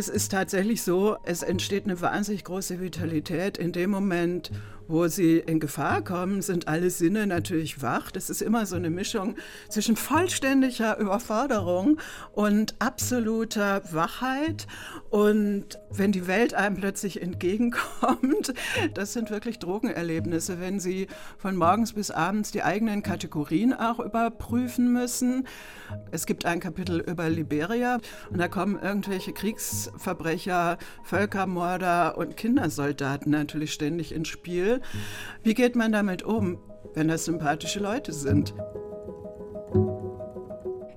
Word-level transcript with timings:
Es 0.00 0.08
ist 0.08 0.32
tatsächlich 0.32 0.80
so, 0.80 1.18
es 1.24 1.42
entsteht 1.42 1.84
eine 1.84 2.00
wahnsinnig 2.00 2.44
große 2.44 2.80
Vitalität 2.80 3.58
in 3.58 3.70
dem 3.70 3.90
Moment, 3.90 4.50
wo 4.90 5.06
sie 5.06 5.38
in 5.38 5.60
Gefahr 5.60 6.02
kommen, 6.02 6.42
sind 6.42 6.68
alle 6.68 6.90
Sinne 6.90 7.26
natürlich 7.26 7.80
wach. 7.80 8.10
Das 8.10 8.28
ist 8.28 8.42
immer 8.42 8.66
so 8.66 8.76
eine 8.76 8.90
Mischung 8.90 9.36
zwischen 9.68 9.96
vollständiger 9.96 10.98
Überforderung 10.98 11.98
und 12.32 12.74
absoluter 12.80 13.82
Wachheit. 13.92 14.66
Und 15.10 15.78
wenn 15.90 16.12
die 16.12 16.26
Welt 16.26 16.54
einem 16.54 16.76
plötzlich 16.76 17.22
entgegenkommt, 17.22 18.52
das 18.94 19.12
sind 19.12 19.30
wirklich 19.30 19.58
Drogenerlebnisse, 19.58 20.60
wenn 20.60 20.80
sie 20.80 21.06
von 21.38 21.56
morgens 21.56 21.92
bis 21.92 22.10
abends 22.10 22.50
die 22.50 22.62
eigenen 22.62 23.02
Kategorien 23.02 23.72
auch 23.72 24.00
überprüfen 24.00 24.92
müssen. 24.92 25.46
Es 26.10 26.26
gibt 26.26 26.44
ein 26.44 26.60
Kapitel 26.60 27.00
über 27.00 27.28
Liberia 27.28 27.98
und 28.30 28.38
da 28.38 28.48
kommen 28.48 28.78
irgendwelche 28.80 29.32
Kriegsverbrecher, 29.32 30.78
Völkermörder 31.04 32.16
und 32.18 32.36
Kindersoldaten 32.36 33.30
natürlich 33.30 33.72
ständig 33.72 34.12
ins 34.12 34.28
Spiel. 34.28 34.79
Wie 35.42 35.54
geht 35.54 35.76
man 35.76 35.92
damit 35.92 36.22
um, 36.22 36.58
wenn 36.94 37.08
das 37.08 37.24
sympathische 37.24 37.80
Leute 37.80 38.12
sind? 38.12 38.54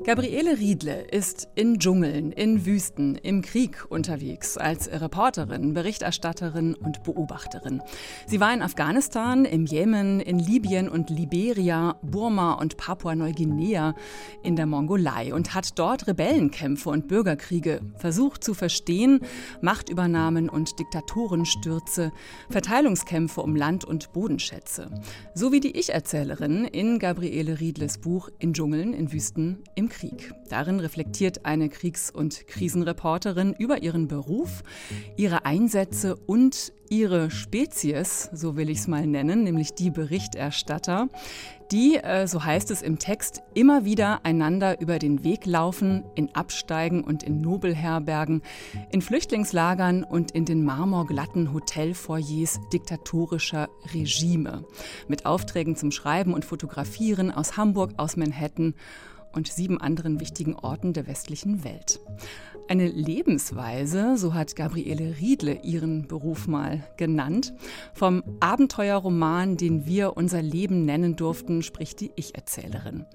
Gabriele 0.06 0.60
Riedle 0.60 1.06
ist 1.12 1.48
in 1.56 1.80
Dschungeln, 1.80 2.34
in 2.34 2.66
Wüsten, 2.66 3.16
im 3.16 3.42
Krieg 3.42 3.86
unterwegs 3.88 4.58
als 4.58 4.92
Reporterin, 4.92 5.74
Berichterstatterin 5.74 6.76
und 6.76 7.04
Beobachterin. 7.04 7.82
Sie 8.28 8.42
war 8.42 8.54
in 8.54 8.62
Afghanistan, 8.62 9.46
im 9.46 9.66
Jemen, 9.66 10.20
in 10.20 10.40
Libyen 10.40 10.90
und 10.90 11.10
Liberia, 11.10 11.96
Burma 12.02 12.56
und 12.56 12.76
Papua-Neuguinea, 12.76 13.96
in 14.44 14.58
der 14.58 14.66
Mongolei 14.66 15.34
und 15.34 15.56
hat 15.56 15.80
dort 15.80 16.06
Rebellenkämpfe 16.06 16.90
und 16.90 17.08
Bürgerkriege 17.08 17.80
versucht 17.95 18.44
zu 18.44 18.54
verstehen, 18.54 19.22
Machtübernahmen 19.62 20.50
und 20.50 20.80
Diktatorenstürze, 20.80 22.12
Verteilungskämpfe 22.50 23.40
um 23.40 23.56
Land- 23.56 23.86
und 23.86 24.12
Bodenschätze. 24.12 24.92
So 25.34 25.54
wie 25.54 25.62
die 25.62 25.78
Ich-Erzählerin 25.78 26.66
in 26.66 27.00
Gabriele 27.00 27.62
Riedles 27.62 28.00
Buch 28.00 28.28
In 28.40 28.52
Dschungeln, 28.52 28.94
in 28.94 29.14
Wüsten, 29.14 29.64
im 29.76 29.92
Krieg. 29.94 30.33
Darin 30.49 30.80
reflektiert 30.80 31.45
eine 31.45 31.69
Kriegs- 31.69 32.09
und 32.09 32.47
Krisenreporterin 32.47 33.53
über 33.53 33.83
ihren 33.83 34.08
Beruf, 34.08 34.63
ihre 35.16 35.45
Einsätze 35.45 36.16
und 36.16 36.73
ihre 36.89 37.31
Spezies, 37.31 38.30
so 38.33 38.55
will 38.55 38.69
ich 38.69 38.80
es 38.80 38.88
mal 38.88 39.08
nennen, 39.08 39.44
nämlich 39.44 39.73
die 39.73 39.89
Berichterstatter, 39.89 41.09
die, 41.71 41.95
äh, 41.95 42.27
so 42.27 42.44
heißt 42.44 42.69
es 42.71 42.81
im 42.81 42.99
Text, 42.99 43.41
immer 43.53 43.86
wieder 43.86 44.25
einander 44.25 44.80
über 44.80 44.99
den 44.99 45.23
Weg 45.23 45.45
laufen, 45.45 46.03
in 46.16 46.36
Absteigen 46.36 47.03
und 47.03 47.23
in 47.23 47.41
Nobelherbergen, 47.41 48.44
in 48.91 49.02
Flüchtlingslagern 49.02 50.03
und 50.03 50.31
in 50.31 50.45
den 50.45 50.64
marmorglatten 50.64 51.53
Hotelfoyers 51.53 52.59
diktatorischer 52.71 53.69
Regime, 53.94 54.66
mit 55.08 55.25
Aufträgen 55.25 55.75
zum 55.75 55.91
Schreiben 55.91 56.33
und 56.33 56.45
Fotografieren 56.45 57.31
aus 57.31 57.58
Hamburg, 57.58 57.94
aus 57.97 58.17
Manhattan 58.17 58.75
und 59.34 59.48
sieben 59.48 59.81
anderen 59.81 60.20
wichtigen 60.20 60.56
Orten 60.56 60.94
der 60.94 61.08
westlichen 61.08 61.64
Welt. 61.64 62.00
Eine 62.70 62.88
Lebensweise, 62.88 64.17
so 64.17 64.34
hat 64.34 64.56
Gabriele 64.56 65.16
Riedle 65.20 65.59
ihren 65.64 66.08
Beruf 66.08 66.48
mal 66.48 66.81
genannt. 66.95 67.54
Vom 67.94 68.23
Abenteuerroman, 68.39 69.58
den 69.58 69.86
wir 69.86 70.16
unser 70.16 70.42
Leben 70.42 70.86
nennen 70.86 71.17
durften, 71.17 71.61
spricht 71.61 72.00
die 72.00 72.11
Ich-Erzählerin. 72.16 73.06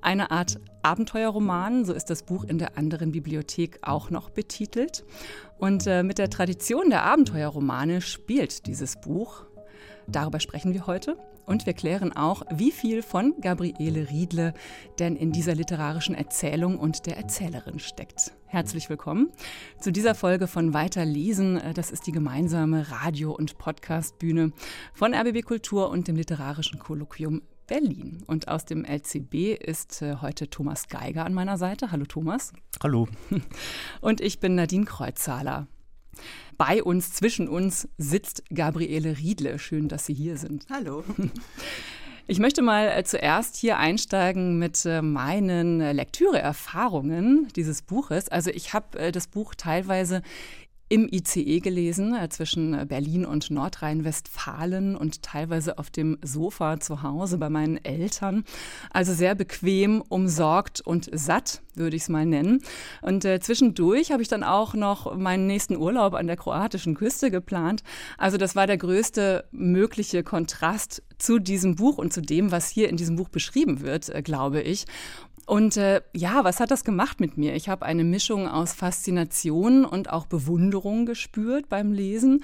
Eine 0.00 0.32
Art 0.32 0.58
Abenteuerroman, 0.82 1.84
so 1.84 1.92
ist 1.92 2.10
das 2.10 2.24
Buch 2.24 2.44
in 2.44 2.58
der 2.58 2.76
anderen 2.76 3.12
Bibliothek 3.12 3.78
auch 3.82 4.10
noch 4.10 4.30
betitelt. 4.30 5.04
Und 5.58 5.86
äh, 5.86 6.02
mit 6.02 6.18
der 6.18 6.28
Tradition 6.28 6.90
der 6.90 7.04
Abenteuerromane 7.04 8.00
spielt 8.00 8.66
dieses 8.66 9.00
Buch. 9.00 9.44
Darüber 10.08 10.40
sprechen 10.40 10.74
wir 10.74 10.86
heute. 10.86 11.16
Und 11.46 11.64
wir 11.64 11.74
klären 11.74 12.14
auch, 12.14 12.42
wie 12.52 12.72
viel 12.72 13.02
von 13.02 13.34
Gabriele 13.40 14.10
Riedle 14.10 14.52
denn 14.98 15.14
in 15.14 15.30
dieser 15.30 15.54
literarischen 15.54 16.16
Erzählung 16.16 16.76
und 16.76 17.06
der 17.06 17.16
Erzählerin 17.16 17.78
steckt. 17.78 18.32
Herzlich 18.46 18.90
willkommen 18.90 19.30
zu 19.80 19.92
dieser 19.92 20.16
Folge 20.16 20.48
von 20.48 20.74
Weiterlesen. 20.74 21.60
Das 21.74 21.92
ist 21.92 22.08
die 22.08 22.12
gemeinsame 22.12 22.90
Radio- 22.90 23.32
und 23.32 23.58
Podcastbühne 23.58 24.52
von 24.92 25.14
RBB 25.14 25.42
Kultur 25.42 25.88
und 25.90 26.08
dem 26.08 26.16
Literarischen 26.16 26.80
Kolloquium 26.80 27.42
Berlin. 27.68 28.24
Und 28.26 28.48
aus 28.48 28.64
dem 28.64 28.84
LCB 28.84 29.54
ist 29.54 30.02
äh, 30.02 30.16
heute 30.20 30.50
Thomas 30.50 30.88
Geiger 30.88 31.24
an 31.24 31.34
meiner 31.34 31.58
Seite. 31.58 31.92
Hallo 31.92 32.06
Thomas. 32.06 32.52
Hallo. 32.82 33.06
Und 34.00 34.20
ich 34.20 34.40
bin 34.40 34.56
Nadine 34.56 34.84
Kreuzzahler. 34.84 35.68
Bei 36.56 36.82
uns, 36.82 37.12
zwischen 37.12 37.48
uns 37.48 37.88
sitzt 37.98 38.42
Gabriele 38.54 39.18
Riedle. 39.18 39.58
Schön, 39.58 39.88
dass 39.88 40.06
Sie 40.06 40.14
hier 40.14 40.36
sind. 40.36 40.66
Hallo. 40.70 41.04
Ich 42.28 42.40
möchte 42.40 42.60
mal 42.60 42.88
äh, 42.88 43.04
zuerst 43.04 43.54
hier 43.54 43.78
einsteigen 43.78 44.58
mit 44.58 44.84
äh, 44.84 45.00
meinen 45.00 45.78
Lektüreerfahrungen 45.78 47.46
dieses 47.54 47.82
Buches. 47.82 48.28
Also 48.28 48.50
ich 48.50 48.72
habe 48.72 48.98
äh, 48.98 49.12
das 49.12 49.28
Buch 49.28 49.54
teilweise 49.54 50.22
im 50.88 51.08
ICE 51.10 51.60
gelesen, 51.60 52.14
äh, 52.14 52.28
zwischen 52.28 52.86
Berlin 52.86 53.24
und 53.24 53.50
Nordrhein-Westfalen 53.50 54.96
und 54.96 55.22
teilweise 55.22 55.78
auf 55.78 55.90
dem 55.90 56.18
Sofa 56.22 56.78
zu 56.78 57.02
Hause 57.02 57.38
bei 57.38 57.50
meinen 57.50 57.84
Eltern. 57.84 58.44
Also 58.90 59.12
sehr 59.12 59.34
bequem, 59.34 60.02
umsorgt 60.08 60.80
und 60.80 61.10
satt, 61.12 61.62
würde 61.74 61.96
ich 61.96 62.02
es 62.02 62.08
mal 62.08 62.24
nennen. 62.24 62.62
Und 63.02 63.24
äh, 63.24 63.40
zwischendurch 63.40 64.12
habe 64.12 64.22
ich 64.22 64.28
dann 64.28 64.44
auch 64.44 64.74
noch 64.74 65.16
meinen 65.16 65.46
nächsten 65.46 65.76
Urlaub 65.76 66.14
an 66.14 66.26
der 66.26 66.36
kroatischen 66.36 66.94
Küste 66.94 67.30
geplant. 67.30 67.82
Also 68.16 68.36
das 68.36 68.54
war 68.54 68.66
der 68.66 68.78
größte 68.78 69.44
mögliche 69.50 70.22
Kontrast 70.22 71.02
zu 71.18 71.38
diesem 71.38 71.76
Buch 71.76 71.98
und 71.98 72.12
zu 72.12 72.20
dem, 72.20 72.52
was 72.52 72.68
hier 72.68 72.88
in 72.88 72.96
diesem 72.96 73.16
Buch 73.16 73.28
beschrieben 73.28 73.80
wird, 73.80 74.08
äh, 74.08 74.22
glaube 74.22 74.62
ich. 74.62 74.84
Und 75.46 75.76
äh, 75.76 76.02
ja, 76.12 76.42
was 76.42 76.58
hat 76.58 76.72
das 76.72 76.82
gemacht 76.82 77.20
mit 77.20 77.38
mir? 77.38 77.54
Ich 77.54 77.68
habe 77.68 77.86
eine 77.86 78.02
Mischung 78.02 78.48
aus 78.48 78.72
Faszination 78.72 79.84
und 79.84 80.10
auch 80.10 80.26
Bewunderung 80.26 81.06
gespürt 81.06 81.68
beim 81.68 81.92
Lesen 81.92 82.42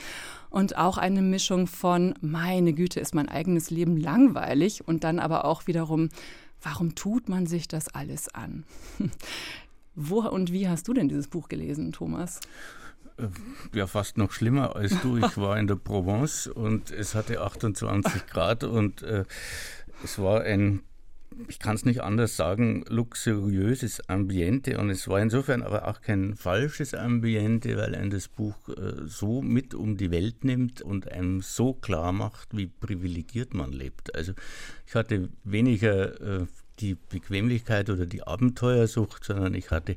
und 0.50 0.78
auch 0.78 0.98
eine 0.98 1.20
Mischung 1.20 1.66
von, 1.66 2.14
meine 2.20 2.72
Güte, 2.72 3.00
ist 3.00 3.12
mein 3.12 3.28
eigenes 3.28 3.70
Leben 3.70 3.96
langweilig 3.96 4.86
und 4.86 5.02
dann 5.02 5.18
aber 5.18 5.44
auch 5.44 5.66
wiederum, 5.66 6.10
warum 6.62 6.94
tut 6.94 7.28
man 7.28 7.46
sich 7.46 7.66
das 7.66 7.88
alles 7.88 8.32
an? 8.32 8.62
Wo 9.96 10.20
und 10.20 10.52
wie 10.52 10.68
hast 10.68 10.86
du 10.86 10.94
denn 10.94 11.08
dieses 11.08 11.26
Buch 11.26 11.48
gelesen, 11.48 11.90
Thomas? 11.90 12.38
Äh, 13.18 13.26
ja, 13.76 13.88
fast 13.88 14.16
noch 14.16 14.30
schlimmer 14.30 14.76
als 14.76 14.94
du. 15.02 15.16
Ich 15.16 15.36
war 15.36 15.58
in 15.58 15.66
der 15.66 15.74
Provence 15.74 16.46
und 16.46 16.92
es 16.92 17.16
hatte 17.16 17.40
28 17.40 18.26
Grad 18.28 18.62
und 18.62 19.02
äh, 19.02 19.24
es 20.04 20.20
war 20.20 20.42
ein 20.42 20.82
ich 21.48 21.58
kann 21.58 21.74
es 21.74 21.84
nicht 21.84 22.02
anders 22.02 22.36
sagen, 22.36 22.84
luxuriöses 22.88 24.08
Ambiente 24.08 24.78
und 24.78 24.90
es 24.90 25.08
war 25.08 25.20
insofern 25.20 25.62
aber 25.62 25.88
auch 25.88 26.00
kein 26.00 26.36
falsches 26.36 26.94
Ambiente, 26.94 27.76
weil 27.76 27.94
ein 27.94 28.10
das 28.10 28.28
Buch 28.28 28.56
äh, 28.68 29.06
so 29.06 29.42
mit 29.42 29.74
um 29.74 29.96
die 29.96 30.10
Welt 30.10 30.44
nimmt 30.44 30.82
und 30.82 31.10
einem 31.10 31.40
so 31.40 31.74
klar 31.74 32.12
macht, 32.12 32.56
wie 32.56 32.66
privilegiert 32.66 33.54
man 33.54 33.72
lebt. 33.72 34.14
Also 34.14 34.32
ich 34.86 34.94
hatte 34.94 35.28
weniger 35.44 36.40
äh, 36.40 36.46
die 36.80 36.94
Bequemlichkeit 36.94 37.90
oder 37.90 38.06
die 38.06 38.26
Abenteuersucht, 38.26 39.24
sondern 39.24 39.54
ich 39.54 39.70
hatte 39.70 39.96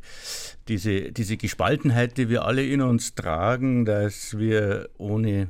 diese, 0.67 1.11
diese 1.11 1.37
Gespaltenheit, 1.37 2.17
die 2.17 2.29
wir 2.29 2.45
alle 2.45 2.65
in 2.65 2.81
uns 2.81 3.15
tragen, 3.15 3.85
dass 3.85 4.37
wir 4.37 4.89
ohne 4.97 5.49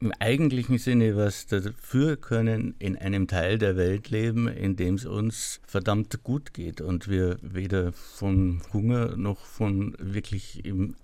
im 0.00 0.12
eigentlichen 0.18 0.78
Sinne 0.78 1.16
was 1.16 1.46
dafür 1.46 2.16
können, 2.16 2.74
in 2.78 2.96
einem 2.96 3.26
Teil 3.26 3.58
der 3.58 3.76
Welt 3.76 4.10
leben, 4.10 4.48
in 4.48 4.76
dem 4.76 4.94
es 4.94 5.04
uns 5.04 5.60
verdammt 5.66 6.22
gut 6.22 6.54
geht 6.54 6.80
und 6.80 7.08
wir 7.08 7.38
weder 7.42 7.92
von 7.92 8.62
Hunger 8.72 9.16
noch 9.16 9.44
von 9.44 9.94
wirklich 9.98 10.64
im 10.64 10.96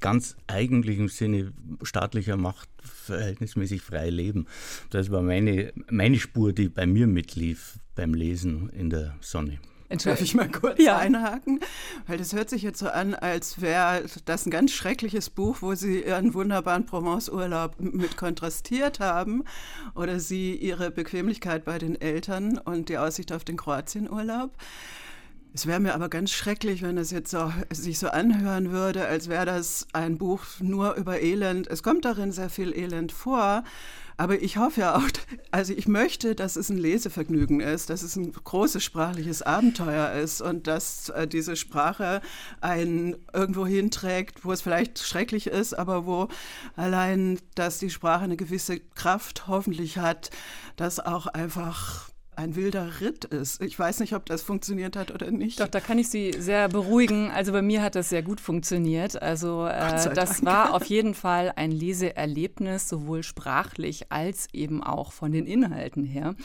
ganz 0.00 0.36
eigentlichen 0.46 1.08
Sinne 1.08 1.52
staatlicher 1.82 2.36
Macht 2.36 2.68
verhältnismäßig 2.82 3.82
frei 3.82 4.10
leben. 4.10 4.46
Das 4.90 5.10
war 5.10 5.22
meine, 5.22 5.72
meine 5.90 6.18
Spur, 6.18 6.52
die 6.52 6.68
bei 6.68 6.86
mir 6.86 7.06
mitlief 7.06 7.78
beim 7.94 8.14
Lesen 8.14 8.70
in 8.70 8.90
der 8.90 9.16
Sonne. 9.20 9.58
Darf 9.88 10.20
ich 10.20 10.34
mal 10.34 10.50
kurz 10.50 10.82
ja. 10.82 10.98
einhaken? 10.98 11.60
Weil 12.06 12.18
das 12.18 12.34
hört 12.34 12.50
sich 12.50 12.62
jetzt 12.62 12.78
so 12.78 12.88
an, 12.88 13.14
als 13.14 13.60
wäre 13.62 14.04
das 14.26 14.44
ein 14.44 14.50
ganz 14.50 14.72
schreckliches 14.72 15.30
Buch, 15.30 15.58
wo 15.60 15.74
Sie 15.74 16.02
Ihren 16.02 16.34
wunderbaren 16.34 16.84
Provence-Urlaub 16.84 17.80
mit 17.80 18.16
kontrastiert 18.18 19.00
haben 19.00 19.44
oder 19.94 20.20
Sie 20.20 20.54
Ihre 20.54 20.90
Bequemlichkeit 20.90 21.64
bei 21.64 21.78
den 21.78 21.98
Eltern 21.98 22.58
und 22.58 22.90
die 22.90 22.98
Aussicht 22.98 23.32
auf 23.32 23.44
den 23.44 23.56
Kroatien-Urlaub. 23.56 24.50
Es 25.54 25.66
wäre 25.66 25.80
mir 25.80 25.94
aber 25.94 26.08
ganz 26.08 26.30
schrecklich, 26.30 26.82
wenn 26.82 26.98
es 26.98 27.10
jetzt 27.10 27.30
so, 27.30 27.52
sich 27.70 27.98
so 27.98 28.08
anhören 28.08 28.70
würde, 28.70 29.06
als 29.06 29.28
wäre 29.28 29.46
das 29.46 29.86
ein 29.92 30.18
Buch 30.18 30.42
nur 30.60 30.94
über 30.94 31.20
Elend. 31.20 31.66
Es 31.66 31.82
kommt 31.82 32.04
darin 32.04 32.32
sehr 32.32 32.50
viel 32.50 32.76
Elend 32.76 33.12
vor, 33.12 33.64
aber 34.18 34.42
ich 34.42 34.56
hoffe 34.56 34.80
ja 34.80 34.96
auch, 34.96 35.08
also 35.52 35.72
ich 35.72 35.86
möchte, 35.86 36.34
dass 36.34 36.56
es 36.56 36.68
ein 36.68 36.76
Lesevergnügen 36.76 37.60
ist, 37.60 37.88
dass 37.88 38.02
es 38.02 38.16
ein 38.16 38.32
großes 38.32 38.82
sprachliches 38.82 39.42
Abenteuer 39.42 40.12
ist 40.12 40.42
und 40.42 40.66
dass 40.66 41.08
äh, 41.10 41.26
diese 41.26 41.54
Sprache 41.56 42.20
einen 42.60 43.16
irgendwo 43.32 43.64
hinträgt, 43.64 44.44
wo 44.44 44.52
es 44.52 44.60
vielleicht 44.60 44.98
schrecklich 44.98 45.46
ist, 45.46 45.72
aber 45.72 46.04
wo 46.04 46.28
allein, 46.74 47.38
dass 47.54 47.78
die 47.78 47.90
Sprache 47.90 48.24
eine 48.24 48.36
gewisse 48.36 48.80
Kraft 48.80 49.46
hoffentlich 49.46 49.98
hat, 49.98 50.30
dass 50.76 50.98
auch 50.98 51.28
einfach 51.28 52.10
ein 52.38 52.54
wilder 52.54 53.00
Ritt 53.00 53.24
ist. 53.24 53.60
Ich 53.62 53.76
weiß 53.76 53.98
nicht, 53.98 54.14
ob 54.14 54.24
das 54.26 54.42
funktioniert 54.42 54.94
hat 54.94 55.10
oder 55.10 55.30
nicht. 55.32 55.58
Doch, 55.58 55.66
da 55.66 55.80
kann 55.80 55.98
ich 55.98 56.08
Sie 56.08 56.32
sehr 56.38 56.68
beruhigen. 56.68 57.30
Also 57.32 57.50
bei 57.50 57.62
mir 57.62 57.82
hat 57.82 57.96
das 57.96 58.10
sehr 58.10 58.22
gut 58.22 58.40
funktioniert. 58.40 59.20
Also 59.20 59.66
äh, 59.66 60.14
das 60.14 60.40
Dank. 60.40 60.44
war 60.44 60.74
auf 60.74 60.84
jeden 60.84 61.14
Fall 61.14 61.52
ein 61.56 61.72
Leseerlebnis, 61.72 62.88
sowohl 62.88 63.24
sprachlich 63.24 64.12
als 64.12 64.46
eben 64.52 64.84
auch 64.84 65.10
von 65.10 65.32
den 65.32 65.46
Inhalten 65.46 66.04
her. 66.04 66.36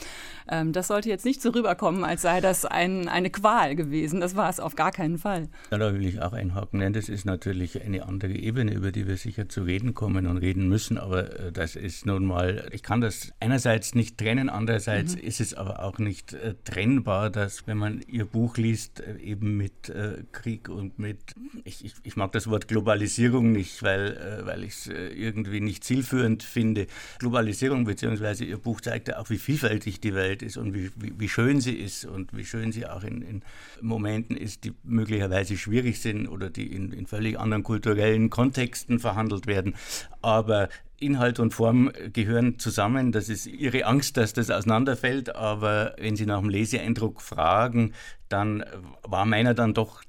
Ähm, 0.50 0.74
das 0.74 0.88
sollte 0.88 1.10
jetzt 1.10 1.26
nicht 1.26 1.44
so 1.44 1.52
rüberkommen, 1.52 2.04
als 2.04 2.24
sei 2.24 2.42
das 2.42 2.66
ein, 2.66 3.08
eine 3.08 3.30
Qual 3.30 3.76
gewesen. 3.76 4.20
Das 4.20 4.36
war 4.36 4.50
es 4.50 4.60
auf 4.60 4.76
gar 4.76 4.92
keinen 4.92 5.20
Fall. 5.20 5.48
Ja, 5.70 5.78
da 5.78 5.94
will 5.94 6.06
ich 6.06 6.22
auch 6.24 6.34
einhaken. 6.34 6.80
Nein, 6.80 6.94
das 6.94 7.08
ist 7.08 7.26
natürlich 7.26 7.84
eine 7.84 8.08
andere 8.08 8.34
Ebene, 8.34 8.74
über 8.74 8.92
die 8.92 9.08
wir 9.08 9.18
sicher 9.18 9.48
zu 9.48 9.62
reden 9.62 9.94
kommen 9.94 10.26
und 10.26 10.38
reden 10.38 10.68
müssen. 10.68 10.98
Aber 10.98 11.40
äh, 11.40 11.52
das 11.52 11.76
ist 11.76 12.08
nun 12.08 12.26
mal, 12.26 12.68
ich 12.72 12.82
kann 12.82 13.00
das 13.00 13.32
einerseits 13.40 13.94
nicht 13.94 14.18
trennen, 14.18 14.50
andererseits 14.50 15.16
mhm. 15.16 15.22
ist 15.22 15.40
es 15.40 15.54
aber 15.54 15.83
auch 15.83 15.83
nicht 16.00 16.34
äh, 16.34 16.56
trennbar, 16.64 17.30
dass 17.30 17.68
wenn 17.68 17.78
man 17.78 18.02
ihr 18.08 18.26
Buch 18.26 18.58
liest, 18.58 19.02
äh, 19.02 19.18
eben 19.18 19.58
mit 19.58 19.90
äh, 19.90 20.24
Krieg 20.32 20.70
und 20.70 21.00
mit, 21.00 21.18
ich, 21.64 21.84
ich, 21.86 21.94
ich, 22.04 22.16
mag 22.16 22.32
das 22.32 22.50
Wort 22.50 22.68
Globalisierung 22.68 23.52
nicht, 23.52 23.84
weil, 23.84 24.18
äh, 24.18 24.46
weil 24.46 24.64
ich 24.64 24.72
es 24.72 24.88
äh, 24.88 25.08
irgendwie 25.08 25.62
nicht 25.62 25.84
zielführend 25.84 26.44
finde. 26.44 26.88
Globalisierung 27.20 27.86
beziehungsweise 27.86 28.46
ihr 28.46 28.58
Buch 28.58 28.82
zeigt 28.82 29.10
ja 29.10 29.20
auch, 29.20 29.30
wie 29.30 29.38
vielfältig 29.38 30.00
die 30.00 30.14
Welt 30.16 30.42
ist 30.42 30.58
und 30.58 30.74
wie, 30.74 30.92
wie, 30.96 31.14
wie 31.18 31.30
schön 31.30 31.62
sie 31.62 31.76
ist 31.76 32.06
und 32.06 32.36
wie 32.36 32.46
schön 32.46 32.72
sie 32.72 32.88
auch 32.88 33.04
in, 33.04 33.22
in, 33.22 33.42
Momenten 33.82 34.38
ist, 34.38 34.64
die 34.64 34.74
möglicherweise 34.84 35.58
schwierig 35.58 36.00
sind 36.02 36.28
oder 36.28 36.50
die 36.50 36.74
in, 36.74 36.92
in 36.94 37.06
völlig 37.06 37.40
anderen 37.40 37.64
kulturellen 37.64 38.30
Kontexten 38.30 39.00
verhandelt 39.00 39.48
werden. 39.48 39.76
Aber 40.22 40.70
Inhalt 41.04 41.40
und 41.40 41.54
Form 41.54 41.92
gehören 42.12 42.60
zusammen. 42.60 43.12
Das 43.12 43.30
ist 43.30 43.46
Ihre 43.46 43.86
Angst, 43.86 44.18
dass 44.18 44.34
das 44.34 44.50
auseinanderfällt. 44.50 45.36
Aber 45.36 45.96
wenn 45.98 46.16
Sie 46.16 46.26
nach 46.26 46.40
dem 46.40 46.50
Leseeindruck 46.50 47.22
fragen, 47.22 47.94
dann 48.30 48.64
war 49.04 49.26
meiner 49.26 49.54
dann 49.54 49.74
doch 49.74 50.04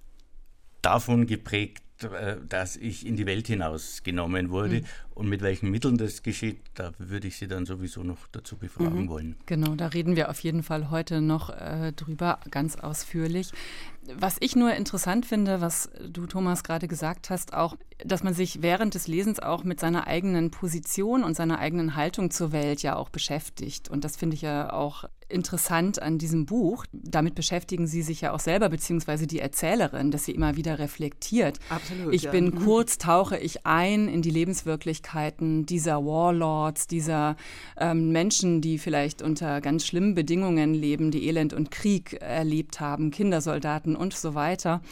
davon 0.83 1.27
geprägt, 1.27 1.83
äh, 2.05 2.37
dass 2.49 2.77
ich 2.77 3.07
in 3.07 3.17
die 3.17 3.27
Welt 3.27 3.47
hinausgenommen 3.47 4.51
wurde. 4.51 4.81
Mhm. 4.81 4.85
Und 5.15 5.29
mit 5.29 5.43
welchen 5.43 5.71
Mitteln 5.71 5.97
das 5.97 6.25
geschieht, 6.25 6.59
da 6.75 6.91
würde 6.99 7.29
ich 7.29 7.37
Sie 7.37 7.47
dann 7.47 7.67
sowieso 7.67 8.03
noch 8.03 8.27
dazu 8.33 8.57
befragen 8.57 9.03
mhm. 9.03 9.09
wollen. 9.09 9.37
Genau, 9.47 9.77
da 9.77 9.87
reden 9.87 10.17
wir 10.17 10.29
auf 10.29 10.41
jeden 10.41 10.65
Fall 10.65 10.91
heute 10.91 11.21
noch 11.21 11.51
äh, 11.51 11.93
drüber, 11.93 12.41
ganz 12.51 12.77
ausführlich. 12.77 13.53
Was 14.19 14.37
ich 14.41 14.57
nur 14.57 14.75
interessant 14.75 15.25
finde, 15.25 15.61
was 15.61 15.89
du, 16.07 16.27
Thomas, 16.27 16.65
gerade 16.65 16.89
gesagt 16.89 17.31
hast, 17.31 17.55
auch, 17.55 17.77
dass 18.05 18.25
man 18.25 18.35
sich 18.35 18.61
während 18.61 18.95
des 18.95 19.07
Lesens 19.07 19.39
auch 19.39 19.63
mit 19.63 19.79
seiner 19.79 20.09
eigenen 20.09 20.51
Position 20.51 21.23
und 21.23 21.35
seiner 21.35 21.59
eigenen 21.59 21.95
Haltung 21.95 22.31
zur 22.31 22.51
Welt 22.51 22.83
ja 22.83 22.97
auch 22.97 23.09
beschäftigt. 23.09 23.89
Und 23.89 24.05
das 24.05 24.17
finde 24.17 24.35
ich 24.35 24.43
ja 24.43 24.73
auch 24.73 25.05
interessant 25.29 26.03
an 26.03 26.19
diesem 26.19 26.45
Buch. 26.47 26.85
Damit 26.93 27.35
beschäftigen 27.35 27.87
Sie 27.87 28.03
sich 28.03 28.21
ja 28.21 28.33
auch 28.33 28.41
selber, 28.41 28.69
beziehungsweise 28.69 29.27
die 29.27 29.41
Erzählerin, 29.41 30.11
dass 30.11 30.25
sie 30.25 30.33
immer 30.33 30.57
wieder 30.57 30.79
reflektiert. 30.79 31.59
Absolut. 31.69 31.94
Ich 32.11 32.23
ja. 32.23 32.31
bin 32.31 32.47
mhm. 32.47 32.65
kurz, 32.65 32.99
tauche 32.99 33.39
ich 33.39 33.67
ein 33.67 34.09
in 34.09 34.23
die 34.23 34.31
Lebenswirklichkeiten 34.31 35.67
dieser 35.67 36.05
Warlords, 36.05 36.87
dieser 36.87 37.37
ähm, 37.79 38.11
Menschen, 38.11 38.61
die 38.61 38.79
vielleicht 38.79 39.23
unter 39.23 39.61
ganz 39.61 39.87
schlimmen 39.87 40.15
Bedingungen 40.15 40.75
leben, 40.75 41.11
die 41.11 41.29
Elend 41.29 41.53
und 41.53 41.71
Krieg 41.71 42.15
erlebt 42.21 42.81
haben, 42.81 43.11
Kindersoldaten 43.11 43.97
und 43.97 44.15
so 44.15 44.35
weiter. 44.35 44.83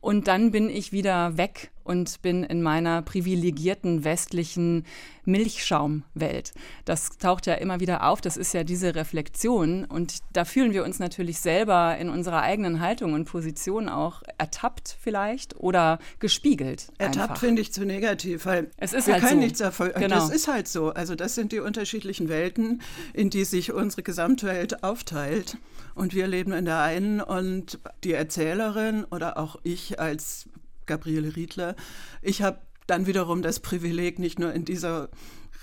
Und 0.00 0.28
dann 0.28 0.50
bin 0.50 0.70
ich 0.70 0.92
wieder 0.92 1.36
weg 1.36 1.71
und 1.84 2.22
bin 2.22 2.44
in 2.44 2.62
meiner 2.62 3.02
privilegierten 3.02 4.04
westlichen 4.04 4.84
Milchschaumwelt. 5.24 6.52
Das 6.84 7.18
taucht 7.18 7.46
ja 7.46 7.54
immer 7.54 7.80
wieder 7.80 8.06
auf, 8.08 8.20
das 8.20 8.36
ist 8.36 8.54
ja 8.54 8.64
diese 8.64 8.94
Reflexion 8.94 9.84
und 9.84 10.18
da 10.32 10.44
fühlen 10.44 10.72
wir 10.72 10.84
uns 10.84 10.98
natürlich 10.98 11.38
selber 11.40 11.96
in 11.98 12.08
unserer 12.08 12.42
eigenen 12.42 12.80
Haltung 12.80 13.12
und 13.12 13.24
Position 13.24 13.88
auch 13.88 14.22
ertappt 14.38 14.96
vielleicht 15.00 15.56
oder 15.56 15.98
gespiegelt. 16.18 16.88
Ertappt 16.98 17.38
finde 17.38 17.62
ich 17.62 17.72
zu 17.72 17.84
negativ, 17.84 18.46
weil 18.46 18.70
es 18.76 18.92
ist 18.92 19.06
wir 19.06 19.14
halt 19.14 19.24
können 19.24 19.40
so. 19.40 19.44
nichts 19.44 19.60
erfolgen. 19.60 20.00
Genau. 20.00 20.16
Das 20.16 20.30
ist 20.30 20.48
halt 20.48 20.66
so. 20.66 20.90
Also 20.90 21.14
das 21.14 21.34
sind 21.34 21.52
die 21.52 21.60
unterschiedlichen 21.60 22.28
Welten, 22.28 22.82
in 23.12 23.30
die 23.30 23.44
sich 23.44 23.72
unsere 23.72 24.02
Gesamtwelt 24.02 24.82
aufteilt 24.82 25.56
und 25.94 26.14
wir 26.14 26.26
leben 26.26 26.52
in 26.52 26.64
der 26.64 26.80
einen 26.80 27.20
und 27.20 27.78
die 28.04 28.12
Erzählerin 28.12 29.04
oder 29.04 29.38
auch 29.38 29.56
ich 29.62 30.00
als 30.00 30.48
Gabriele 30.86 31.36
Riedler, 31.36 31.76
ich 32.20 32.42
habe 32.42 32.58
dann 32.86 33.06
wiederum 33.06 33.42
das 33.42 33.60
Privileg, 33.60 34.18
nicht 34.18 34.38
nur 34.38 34.52
in 34.52 34.64
dieser 34.64 35.08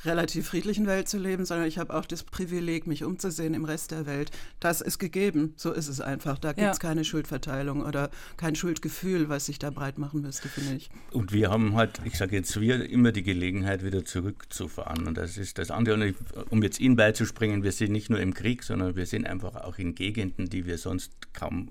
relativ 0.06 0.48
friedlichen 0.48 0.88
Welt 0.88 1.10
zu 1.10 1.18
leben, 1.18 1.46
sondern 1.46 1.68
ich 1.68 1.78
habe 1.78 1.94
auch 1.94 2.06
das 2.06 2.24
Privileg, 2.24 2.88
mich 2.88 3.04
umzusehen 3.04 3.54
im 3.54 3.66
Rest 3.66 3.92
der 3.92 4.06
Welt. 4.06 4.32
Das 4.60 4.82
ist 4.82 4.98
gegeben, 4.98 5.54
so 5.58 5.72
ist 5.72 5.88
es 5.88 6.00
einfach. 6.00 6.40
Da 6.40 6.54
gibt 6.54 6.70
es 6.70 6.78
ja. 6.78 6.82
keine 6.82 7.04
Schuldverteilung 7.04 7.84
oder 7.84 8.10
kein 8.38 8.56
Schuldgefühl, 8.56 9.30
was 9.30 9.48
sich 9.48 9.60
da 9.60 9.70
breit 9.70 9.98
machen 9.98 10.22
müsste, 10.22 10.48
finde 10.48 10.76
ich. 10.76 10.90
Und 11.12 11.34
wir 11.34 11.50
haben 11.50 11.76
halt, 11.76 12.00
ich 12.06 12.18
sage 12.18 12.36
jetzt 12.36 12.60
wir, 12.60 12.90
immer 12.90 13.12
die 13.12 13.24
Gelegenheit, 13.24 13.84
wieder 13.84 14.06
zurückzufahren. 14.06 15.08
Und 15.08 15.18
das 15.18 15.38
ist 15.38 15.58
das 15.58 15.72
andere. 15.72 15.96
Und 15.96 16.16
um 16.50 16.64
jetzt 16.64 16.80
Ihnen 16.80 16.96
beizuspringen, 16.96 17.64
wir 17.64 17.72
sind 17.72 17.92
nicht 17.92 18.10
nur 18.10 18.20
im 18.20 18.34
Krieg, 18.34 18.64
sondern 18.64 18.96
wir 18.96 19.06
sind 19.06 19.28
einfach 19.28 19.56
auch 19.56 19.78
in 19.78 19.96
Gegenden, 19.96 20.50
die 20.50 20.66
wir 20.66 20.78
sonst 20.78 21.12
kaum 21.34 21.70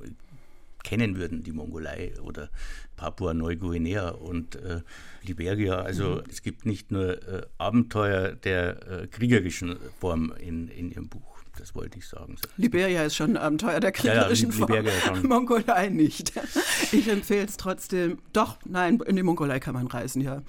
kennen 0.88 1.17
würden, 1.19 1.43
die 1.43 1.52
Mongolei 1.52 2.14
oder 2.23 2.49
Papua-Neuguinea 2.96 4.08
und 4.08 4.56
äh, 4.56 4.81
Liberia. 5.23 5.82
Also 5.82 6.17
mhm. 6.17 6.23
es 6.31 6.40
gibt 6.40 6.64
nicht 6.64 6.90
nur 6.90 7.23
äh, 7.29 7.43
Abenteuer 7.58 8.32
der 8.32 9.02
äh, 9.02 9.06
kriegerischen 9.06 9.76
Form 10.00 10.32
in, 10.40 10.69
in 10.69 10.90
Ihrem 10.90 11.11
Buch. 11.11 11.38
Das 11.58 11.75
wollte 11.75 11.99
ich 11.99 12.06
sagen. 12.06 12.37
Liberia 12.56 13.02
ist 13.02 13.16
schon 13.16 13.31
ein 13.31 13.37
Abenteuer 13.37 13.81
der 13.81 13.90
kriegerischen 13.90 14.52
ja, 14.52 14.81
ja, 14.81 14.90
Form. 14.90 15.22
Mongolei 15.26 15.88
nicht. 15.88 16.32
Ich 16.93 17.08
empfehle 17.08 17.46
es 17.46 17.56
trotzdem. 17.56 18.19
Doch, 18.32 18.58
nein, 18.64 19.00
in 19.06 19.16
die 19.16 19.25
Mongolei 19.25 19.58
kann 19.58 19.75
man 19.75 19.88
reisen, 19.88 20.22
ja. 20.22 20.43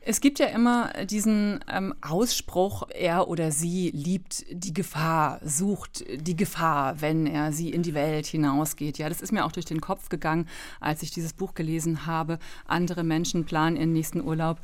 Es 0.00 0.20
gibt 0.20 0.40
ja 0.40 0.46
immer 0.46 0.92
diesen 1.04 1.64
ähm, 1.72 1.94
Ausspruch, 2.00 2.88
er 2.90 3.28
oder 3.28 3.52
sie 3.52 3.90
liebt 3.90 4.44
die 4.50 4.74
Gefahr, 4.74 5.40
sucht 5.44 6.04
die 6.12 6.36
Gefahr, 6.36 7.00
wenn 7.00 7.26
er 7.26 7.52
sie 7.52 7.70
in 7.70 7.84
die 7.84 7.94
Welt 7.94 8.26
hinausgeht. 8.26 8.98
Ja, 8.98 9.08
das 9.08 9.20
ist 9.20 9.32
mir 9.32 9.44
auch 9.44 9.52
durch 9.52 9.66
den 9.66 9.80
Kopf 9.80 10.08
gegangen, 10.08 10.48
als 10.80 11.02
ich 11.02 11.12
dieses 11.12 11.34
Buch 11.34 11.54
gelesen 11.54 12.04
habe. 12.06 12.38
Andere 12.66 13.04
Menschen 13.04 13.44
planen 13.44 13.76
ihren 13.76 13.92
nächsten 13.92 14.20
Urlaub. 14.20 14.60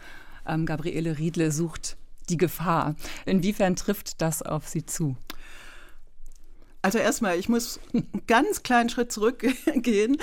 Ähm, 0.46 0.66
Gabriele 0.66 1.18
Riedle 1.18 1.52
sucht 1.52 1.96
die 2.28 2.36
Gefahr. 2.36 2.96
Inwiefern 3.26 3.76
trifft 3.76 4.20
das 4.20 4.42
auf 4.42 4.68
Sie 4.68 4.84
zu? 4.86 5.16
Also 6.84 6.98
erstmal, 6.98 7.38
ich 7.38 7.48
muss 7.48 7.80
einen 7.94 8.06
ganz 8.26 8.62
kleinen 8.62 8.90
Schritt 8.90 9.10
zurückgehen. 9.10 10.18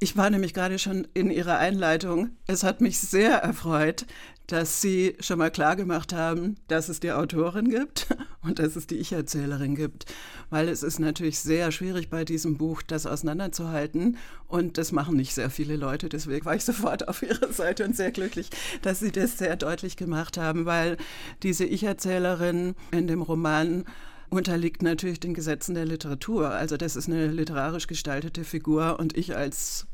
Ich 0.00 0.16
war 0.16 0.28
nämlich 0.28 0.52
gerade 0.52 0.80
schon 0.80 1.06
in 1.14 1.30
Ihrer 1.30 1.58
Einleitung. 1.58 2.30
Es 2.48 2.64
hat 2.64 2.80
mich 2.80 2.98
sehr 2.98 3.36
erfreut, 3.36 4.04
dass 4.48 4.80
Sie 4.80 5.14
schon 5.20 5.38
mal 5.38 5.52
klar 5.52 5.76
gemacht 5.76 6.12
haben, 6.12 6.56
dass 6.66 6.88
es 6.88 6.98
die 6.98 7.12
Autorin 7.12 7.70
gibt 7.70 8.08
und 8.42 8.58
dass 8.58 8.74
es 8.74 8.88
die 8.88 8.96
Ich-Erzählerin 8.96 9.76
gibt. 9.76 10.06
Weil 10.48 10.68
es 10.68 10.82
ist 10.82 10.98
natürlich 10.98 11.38
sehr 11.38 11.70
schwierig 11.70 12.10
bei 12.10 12.24
diesem 12.24 12.58
Buch, 12.58 12.82
das 12.82 13.06
auseinanderzuhalten. 13.06 14.16
Und 14.48 14.76
das 14.76 14.90
machen 14.90 15.16
nicht 15.16 15.34
sehr 15.34 15.50
viele 15.50 15.76
Leute. 15.76 16.08
Deswegen 16.08 16.46
war 16.46 16.56
ich 16.56 16.64
sofort 16.64 17.06
auf 17.06 17.22
Ihrer 17.22 17.52
Seite 17.52 17.84
und 17.84 17.94
sehr 17.94 18.10
glücklich, 18.10 18.50
dass 18.82 18.98
Sie 18.98 19.12
das 19.12 19.38
sehr 19.38 19.54
deutlich 19.54 19.96
gemacht 19.96 20.36
haben, 20.36 20.66
weil 20.66 20.96
diese 21.44 21.64
Ich-Erzählerin 21.64 22.74
in 22.90 23.06
dem 23.06 23.22
Roman 23.22 23.84
unterliegt 24.30 24.82
natürlich 24.82 25.20
den 25.20 25.34
Gesetzen 25.34 25.74
der 25.74 25.84
Literatur. 25.84 26.50
Also 26.50 26.76
das 26.76 26.96
ist 26.96 27.08
eine 27.08 27.26
literarisch 27.28 27.86
gestaltete 27.86 28.44
Figur 28.44 28.98
und 28.98 29.16
ich 29.16 29.36
als 29.36 29.86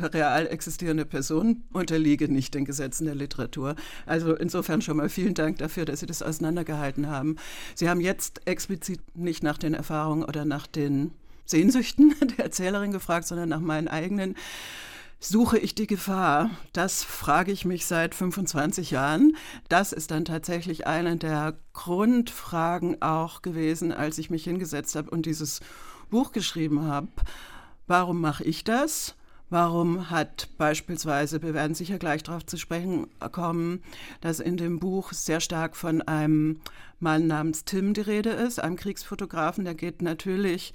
real 0.00 0.46
existierende 0.46 1.04
Person 1.04 1.64
unterliege 1.72 2.28
nicht 2.28 2.54
den 2.54 2.64
Gesetzen 2.64 3.06
der 3.06 3.14
Literatur. 3.14 3.76
Also 4.06 4.34
insofern 4.34 4.82
schon 4.82 4.96
mal 4.96 5.08
vielen 5.08 5.34
Dank 5.34 5.58
dafür, 5.58 5.84
dass 5.84 6.00
Sie 6.00 6.06
das 6.06 6.22
auseinandergehalten 6.22 7.08
haben. 7.08 7.36
Sie 7.74 7.88
haben 7.88 8.00
jetzt 8.00 8.46
explizit 8.46 9.00
nicht 9.14 9.42
nach 9.42 9.58
den 9.58 9.74
Erfahrungen 9.74 10.24
oder 10.24 10.44
nach 10.44 10.66
den 10.66 11.12
Sehnsüchten 11.44 12.14
der 12.38 12.46
Erzählerin 12.46 12.92
gefragt, 12.92 13.26
sondern 13.26 13.48
nach 13.48 13.60
meinen 13.60 13.88
eigenen. 13.88 14.36
Suche 15.20 15.58
ich 15.58 15.74
die 15.74 15.86
Gefahr? 15.86 16.50
Das 16.72 17.02
frage 17.02 17.50
ich 17.50 17.64
mich 17.64 17.86
seit 17.86 18.14
25 18.14 18.90
Jahren. 18.90 19.36
Das 19.68 19.92
ist 19.92 20.10
dann 20.10 20.24
tatsächlich 20.24 20.86
eine 20.86 21.16
der 21.16 21.56
Grundfragen 21.72 23.00
auch 23.00 23.40
gewesen, 23.40 23.92
als 23.92 24.18
ich 24.18 24.28
mich 24.30 24.44
hingesetzt 24.44 24.96
habe 24.96 25.10
und 25.10 25.26
dieses 25.26 25.60
Buch 26.10 26.32
geschrieben 26.32 26.82
habe. 26.82 27.08
warum 27.86 28.20
mache 28.20 28.44
ich 28.44 28.64
das? 28.64 29.14
Warum 29.54 30.10
hat 30.10 30.48
beispielsweise, 30.58 31.40
wir 31.40 31.54
werden 31.54 31.76
sicher 31.76 32.00
gleich 32.00 32.24
darauf 32.24 32.44
zu 32.44 32.56
sprechen 32.56 33.06
kommen, 33.30 33.84
dass 34.20 34.40
in 34.40 34.56
dem 34.56 34.80
Buch 34.80 35.12
sehr 35.12 35.38
stark 35.38 35.76
von 35.76 36.02
einem 36.02 36.58
Mann 36.98 37.28
namens 37.28 37.64
Tim 37.64 37.94
die 37.94 38.00
Rede 38.00 38.30
ist, 38.30 38.58
einem 38.58 38.74
Kriegsfotografen, 38.74 39.64
der 39.64 39.76
geht 39.76 40.02
natürlich 40.02 40.74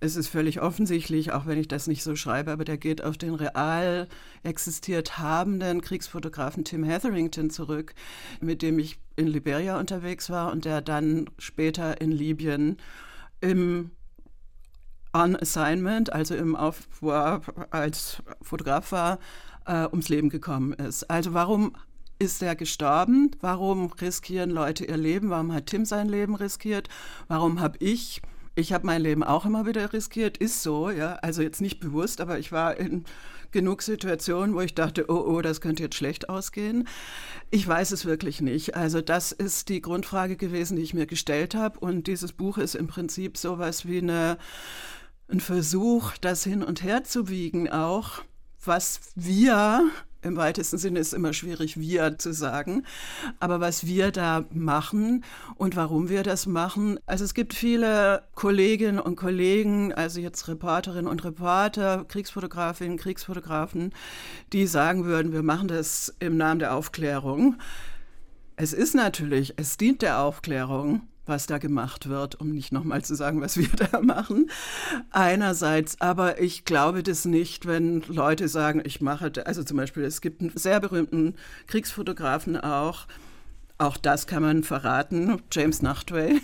es 0.00 0.16
ist 0.16 0.26
völlig 0.26 0.60
offensichtlich, 0.60 1.30
auch 1.30 1.46
wenn 1.46 1.56
ich 1.56 1.68
das 1.68 1.86
nicht 1.86 2.02
so 2.02 2.16
schreibe, 2.16 2.50
aber 2.50 2.64
der 2.64 2.78
geht 2.78 3.00
auf 3.00 3.16
den 3.16 3.36
real 3.36 4.08
existiert 4.42 5.18
habenden 5.18 5.80
Kriegsfotografen 5.80 6.64
Tim 6.64 6.82
Hetherington 6.82 7.50
zurück, 7.50 7.94
mit 8.40 8.60
dem 8.60 8.80
ich 8.80 8.98
in 9.14 9.28
Liberia 9.28 9.78
unterwegs 9.78 10.30
war 10.30 10.50
und 10.50 10.64
der 10.64 10.80
dann 10.80 11.30
später 11.38 12.00
in 12.00 12.10
Libyen 12.10 12.78
im 13.40 13.92
On 15.16 15.34
Assignment, 15.34 16.12
also 16.12 16.34
im 16.34 16.54
Auf, 16.54 16.88
wo 17.00 17.10
er 17.10 17.40
als 17.70 18.22
Fotograf 18.42 18.92
war, 18.92 19.18
äh, 19.64 19.86
ums 19.86 20.10
Leben 20.10 20.28
gekommen 20.28 20.74
ist. 20.74 21.08
Also 21.08 21.32
warum 21.32 21.74
ist 22.18 22.42
er 22.42 22.54
gestorben? 22.54 23.30
Warum 23.40 23.92
riskieren 23.92 24.50
Leute 24.50 24.84
ihr 24.84 24.98
Leben? 24.98 25.30
Warum 25.30 25.54
hat 25.54 25.66
Tim 25.66 25.86
sein 25.86 26.10
Leben 26.10 26.34
riskiert? 26.34 26.90
Warum 27.28 27.60
habe 27.60 27.78
ich 27.78 28.20
ich 28.58 28.72
habe 28.72 28.86
mein 28.86 29.02
Leben 29.02 29.22
auch 29.22 29.44
immer 29.44 29.66
wieder 29.66 29.92
riskiert, 29.92 30.38
ist 30.38 30.62
so, 30.62 30.88
ja. 30.88 31.16
Also 31.16 31.42
jetzt 31.42 31.60
nicht 31.60 31.78
bewusst, 31.78 32.22
aber 32.22 32.38
ich 32.38 32.52
war 32.52 32.78
in 32.78 33.04
genug 33.52 33.82
Situationen, 33.82 34.54
wo 34.54 34.60
ich 34.60 34.74
dachte, 34.74 35.06
oh, 35.08 35.24
oh, 35.26 35.42
das 35.42 35.60
könnte 35.60 35.82
jetzt 35.82 35.96
schlecht 35.96 36.28
ausgehen. 36.28 36.88
Ich 37.50 37.66
weiß 37.66 37.92
es 37.92 38.06
wirklich 38.06 38.40
nicht. 38.40 38.74
Also 38.74 39.00
das 39.02 39.30
ist 39.32 39.68
die 39.68 39.80
Grundfrage 39.80 40.36
gewesen, 40.36 40.76
die 40.76 40.82
ich 40.82 40.94
mir 40.94 41.06
gestellt 41.06 41.54
habe. 41.54 41.78
Und 41.78 42.06
dieses 42.06 42.32
Buch 42.32 42.58
ist 42.58 42.74
im 42.74 42.86
Prinzip 42.86 43.36
sowas 43.36 43.86
wie 43.86 43.98
eine, 43.98 44.38
ein 45.28 45.40
Versuch, 45.40 46.12
das 46.20 46.44
hin 46.44 46.62
und 46.62 46.82
her 46.82 47.04
zu 47.04 47.28
wiegen 47.28 47.70
auch, 47.70 48.22
was 48.64 49.00
wir 49.14 49.90
im 50.22 50.36
weitesten 50.36 50.76
Sinne 50.76 50.98
ist 50.98 51.14
immer 51.14 51.32
schwierig, 51.32 51.78
wir 51.78 52.18
zu 52.18 52.32
sagen. 52.32 52.84
Aber 53.38 53.60
was 53.60 53.86
wir 53.86 54.10
da 54.10 54.44
machen 54.50 55.24
und 55.54 55.76
warum 55.76 56.08
wir 56.08 56.22
das 56.22 56.46
machen, 56.46 56.98
also 57.06 57.24
es 57.24 57.32
gibt 57.32 57.54
viele 57.54 58.24
Kolleginnen 58.34 58.98
und 58.98 59.16
Kollegen, 59.16 59.92
also 59.92 60.20
jetzt 60.20 60.48
Reporterinnen 60.48 61.06
und 61.06 61.24
Reporter, 61.24 62.04
Kriegsfotografinnen, 62.08 62.98
Kriegsfotografen, 62.98 63.94
die 64.52 64.66
sagen 64.66 65.04
würden, 65.04 65.32
wir 65.32 65.42
machen 65.42 65.68
das 65.68 66.14
im 66.18 66.36
Namen 66.36 66.58
der 66.58 66.74
Aufklärung. 66.74 67.56
Es 68.56 68.72
ist 68.72 68.94
natürlich, 68.94 69.54
es 69.56 69.76
dient 69.76 70.02
der 70.02 70.20
Aufklärung 70.20 71.02
was 71.26 71.46
da 71.46 71.58
gemacht 71.58 72.08
wird, 72.08 72.36
um 72.36 72.50
nicht 72.50 72.72
nochmal 72.72 73.04
zu 73.04 73.14
sagen, 73.14 73.40
was 73.40 73.56
wir 73.56 73.68
da 73.90 74.00
machen. 74.00 74.50
Einerseits, 75.10 76.00
aber 76.00 76.40
ich 76.40 76.64
glaube 76.64 77.02
das 77.02 77.24
nicht, 77.24 77.66
wenn 77.66 78.02
Leute 78.08 78.48
sagen, 78.48 78.82
ich 78.84 79.00
mache, 79.00 79.32
also 79.44 79.62
zum 79.62 79.76
Beispiel, 79.76 80.04
es 80.04 80.20
gibt 80.20 80.40
einen 80.40 80.52
sehr 80.54 80.80
berühmten 80.80 81.34
Kriegsfotografen 81.66 82.56
auch, 82.56 83.06
auch 83.78 83.98
das 83.98 84.26
kann 84.26 84.42
man 84.42 84.62
verraten, 84.62 85.42
James 85.52 85.82
Nachtwey, 85.82 86.40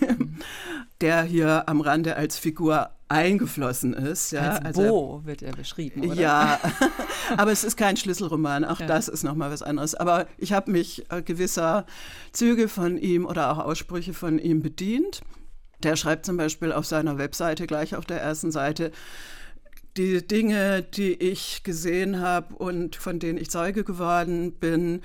der 1.01 1.23
hier 1.23 1.69
am 1.69 1.81
Rande 1.81 2.17
als 2.17 2.39
Figur 2.39 2.91
eingeflossen 3.13 3.93
ist. 3.93 4.33
Ja. 4.33 4.57
Als 4.57 4.79
also, 4.79 4.83
Bo 4.83 5.21
wird 5.25 5.43
er 5.43 5.53
beschrieben, 5.53 6.05
oder? 6.05 6.15
Ja, 6.15 6.61
aber 7.37 7.53
es 7.53 7.65
ist 7.65 7.77
kein 7.77 7.97
Schlüsselroman, 7.97 8.65
auch 8.65 8.81
ja. 8.81 8.87
das 8.87 9.09
ist 9.09 9.23
nochmal 9.23 9.51
was 9.51 9.63
anderes. 9.63 9.95
Aber 9.95 10.27
ich 10.39 10.53
habe 10.53 10.71
mich 10.71 11.05
äh, 11.11 11.23
gewisser 11.23 11.87
Züge 12.33 12.69
von 12.69 12.97
ihm 12.97 13.27
oder 13.27 13.53
auch 13.53 13.59
Aussprüche 13.59 14.15
von 14.15 14.39
ihm 14.39 14.63
bedient. 14.63 15.21
Der 15.83 15.97
schreibt 15.97 16.27
zum 16.27 16.37
Beispiel 16.37 16.73
auf 16.73 16.87
seiner 16.87 17.19
Webseite, 17.19 17.67
gleich 17.67 17.95
auf 17.95 18.07
der 18.07 18.21
ersten 18.21 18.51
Seite, 18.51 18.93
die 19.97 20.27
Dinge, 20.27 20.83
die 20.83 21.13
ich 21.13 21.65
gesehen 21.65 22.21
habe 22.21 22.55
und 22.55 22.97
von 22.97 23.19
denen 23.19 23.39
ich 23.39 23.51
Zeuge 23.51 23.85
geworden 23.85 24.53
bin, 24.53 25.03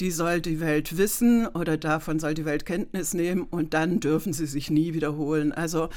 die 0.00 0.10
soll 0.10 0.40
die 0.40 0.60
Welt 0.60 0.96
wissen 0.96 1.46
oder 1.46 1.76
davon 1.76 2.18
soll 2.18 2.34
die 2.34 2.46
Welt 2.46 2.64
Kenntnis 2.64 3.12
nehmen 3.12 3.42
und 3.42 3.74
dann 3.74 4.00
dürfen 4.00 4.32
sie 4.32 4.46
sich 4.46 4.70
nie 4.70 4.94
wiederholen. 4.94 5.52
Also 5.52 5.90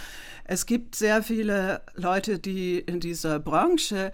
es 0.43 0.65
gibt 0.65 0.95
sehr 0.95 1.23
viele 1.23 1.81
Leute, 1.95 2.37
die 2.37 2.79
in 2.79 2.99
dieser 2.99 3.39
Branche, 3.39 4.11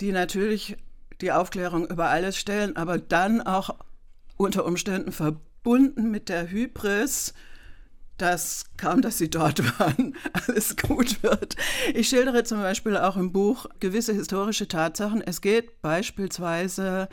die 0.00 0.12
natürlich 0.12 0.76
die 1.22 1.32
Aufklärung 1.32 1.86
über 1.88 2.08
alles 2.10 2.36
stellen, 2.36 2.76
aber 2.76 2.98
dann 2.98 3.40
auch 3.40 3.70
unter 4.36 4.66
Umständen 4.66 5.12
verbunden 5.12 6.10
mit 6.10 6.28
der 6.28 6.50
Hybris, 6.50 7.32
dass 8.18 8.66
kaum, 8.76 9.00
dass 9.00 9.16
sie 9.16 9.30
dort 9.30 9.78
waren, 9.80 10.14
alles 10.32 10.76
gut 10.76 11.22
wird. 11.22 11.56
Ich 11.94 12.08
schildere 12.08 12.44
zum 12.44 12.60
Beispiel 12.60 12.98
auch 12.98 13.16
im 13.16 13.32
Buch 13.32 13.66
gewisse 13.80 14.12
historische 14.12 14.68
Tatsachen. 14.68 15.22
Es 15.22 15.40
geht 15.40 15.80
beispielsweise, 15.80 17.08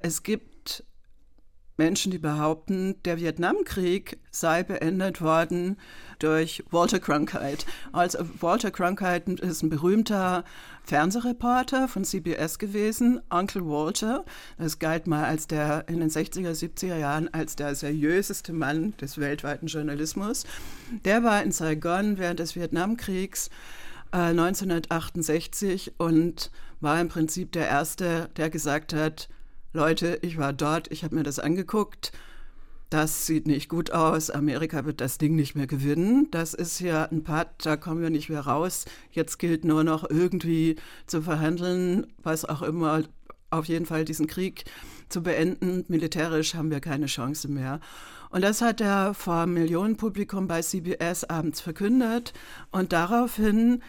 es 0.00 0.22
gibt 0.22 0.84
Menschen, 1.82 2.12
die 2.12 2.18
behaupten, 2.18 2.94
der 3.04 3.18
Vietnamkrieg 3.18 4.16
sei 4.30 4.62
beendet 4.62 5.20
worden 5.20 5.76
durch 6.20 6.62
Walter 6.70 7.00
Cronkite. 7.00 7.66
Also 7.90 8.18
Walter 8.40 8.70
Cronkite 8.70 9.32
ist 9.32 9.64
ein 9.64 9.68
berühmter 9.68 10.44
Fernsehreporter 10.84 11.88
von 11.88 12.04
CBS 12.04 12.60
gewesen, 12.60 13.20
Uncle 13.30 13.66
Walter. 13.66 14.24
Das 14.58 14.78
galt 14.78 15.08
mal 15.08 15.24
als 15.24 15.48
der 15.48 15.88
in 15.88 15.98
den 15.98 16.08
60er, 16.08 16.52
70er 16.52 16.98
Jahren 16.98 17.28
als 17.34 17.56
der 17.56 17.74
seriöseste 17.74 18.52
Mann 18.52 18.96
des 19.00 19.18
weltweiten 19.18 19.66
Journalismus. 19.66 20.44
Der 21.04 21.24
war 21.24 21.42
in 21.42 21.50
Saigon 21.50 22.16
während 22.16 22.38
des 22.38 22.54
Vietnamkriegs 22.54 23.50
äh, 24.12 24.18
1968 24.18 25.94
und 25.98 26.52
war 26.80 27.00
im 27.00 27.08
Prinzip 27.08 27.50
der 27.50 27.66
Erste, 27.66 28.30
der 28.36 28.50
gesagt 28.50 28.92
hat, 28.92 29.28
Leute, 29.74 30.18
ich 30.20 30.36
war 30.36 30.52
dort, 30.52 30.90
ich 30.92 31.02
habe 31.02 31.14
mir 31.14 31.22
das 31.22 31.38
angeguckt. 31.38 32.12
Das 32.90 33.24
sieht 33.24 33.46
nicht 33.46 33.70
gut 33.70 33.90
aus. 33.90 34.28
Amerika 34.28 34.84
wird 34.84 35.00
das 35.00 35.16
Ding 35.16 35.34
nicht 35.34 35.54
mehr 35.54 35.66
gewinnen. 35.66 36.28
Das 36.30 36.52
ist 36.52 36.78
ja 36.80 37.04
ein 37.04 37.24
Part, 37.24 37.64
da 37.64 37.78
kommen 37.78 38.02
wir 38.02 38.10
nicht 38.10 38.28
mehr 38.28 38.42
raus. 38.42 38.84
Jetzt 39.12 39.38
gilt 39.38 39.64
nur 39.64 39.82
noch 39.82 40.08
irgendwie 40.10 40.76
zu 41.06 41.22
verhandeln, 41.22 42.06
was 42.22 42.44
auch 42.44 42.60
immer, 42.60 43.04
auf 43.48 43.64
jeden 43.64 43.86
Fall 43.86 44.04
diesen 44.04 44.26
Krieg 44.26 44.64
zu 45.08 45.22
beenden. 45.22 45.86
Militärisch 45.88 46.54
haben 46.54 46.70
wir 46.70 46.80
keine 46.80 47.06
Chance 47.06 47.48
mehr. 47.48 47.80
Und 48.28 48.42
das 48.42 48.60
hat 48.60 48.82
er 48.82 49.14
vor 49.14 49.46
Millionenpublikum 49.46 50.48
bei 50.48 50.60
CBS 50.60 51.24
abends 51.24 51.62
verkündet. 51.62 52.34
Und 52.72 52.92
daraufhin 52.92 53.82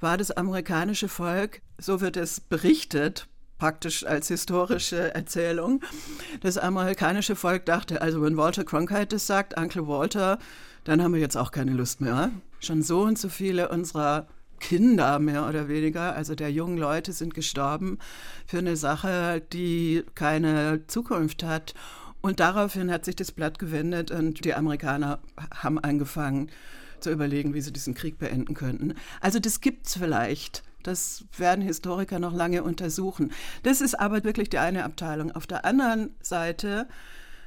war 0.00 0.18
das 0.18 0.32
amerikanische 0.32 1.08
Volk, 1.08 1.62
so 1.78 2.00
wird 2.00 2.16
es 2.16 2.40
berichtet, 2.40 3.28
praktisch 3.62 4.04
als 4.04 4.26
historische 4.26 5.14
Erzählung. 5.14 5.82
Das 6.40 6.58
amerikanische 6.58 7.36
Volk 7.36 7.64
dachte, 7.64 8.02
also 8.02 8.20
wenn 8.20 8.36
Walter 8.36 8.64
Cronkite 8.64 9.06
das 9.06 9.28
sagt, 9.28 9.56
Uncle 9.56 9.86
Walter, 9.86 10.40
dann 10.82 11.00
haben 11.00 11.14
wir 11.14 11.20
jetzt 11.20 11.36
auch 11.36 11.52
keine 11.52 11.70
Lust 11.70 12.00
mehr. 12.00 12.32
Schon 12.58 12.82
so 12.82 13.02
und 13.02 13.20
so 13.20 13.28
viele 13.28 13.68
unserer 13.68 14.26
Kinder 14.58 15.20
mehr 15.20 15.48
oder 15.48 15.68
weniger, 15.68 16.16
also 16.16 16.34
der 16.34 16.50
jungen 16.50 16.76
Leute 16.76 17.12
sind 17.12 17.34
gestorben 17.34 18.00
für 18.48 18.58
eine 18.58 18.74
Sache, 18.74 19.40
die 19.52 20.02
keine 20.16 20.84
Zukunft 20.88 21.44
hat. 21.44 21.72
Und 22.20 22.40
daraufhin 22.40 22.90
hat 22.90 23.04
sich 23.04 23.14
das 23.14 23.30
Blatt 23.30 23.60
gewendet 23.60 24.10
und 24.10 24.44
die 24.44 24.54
Amerikaner 24.54 25.20
haben 25.54 25.78
angefangen 25.78 26.50
zu 26.98 27.12
überlegen, 27.12 27.54
wie 27.54 27.60
sie 27.60 27.72
diesen 27.72 27.94
Krieg 27.94 28.18
beenden 28.18 28.54
könnten. 28.54 28.94
Also 29.20 29.38
das 29.38 29.60
gibt 29.60 29.86
es 29.86 29.94
vielleicht. 29.94 30.64
Das 30.82 31.24
werden 31.36 31.62
Historiker 31.62 32.18
noch 32.18 32.34
lange 32.34 32.62
untersuchen. 32.62 33.32
Das 33.62 33.80
ist 33.80 33.98
aber 33.98 34.24
wirklich 34.24 34.50
die 34.50 34.58
eine 34.58 34.84
Abteilung. 34.84 35.32
Auf 35.32 35.46
der 35.46 35.64
anderen 35.64 36.14
Seite 36.20 36.88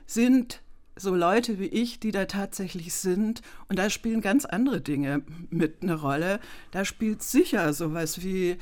sind 0.05 0.61
so 0.95 1.13
Leute 1.13 1.59
wie 1.59 1.67
ich, 1.67 1.99
die 1.99 2.11
da 2.11 2.25
tatsächlich 2.25 2.93
sind, 2.93 3.41
und 3.67 3.77
da 3.77 3.89
spielen 3.89 4.21
ganz 4.21 4.45
andere 4.45 4.79
Dinge 4.79 5.23
mit 5.49 5.83
eine 5.83 5.95
Rolle. 5.95 6.39
Da 6.71 6.85
spielt 6.85 7.21
sicher 7.21 7.73
sowas 7.73 8.23
wie 8.23 8.57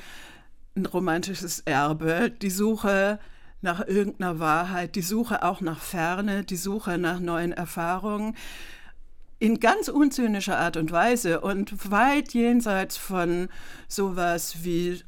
ein 0.75 0.85
romantisches 0.85 1.59
Erbe, 1.61 2.31
die 2.31 2.49
Suche 2.49 3.19
nach 3.61 3.87
irgendeiner 3.87 4.39
Wahrheit, 4.39 4.95
die 4.95 5.01
Suche 5.01 5.43
auch 5.43 5.61
nach 5.61 5.79
Ferne, 5.79 6.43
die 6.43 6.57
Suche 6.57 6.97
nach 6.97 7.19
neuen 7.19 7.51
Erfahrungen 7.51 8.35
in 9.39 9.59
ganz 9.59 9.87
unzynischer 9.87 10.57
Art 10.57 10.77
und 10.77 10.91
Weise 10.91 11.41
und 11.41 11.91
weit 11.91 12.33
jenseits 12.33 12.97
von 12.97 13.49
sowas 13.87 14.57
wie 14.63 15.03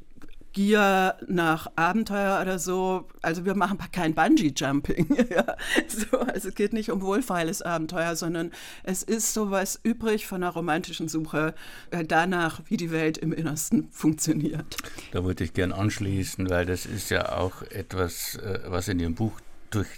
Gier 0.56 1.16
nach 1.28 1.66
Abenteuer 1.76 2.40
oder 2.40 2.58
so. 2.58 3.06
Also 3.20 3.44
wir 3.44 3.54
machen 3.54 3.76
kein 3.92 4.14
Bungee-Jumping. 4.14 5.14
ja. 5.30 5.54
so, 5.86 6.18
also 6.18 6.48
es 6.48 6.54
geht 6.54 6.72
nicht 6.72 6.90
um 6.90 7.02
wohlfeiles 7.02 7.60
Abenteuer, 7.60 8.16
sondern 8.16 8.50
es 8.82 9.02
ist 9.02 9.34
sowas 9.34 9.78
übrig 9.82 10.26
von 10.26 10.42
einer 10.42 10.54
romantischen 10.54 11.08
Suche 11.08 11.54
äh, 11.90 12.04
danach, 12.04 12.62
wie 12.68 12.78
die 12.78 12.90
Welt 12.90 13.18
im 13.18 13.34
Innersten 13.34 13.88
funktioniert. 13.90 14.78
Da 15.12 15.22
wollte 15.24 15.44
ich 15.44 15.52
gern 15.52 15.72
anschließen, 15.72 16.48
weil 16.48 16.64
das 16.64 16.86
ist 16.86 17.10
ja 17.10 17.36
auch 17.36 17.60
etwas, 17.60 18.36
äh, 18.36 18.60
was 18.66 18.88
in 18.88 18.98
Ihrem 18.98 19.14
Buch 19.14 19.38
durch 19.68 19.88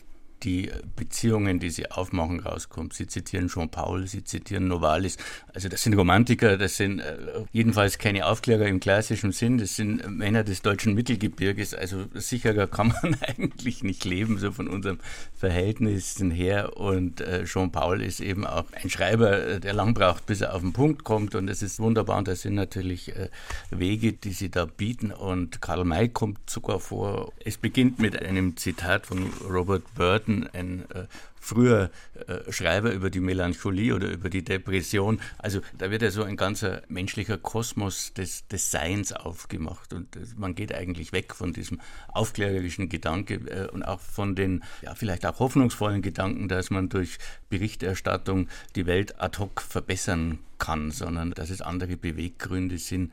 die 0.42 0.71
Beziehungen, 0.97 1.59
die 1.59 1.71
sie 1.71 1.90
aufmachen, 1.90 2.40
rauskommt. 2.40 2.92
Sie 2.95 3.07
zitieren 3.07 3.49
Jean-Paul, 3.49 4.07
sie 4.07 4.25
zitieren 4.25 4.68
Novalis. 4.68 5.16
Also 5.52 5.68
das 5.68 5.83
sind 5.83 5.95
Romantiker, 5.95 6.57
das 6.57 6.76
sind 6.76 7.00
äh, 7.00 7.16
jedenfalls 7.52 7.99
keine 7.99 8.26
Aufklärer 8.26 8.66
im 8.66 8.80
klassischen 8.80 9.33
Sinn, 9.33 9.59
das 9.59 9.76
sind 9.76 10.09
Männer 10.11 10.45
des 10.45 10.62
deutschen 10.62 10.95
Mittelgebirges. 10.95 11.75
Also 11.75 12.04
sicherer 12.14 12.66
kann 12.66 12.95
man 13.02 13.16
eigentlich 13.26 13.83
nicht 13.83 14.04
leben, 14.04 14.38
so 14.38 14.52
von 14.52 14.68
unserem 14.68 14.99
Verhältnissen 15.37 16.30
her. 16.30 16.76
Und 16.76 17.21
äh, 17.21 17.45
Jean-Paul 17.45 18.02
ist 18.02 18.21
eben 18.21 18.47
auch 18.47 18.64
ein 18.73 18.90
Schreiber, 18.90 19.47
äh, 19.47 19.61
der 19.61 19.73
lang 19.73 19.95
braucht, 19.95 20.26
bis 20.26 20.40
er 20.40 20.54
auf 20.54 20.62
den 20.62 20.73
Punkt 20.73 21.04
kommt. 21.04 21.35
Und 21.35 21.49
es 21.49 21.62
ist 21.62 21.80
wunderbar. 21.80 22.18
Und 22.18 22.28
das 22.28 22.42
sind 22.42 22.54
natürlich 22.54 23.12
Wege, 23.71 24.12
die 24.12 24.33
sie 24.33 24.50
da 24.50 24.64
bieten. 24.64 25.12
Und 25.12 25.61
Karl 25.61 25.85
May 25.85 26.09
kommt 26.09 26.49
sogar 26.49 26.80
vor. 26.80 27.33
Es 27.45 27.57
beginnt 27.57 27.99
mit 27.99 28.21
einem 28.21 28.57
Zitat 28.57 29.07
von 29.07 29.30
Robert 29.49 29.85
Burton, 30.28 30.49
ein 30.52 30.90
äh, 30.90 31.06
früher 31.40 31.90
äh, 32.26 32.52
Schreiber 32.52 32.92
über 32.92 33.11
die 33.11 33.20
Melancholie 33.20 33.94
oder 33.94 34.11
über 34.11 34.30
die 34.30 34.44
Depression. 34.44 35.20
Also 35.38 35.61
da 35.76 35.90
wird 35.90 36.02
ja 36.02 36.11
so 36.11 36.23
ein 36.23 36.37
ganzer 36.37 36.82
menschlicher 36.88 37.38
Kosmos 37.38 38.12
des, 38.12 38.47
des 38.49 38.70
Seins 38.70 39.12
aufgemacht 39.12 39.92
und 39.92 40.14
äh, 40.16 40.20
man 40.37 40.54
geht 40.54 40.75
eigentlich 40.75 41.12
weg 41.12 41.35
von 41.35 41.52
diesem 41.52 41.80
aufklärerischen 42.08 42.88
Gedanke 42.88 43.35
äh, 43.35 43.68
und 43.70 43.82
auch 43.82 44.00
von 44.00 44.35
den 44.35 44.62
ja, 44.82 44.94
vielleicht 44.94 45.25
auch 45.26 45.38
hoffnungsvollen 45.38 46.02
Gedanken, 46.02 46.49
dass 46.49 46.70
man 46.70 46.88
durch 46.88 47.18
Berichterstattung 47.49 48.49
die 48.76 48.87
Welt 48.87 49.20
ad 49.20 49.38
hoc 49.38 49.62
verbessern 49.62 50.38
kann, 50.58 50.90
sondern 50.90 51.30
dass 51.30 51.50
es 51.50 51.62
andere 51.62 51.97
Beweggründe 51.97 52.78
sind, 52.78 53.12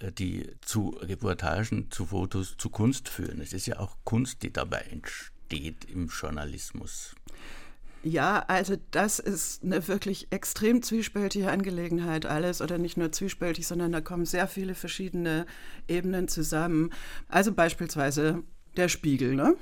äh, 0.00 0.10
die 0.10 0.50
zu 0.62 0.96
Reportagen, 1.00 1.90
zu 1.90 2.06
Fotos, 2.06 2.56
zu 2.56 2.70
Kunst 2.70 3.08
führen. 3.08 3.40
Es 3.40 3.52
ist 3.52 3.66
ja 3.66 3.78
auch 3.78 3.96
Kunst, 4.04 4.42
die 4.42 4.52
dabei 4.52 4.80
entsteht 4.90 5.35
im 5.52 6.08
Journalismus. 6.08 7.14
Ja, 8.02 8.44
also 8.46 8.76
das 8.92 9.18
ist 9.18 9.64
eine 9.64 9.88
wirklich 9.88 10.28
extrem 10.30 10.80
zwiespältige 10.82 11.50
Angelegenheit 11.50 12.24
alles 12.24 12.62
oder 12.62 12.78
nicht 12.78 12.96
nur 12.96 13.10
zwiespältig, 13.10 13.66
sondern 13.66 13.90
da 13.90 14.00
kommen 14.00 14.26
sehr 14.26 14.46
viele 14.46 14.76
verschiedene 14.76 15.44
Ebenen 15.88 16.28
zusammen. 16.28 16.92
Also 17.28 17.52
beispielsweise 17.52 18.44
der 18.76 18.88
Spiegel. 18.88 19.34
Ne? 19.34 19.56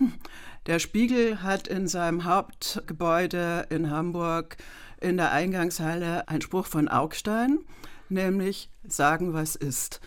Der 0.66 0.78
Spiegel 0.78 1.42
hat 1.42 1.68
in 1.68 1.88
seinem 1.88 2.24
Hauptgebäude 2.24 3.66
in 3.70 3.90
Hamburg 3.90 4.58
in 5.00 5.16
der 5.16 5.32
Eingangshalle 5.32 6.28
einen 6.28 6.42
Spruch 6.42 6.66
von 6.66 6.88
Augstein, 6.88 7.60
nämlich 8.08 8.70
sagen, 8.86 9.32
was 9.32 9.56
ist. 9.56 10.00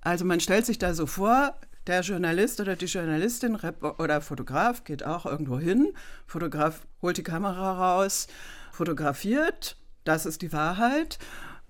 Also 0.00 0.24
man 0.24 0.40
stellt 0.40 0.66
sich 0.66 0.78
da 0.78 0.94
so 0.94 1.06
vor, 1.06 1.54
der 1.88 2.02
Journalist 2.02 2.60
oder 2.60 2.76
die 2.76 2.86
Journalistin 2.86 3.58
oder 3.98 4.20
Fotograf 4.20 4.84
geht 4.84 5.04
auch 5.04 5.26
irgendwo 5.26 5.58
hin, 5.58 5.92
Fotograf 6.26 6.82
holt 7.02 7.16
die 7.16 7.22
Kamera 7.22 7.96
raus, 7.96 8.28
fotografiert, 8.72 9.76
das 10.04 10.26
ist 10.26 10.42
die 10.42 10.52
Wahrheit. 10.52 11.18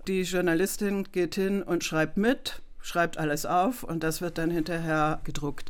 Die 0.07 0.21
Journalistin 0.21 1.03
geht 1.11 1.35
hin 1.35 1.63
und 1.63 1.83
schreibt 1.83 2.17
mit, 2.17 2.61
schreibt 2.81 3.17
alles 3.17 3.45
auf 3.45 3.83
und 3.83 4.03
das 4.03 4.21
wird 4.21 4.37
dann 4.37 4.51
hinterher 4.51 5.21
gedruckt. 5.23 5.69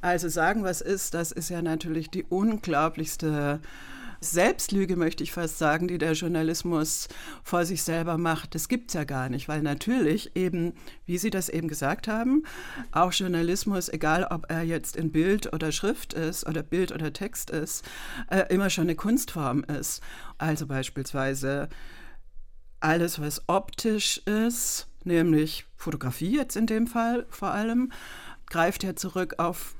Also 0.00 0.28
sagen, 0.28 0.64
was 0.64 0.80
ist, 0.80 1.14
das 1.14 1.30
ist 1.30 1.50
ja 1.50 1.60
natürlich 1.60 2.10
die 2.10 2.24
unglaublichste 2.24 3.60
Selbstlüge, 4.20 4.96
möchte 4.96 5.24
ich 5.24 5.32
fast 5.32 5.58
sagen, 5.58 5.88
die 5.88 5.96
der 5.96 6.12
Journalismus 6.12 7.08
vor 7.42 7.64
sich 7.64 7.82
selber 7.82 8.18
macht, 8.18 8.54
das 8.54 8.68
gibt 8.68 8.90
es 8.90 8.94
ja 8.94 9.04
gar 9.04 9.30
nicht, 9.30 9.48
weil 9.48 9.62
natürlich 9.62 10.36
eben, 10.36 10.74
wie 11.06 11.16
Sie 11.16 11.30
das 11.30 11.48
eben 11.48 11.68
gesagt 11.68 12.06
haben, 12.06 12.44
auch 12.92 13.12
Journalismus, 13.12 13.88
egal 13.88 14.26
ob 14.30 14.50
er 14.50 14.62
jetzt 14.62 14.96
in 14.96 15.10
Bild 15.10 15.52
oder 15.54 15.72
Schrift 15.72 16.12
ist 16.12 16.46
oder 16.46 16.62
Bild 16.62 16.92
oder 16.92 17.12
Text 17.12 17.50
ist, 17.50 17.84
äh, 18.30 18.44
immer 18.52 18.68
schon 18.68 18.84
eine 18.84 18.94
Kunstform 18.94 19.64
ist. 19.64 20.02
Also 20.36 20.66
beispielsweise 20.66 21.70
alles, 22.80 23.20
was 23.20 23.48
optisch 23.48 24.18
ist, 24.26 24.86
nämlich 25.04 25.66
Fotografie 25.76 26.36
jetzt 26.36 26.56
in 26.56 26.66
dem 26.66 26.86
Fall 26.86 27.26
vor 27.30 27.52
allem, 27.52 27.90
greift 28.46 28.82
ja 28.82 28.96
zurück 28.96 29.34
auf 29.38 29.74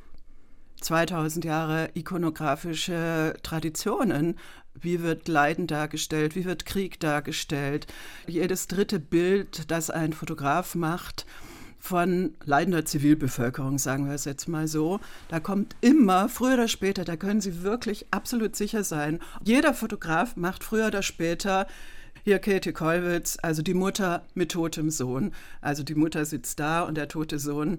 2000 0.80 1.44
Jahre 1.44 1.90
ikonografische 1.94 3.34
Traditionen. 3.42 4.38
Wie 4.74 5.02
wird 5.02 5.28
Leiden 5.28 5.66
dargestellt? 5.66 6.36
Wie 6.36 6.44
wird 6.44 6.64
Krieg 6.64 7.00
dargestellt? 7.00 7.86
Jedes 8.26 8.66
dritte 8.66 8.98
Bild, 8.98 9.70
das 9.70 9.90
ein 9.90 10.12
Fotograf 10.12 10.74
macht, 10.74 11.26
von 11.80 12.34
leidender 12.44 12.84
Zivilbevölkerung, 12.84 13.78
sagen 13.78 14.06
wir 14.06 14.14
es 14.14 14.26
jetzt 14.26 14.48
mal 14.48 14.68
so. 14.68 15.00
Da 15.28 15.40
kommt 15.40 15.74
immer, 15.80 16.28
früher 16.28 16.54
oder 16.54 16.68
später, 16.68 17.04
da 17.04 17.16
können 17.16 17.40
Sie 17.40 17.62
wirklich 17.62 18.06
absolut 18.10 18.54
sicher 18.54 18.84
sein, 18.84 19.18
jeder 19.42 19.74
Fotograf 19.74 20.36
macht 20.36 20.62
früher 20.62 20.88
oder 20.88 21.02
später 21.02 21.66
hier 22.24 22.38
Käthe 22.38 22.72
Kollwitz, 22.72 23.38
also 23.42 23.62
die 23.62 23.74
Mutter 23.74 24.24
mit 24.34 24.52
totem 24.52 24.90
Sohn. 24.90 25.32
Also 25.60 25.82
die 25.82 25.94
Mutter 25.94 26.24
sitzt 26.24 26.60
da 26.60 26.82
und 26.82 26.96
der 26.96 27.08
tote 27.08 27.38
Sohn 27.38 27.78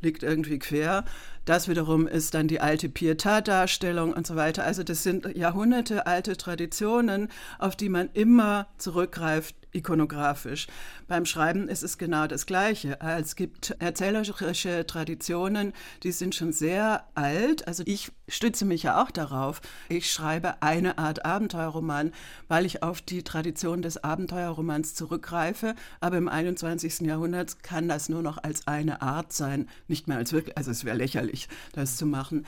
liegt 0.00 0.22
irgendwie 0.22 0.58
quer. 0.58 1.04
Das 1.44 1.68
wiederum 1.68 2.06
ist 2.06 2.34
dann 2.34 2.48
die 2.48 2.60
alte 2.60 2.88
Pietà-Darstellung 2.88 4.12
und 4.12 4.26
so 4.26 4.36
weiter. 4.36 4.64
Also 4.64 4.82
das 4.82 5.02
sind 5.02 5.36
Jahrhunderte 5.36 6.06
alte 6.06 6.36
Traditionen, 6.36 7.28
auf 7.58 7.76
die 7.76 7.88
man 7.88 8.10
immer 8.12 8.66
zurückgreift, 8.78 9.56
ikonografisch. 9.72 10.66
Beim 11.08 11.24
Schreiben 11.24 11.68
ist 11.68 11.82
es 11.82 11.98
genau 11.98 12.26
das 12.26 12.46
Gleiche. 12.46 12.98
Es 13.00 13.36
gibt 13.36 13.74
erzählerische 13.78 14.86
Traditionen, 14.86 15.72
die 16.02 16.12
sind 16.12 16.34
schon 16.34 16.52
sehr 16.52 17.04
alt. 17.14 17.66
Also 17.66 17.82
ich 17.86 18.12
stütze 18.28 18.64
mich 18.64 18.84
ja 18.84 19.02
auch 19.02 19.10
darauf. 19.10 19.60
Ich 19.88 20.12
schreibe 20.12 20.62
eine 20.62 20.98
Art 20.98 21.24
Abenteuerroman, 21.24 22.12
weil 22.48 22.66
ich 22.66 22.82
auf 22.82 23.02
die 23.02 23.22
Tradition 23.22 23.82
des 23.82 24.02
Abenteuerromans 24.02 24.94
zurückgreife. 24.94 25.74
Aber 26.00 26.18
im 26.18 26.28
21. 26.28 27.00
Jahrhundert 27.00 27.62
kann 27.62 27.88
das 27.88 28.08
nur 28.08 28.22
noch 28.22 28.38
als 28.42 28.66
eine 28.66 29.02
Art 29.02 29.32
sein, 29.32 29.68
nicht 29.88 30.08
mehr 30.08 30.18
als 30.18 30.32
wirklich. 30.32 30.56
Also 30.56 30.70
es 30.70 30.84
wäre 30.84 30.96
lächerlich, 30.96 31.48
das 31.72 31.96
zu 31.96 32.06
machen. 32.06 32.46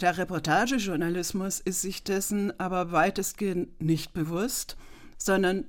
Der 0.00 0.16
Reportagejournalismus 0.16 1.58
ist 1.58 1.82
sich 1.82 2.04
dessen 2.04 2.58
aber 2.60 2.92
weitestgehend 2.92 3.80
nicht 3.82 4.12
bewusst, 4.12 4.76
sondern 5.16 5.64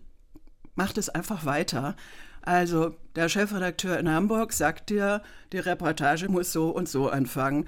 macht 0.80 0.98
es 0.98 1.10
einfach 1.10 1.44
weiter. 1.44 1.98
Also 2.42 2.96
der 3.18 3.28
Chefredakteur 3.28 4.00
in 4.00 4.10
Hamburg 4.10 4.54
sagt 4.54 4.90
dir, 4.90 5.22
die 5.52 5.60
Reportage 5.60 6.30
muss 6.30 6.54
so 6.54 6.70
und 6.70 6.88
so 6.88 7.10
anfangen. 7.10 7.68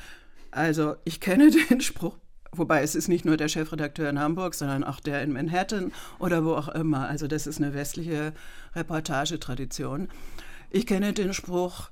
Also 0.49 0.95
ich 1.03 1.19
kenne 1.19 1.51
den 1.69 1.81
Spruch, 1.81 2.17
wobei 2.53 2.81
es 2.81 2.95
ist 2.95 3.09
nicht 3.09 3.25
nur 3.25 3.35
der 3.35 3.49
Chefredakteur 3.49 4.09
in 4.09 4.17
Hamburg, 4.17 4.55
sondern 4.55 4.85
auch 4.85 5.01
der 5.01 5.23
in 5.23 5.33
Manhattan 5.33 5.91
oder 6.19 6.45
wo 6.45 6.53
auch 6.53 6.69
immer. 6.69 7.09
Also 7.09 7.27
das 7.27 7.47
ist 7.47 7.57
eine 7.57 7.73
westliche 7.73 8.31
Reportagetradition. 8.77 10.07
Ich 10.69 10.87
kenne 10.87 11.11
den 11.11 11.33
Spruch, 11.33 11.89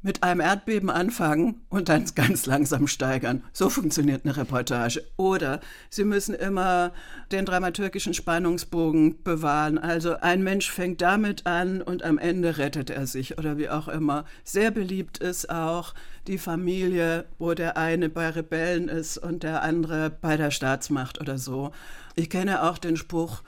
mit 0.00 0.22
einem 0.22 0.40
Erdbeben 0.40 0.90
anfangen 0.90 1.62
und 1.68 1.88
dann 1.88 2.04
ganz 2.14 2.46
langsam 2.46 2.86
steigern. 2.86 3.42
So 3.52 3.68
funktioniert 3.68 4.24
eine 4.24 4.36
Reportage. 4.36 5.02
Oder 5.16 5.60
Sie 5.90 6.04
müssen 6.04 6.34
immer 6.34 6.92
den 7.32 7.44
dramaturgischen 7.44 8.14
Spannungsbogen 8.14 9.22
bewahren. 9.22 9.78
Also 9.78 10.16
ein 10.16 10.42
Mensch 10.42 10.70
fängt 10.70 11.00
damit 11.02 11.46
an 11.46 11.82
und 11.82 12.02
am 12.02 12.18
Ende 12.18 12.58
rettet 12.58 12.90
er 12.90 13.06
sich 13.06 13.38
oder 13.38 13.58
wie 13.58 13.68
auch 13.68 13.88
immer. 13.88 14.24
Sehr 14.44 14.70
beliebt 14.70 15.18
ist 15.18 15.50
auch 15.50 15.94
die 16.26 16.38
Familie, 16.38 17.24
wo 17.38 17.54
der 17.54 17.76
eine 17.76 18.08
bei 18.08 18.28
Rebellen 18.28 18.88
ist 18.88 19.18
und 19.18 19.42
der 19.42 19.62
andere 19.62 20.10
bei 20.10 20.36
der 20.36 20.50
Staatsmacht 20.50 21.20
oder 21.20 21.38
so. 21.38 21.72
Ich 22.14 22.30
kenne 22.30 22.62
auch 22.62 22.78
den 22.78 22.96
Spruch, 22.96 23.42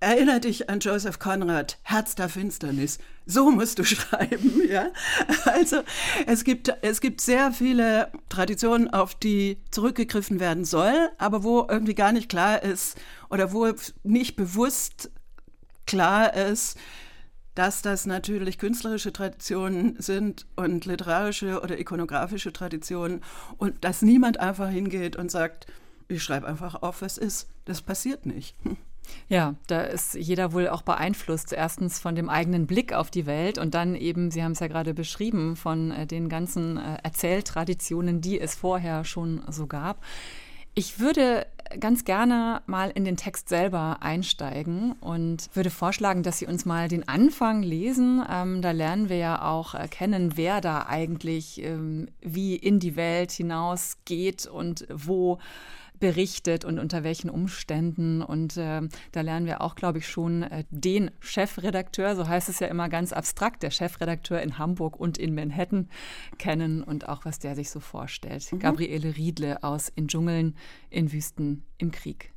Erinner 0.00 0.38
dich 0.38 0.70
an 0.70 0.78
Joseph 0.78 1.18
Conrad, 1.18 1.78
Herz 1.82 2.14
der 2.14 2.28
Finsternis. 2.28 2.98
So 3.26 3.50
musst 3.50 3.80
du 3.80 3.84
schreiben, 3.84 4.62
ja. 4.68 4.90
Also 5.44 5.82
es 6.26 6.44
gibt, 6.44 6.72
es 6.82 7.00
gibt 7.00 7.20
sehr 7.20 7.52
viele 7.52 8.12
Traditionen, 8.28 8.88
auf 8.88 9.16
die 9.16 9.58
zurückgegriffen 9.70 10.38
werden 10.38 10.64
soll, 10.64 11.10
aber 11.18 11.42
wo 11.42 11.66
irgendwie 11.68 11.94
gar 11.94 12.12
nicht 12.12 12.28
klar 12.28 12.62
ist 12.62 12.96
oder 13.28 13.52
wo 13.52 13.66
nicht 14.04 14.36
bewusst 14.36 15.10
klar 15.86 16.32
ist, 16.34 16.78
dass 17.56 17.82
das 17.82 18.06
natürlich 18.06 18.58
künstlerische 18.58 19.12
Traditionen 19.12 19.96
sind 20.00 20.46
und 20.54 20.84
literarische 20.84 21.60
oder 21.60 21.76
ikonografische 21.76 22.52
Traditionen 22.52 23.20
und 23.56 23.82
dass 23.84 24.02
niemand 24.02 24.38
einfach 24.38 24.68
hingeht 24.68 25.16
und 25.16 25.28
sagt, 25.28 25.66
ich 26.06 26.22
schreibe 26.22 26.46
einfach 26.46 26.82
auf, 26.82 27.02
was 27.02 27.18
ist. 27.18 27.48
Das 27.64 27.82
passiert 27.82 28.26
nicht. 28.26 28.54
Ja, 29.28 29.54
da 29.66 29.82
ist 29.82 30.14
jeder 30.14 30.52
wohl 30.52 30.68
auch 30.68 30.82
beeinflusst. 30.82 31.52
Erstens 31.52 31.98
von 31.98 32.14
dem 32.14 32.28
eigenen 32.28 32.66
Blick 32.66 32.92
auf 32.92 33.10
die 33.10 33.26
Welt 33.26 33.58
und 33.58 33.74
dann 33.74 33.94
eben, 33.94 34.30
Sie 34.30 34.42
haben 34.42 34.52
es 34.52 34.60
ja 34.60 34.68
gerade 34.68 34.94
beschrieben, 34.94 35.56
von 35.56 35.90
äh, 35.90 36.06
den 36.06 36.28
ganzen 36.28 36.78
äh, 36.78 36.96
Erzähltraditionen, 37.02 38.20
die 38.20 38.40
es 38.40 38.54
vorher 38.54 39.04
schon 39.04 39.42
so 39.48 39.66
gab. 39.66 40.02
Ich 40.74 41.00
würde 41.00 41.46
ganz 41.80 42.04
gerne 42.04 42.62
mal 42.66 42.90
in 42.90 43.04
den 43.04 43.16
Text 43.16 43.48
selber 43.48 43.98
einsteigen 44.00 44.92
und 45.00 45.50
würde 45.54 45.70
vorschlagen, 45.70 46.22
dass 46.22 46.38
Sie 46.38 46.46
uns 46.46 46.64
mal 46.64 46.88
den 46.88 47.08
Anfang 47.08 47.62
lesen. 47.62 48.24
Ähm, 48.30 48.62
da 48.62 48.70
lernen 48.70 49.08
wir 49.08 49.16
ja 49.16 49.42
auch 49.42 49.74
kennen, 49.90 50.36
wer 50.36 50.60
da 50.60 50.86
eigentlich 50.86 51.62
ähm, 51.64 52.08
wie 52.20 52.54
in 52.54 52.78
die 52.78 52.96
Welt 52.96 53.32
hinausgeht 53.32 54.46
und 54.46 54.86
wo 54.88 55.38
berichtet 55.98 56.64
und 56.64 56.78
unter 56.78 57.04
welchen 57.04 57.30
Umständen. 57.30 58.22
Und 58.22 58.56
äh, 58.56 58.82
da 59.12 59.20
lernen 59.20 59.46
wir 59.46 59.60
auch, 59.60 59.74
glaube 59.74 59.98
ich, 59.98 60.08
schon 60.08 60.42
äh, 60.42 60.64
den 60.70 61.10
Chefredakteur, 61.20 62.16
so 62.16 62.26
heißt 62.26 62.48
es 62.48 62.60
ja 62.60 62.68
immer 62.68 62.88
ganz 62.88 63.12
abstrakt, 63.12 63.62
der 63.62 63.70
Chefredakteur 63.70 64.40
in 64.42 64.58
Hamburg 64.58 64.98
und 64.98 65.18
in 65.18 65.34
Manhattan 65.34 65.88
kennen 66.38 66.82
und 66.82 67.08
auch, 67.08 67.24
was 67.24 67.38
der 67.38 67.54
sich 67.54 67.70
so 67.70 67.80
vorstellt. 67.80 68.52
Mhm. 68.52 68.58
Gabriele 68.58 69.16
Riedle 69.16 69.62
aus 69.62 69.88
In 69.88 70.08
Dschungeln, 70.08 70.56
in 70.90 71.12
Wüsten, 71.12 71.64
im 71.78 71.90
Krieg. 71.90 72.32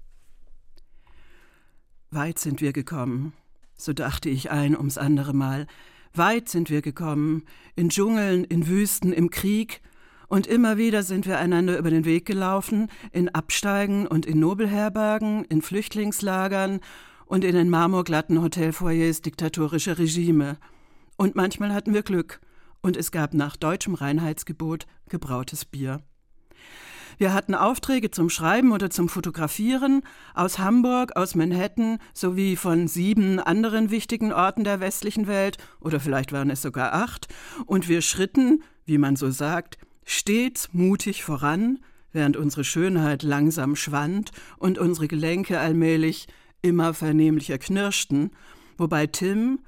Weit 2.09 2.39
sind 2.39 2.59
wir 2.59 2.73
gekommen, 2.73 3.33
so 3.77 3.93
dachte 3.93 4.29
ich 4.29 4.51
ein 4.51 4.75
ums 4.75 4.97
andere 4.97 5.33
Mal. 5.33 5.65
Weit 6.13 6.49
sind 6.49 6.69
wir 6.69 6.81
gekommen, 6.81 7.45
in 7.77 7.89
Dschungeln, 7.89 8.43
in 8.43 8.67
Wüsten, 8.67 9.13
im 9.13 9.29
Krieg, 9.29 9.81
und 10.31 10.47
immer 10.47 10.77
wieder 10.77 11.03
sind 11.03 11.25
wir 11.25 11.39
einander 11.39 11.77
über 11.77 11.89
den 11.89 12.05
Weg 12.05 12.25
gelaufen, 12.25 12.87
in 13.11 13.27
Absteigen 13.27 14.07
und 14.07 14.25
in 14.25 14.39
Nobelherbergen, 14.39 15.43
in 15.43 15.61
Flüchtlingslagern 15.61 16.79
und 17.25 17.43
in 17.43 17.53
den 17.53 17.69
marmorglatten 17.69 18.41
Hotelfoyers 18.41 19.21
diktatorischer 19.21 19.99
Regime. 19.99 20.55
Und 21.17 21.35
manchmal 21.35 21.73
hatten 21.73 21.93
wir 21.93 22.01
Glück, 22.01 22.39
und 22.79 22.95
es 22.95 23.11
gab 23.11 23.33
nach 23.33 23.57
deutschem 23.57 23.93
Reinheitsgebot 23.93 24.85
gebrautes 25.09 25.65
Bier. 25.65 25.99
Wir 27.17 27.33
hatten 27.33 27.53
Aufträge 27.53 28.09
zum 28.09 28.29
Schreiben 28.29 28.71
oder 28.71 28.89
zum 28.89 29.09
Fotografieren 29.09 30.01
aus 30.33 30.59
Hamburg, 30.59 31.17
aus 31.17 31.35
Manhattan 31.35 31.97
sowie 32.13 32.55
von 32.55 32.87
sieben 32.87 33.41
anderen 33.41 33.91
wichtigen 33.91 34.31
Orten 34.31 34.63
der 34.63 34.79
westlichen 34.79 35.27
Welt, 35.27 35.57
oder 35.81 35.99
vielleicht 35.99 36.31
waren 36.31 36.49
es 36.49 36.61
sogar 36.61 36.93
acht, 36.93 37.27
und 37.65 37.89
wir 37.89 38.01
schritten, 38.01 38.63
wie 38.85 38.97
man 38.97 39.17
so 39.17 39.29
sagt, 39.29 39.77
stets 40.05 40.69
mutig 40.73 41.23
voran, 41.23 41.79
während 42.11 42.37
unsere 42.37 42.63
Schönheit 42.63 43.23
langsam 43.23 43.75
schwand 43.75 44.31
und 44.57 44.77
unsere 44.77 45.07
Gelenke 45.07 45.59
allmählich 45.59 46.27
immer 46.61 46.93
vernehmlicher 46.93 47.57
knirschten, 47.57 48.31
wobei 48.77 49.07
Tim, 49.07 49.59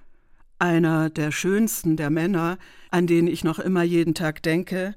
einer 0.60 1.10
der 1.10 1.32
schönsten 1.32 1.98
der 1.98 2.10
Männer, 2.10 2.58
an 2.90 3.08
den 3.08 3.28
ich 3.28 3.44
noch 3.44 3.60
immer 3.60 3.84
jeden 3.84 4.14
Tag 4.14 4.44
denke, 4.44 4.96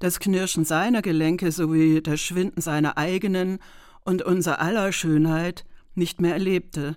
das 0.00 0.20
Knirschen 0.20 0.64
seiner 0.64 1.02
Gelenke 1.02 1.50
sowie 1.50 2.02
das 2.02 2.20
Schwinden 2.20 2.60
seiner 2.60 2.98
eigenen 2.98 3.58
und 4.04 4.22
unser 4.22 4.60
aller 4.60 4.92
Schönheit 4.92 5.64
nicht 5.94 6.20
mehr 6.20 6.34
erlebte, 6.34 6.96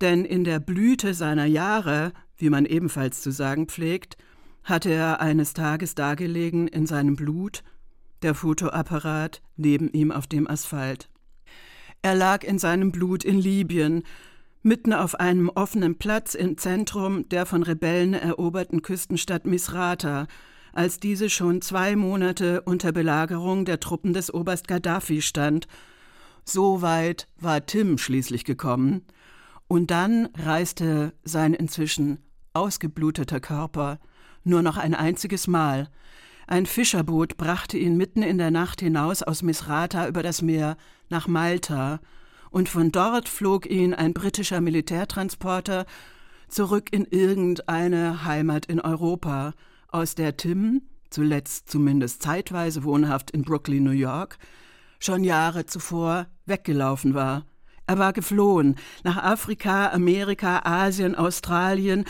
denn 0.00 0.24
in 0.24 0.44
der 0.44 0.60
Blüte 0.60 1.12
seiner 1.12 1.44
Jahre, 1.44 2.12
wie 2.38 2.50
man 2.50 2.64
ebenfalls 2.64 3.20
zu 3.20 3.30
sagen 3.30 3.66
pflegt, 3.66 4.16
hatte 4.64 4.90
er 4.90 5.20
eines 5.20 5.54
Tages 5.54 5.94
dagelegen 5.94 6.68
in 6.68 6.86
seinem 6.86 7.16
Blut, 7.16 7.62
der 8.22 8.34
Fotoapparat 8.34 9.40
neben 9.56 9.88
ihm 9.90 10.12
auf 10.12 10.26
dem 10.26 10.48
Asphalt. 10.48 11.08
Er 12.02 12.14
lag 12.14 12.44
in 12.44 12.58
seinem 12.58 12.92
Blut 12.92 13.24
in 13.24 13.38
Libyen, 13.38 14.02
mitten 14.62 14.92
auf 14.92 15.18
einem 15.18 15.48
offenen 15.48 15.96
Platz 15.96 16.34
im 16.34 16.58
Zentrum 16.58 17.28
der 17.28 17.46
von 17.46 17.62
Rebellen 17.62 18.14
eroberten 18.14 18.82
Küstenstadt 18.82 19.46
Misrata, 19.46 20.26
als 20.72 21.00
diese 21.00 21.30
schon 21.30 21.62
zwei 21.62 21.96
Monate 21.96 22.62
unter 22.62 22.92
Belagerung 22.92 23.64
der 23.64 23.80
Truppen 23.80 24.12
des 24.12 24.32
Oberst 24.32 24.68
Gaddafi 24.68 25.22
stand. 25.22 25.66
So 26.44 26.82
weit 26.82 27.28
war 27.38 27.66
Tim 27.66 27.98
schließlich 27.98 28.44
gekommen, 28.44 29.02
und 29.66 29.90
dann 29.90 30.28
reiste 30.36 31.12
sein 31.22 31.54
inzwischen 31.54 32.18
ausgebluteter 32.54 33.40
Körper 33.40 34.00
nur 34.44 34.62
noch 34.62 34.76
ein 34.76 34.94
einziges 34.94 35.46
Mal. 35.46 35.88
Ein 36.46 36.66
Fischerboot 36.66 37.36
brachte 37.36 37.78
ihn 37.78 37.96
mitten 37.96 38.22
in 38.22 38.38
der 38.38 38.50
Nacht 38.50 38.80
hinaus 38.80 39.22
aus 39.22 39.42
Misrata 39.42 40.08
über 40.08 40.22
das 40.22 40.42
Meer 40.42 40.76
nach 41.08 41.28
Malta, 41.28 42.00
und 42.50 42.68
von 42.68 42.90
dort 42.90 43.28
flog 43.28 43.66
ihn 43.70 43.94
ein 43.94 44.12
britischer 44.12 44.60
Militärtransporter 44.60 45.86
zurück 46.48 46.88
in 46.90 47.04
irgendeine 47.04 48.24
Heimat 48.24 48.66
in 48.66 48.80
Europa, 48.80 49.54
aus 49.88 50.14
der 50.14 50.36
Tim, 50.36 50.82
zuletzt 51.10 51.70
zumindest 51.70 52.22
zeitweise 52.22 52.84
wohnhaft 52.84 53.30
in 53.30 53.42
Brooklyn, 53.42 53.84
New 53.84 53.90
York, 53.90 54.38
schon 54.98 55.24
Jahre 55.24 55.66
zuvor 55.66 56.26
weggelaufen 56.46 57.14
war. 57.14 57.44
Er 57.86 57.98
war 57.98 58.12
geflohen 58.12 58.76
nach 59.02 59.16
Afrika, 59.16 59.90
Amerika, 59.90 60.60
Asien, 60.64 61.16
Australien, 61.16 62.04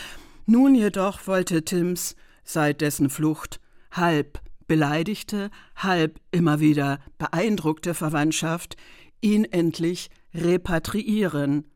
nun 0.47 0.75
jedoch 0.75 1.27
wollte 1.27 1.65
Tims 1.65 2.17
seit 2.45 2.81
dessen 2.81 3.11
Flucht 3.11 3.61
halb 3.91 4.41
beleidigte, 4.67 5.51
halb 5.77 6.21
immer 6.31 6.61
wieder 6.61 7.01
beeindruckte 7.19 7.95
Verwandtschaft 7.95 8.77
ihn 9.21 9.45
endlich 9.45 10.11
repatriieren 10.33 11.67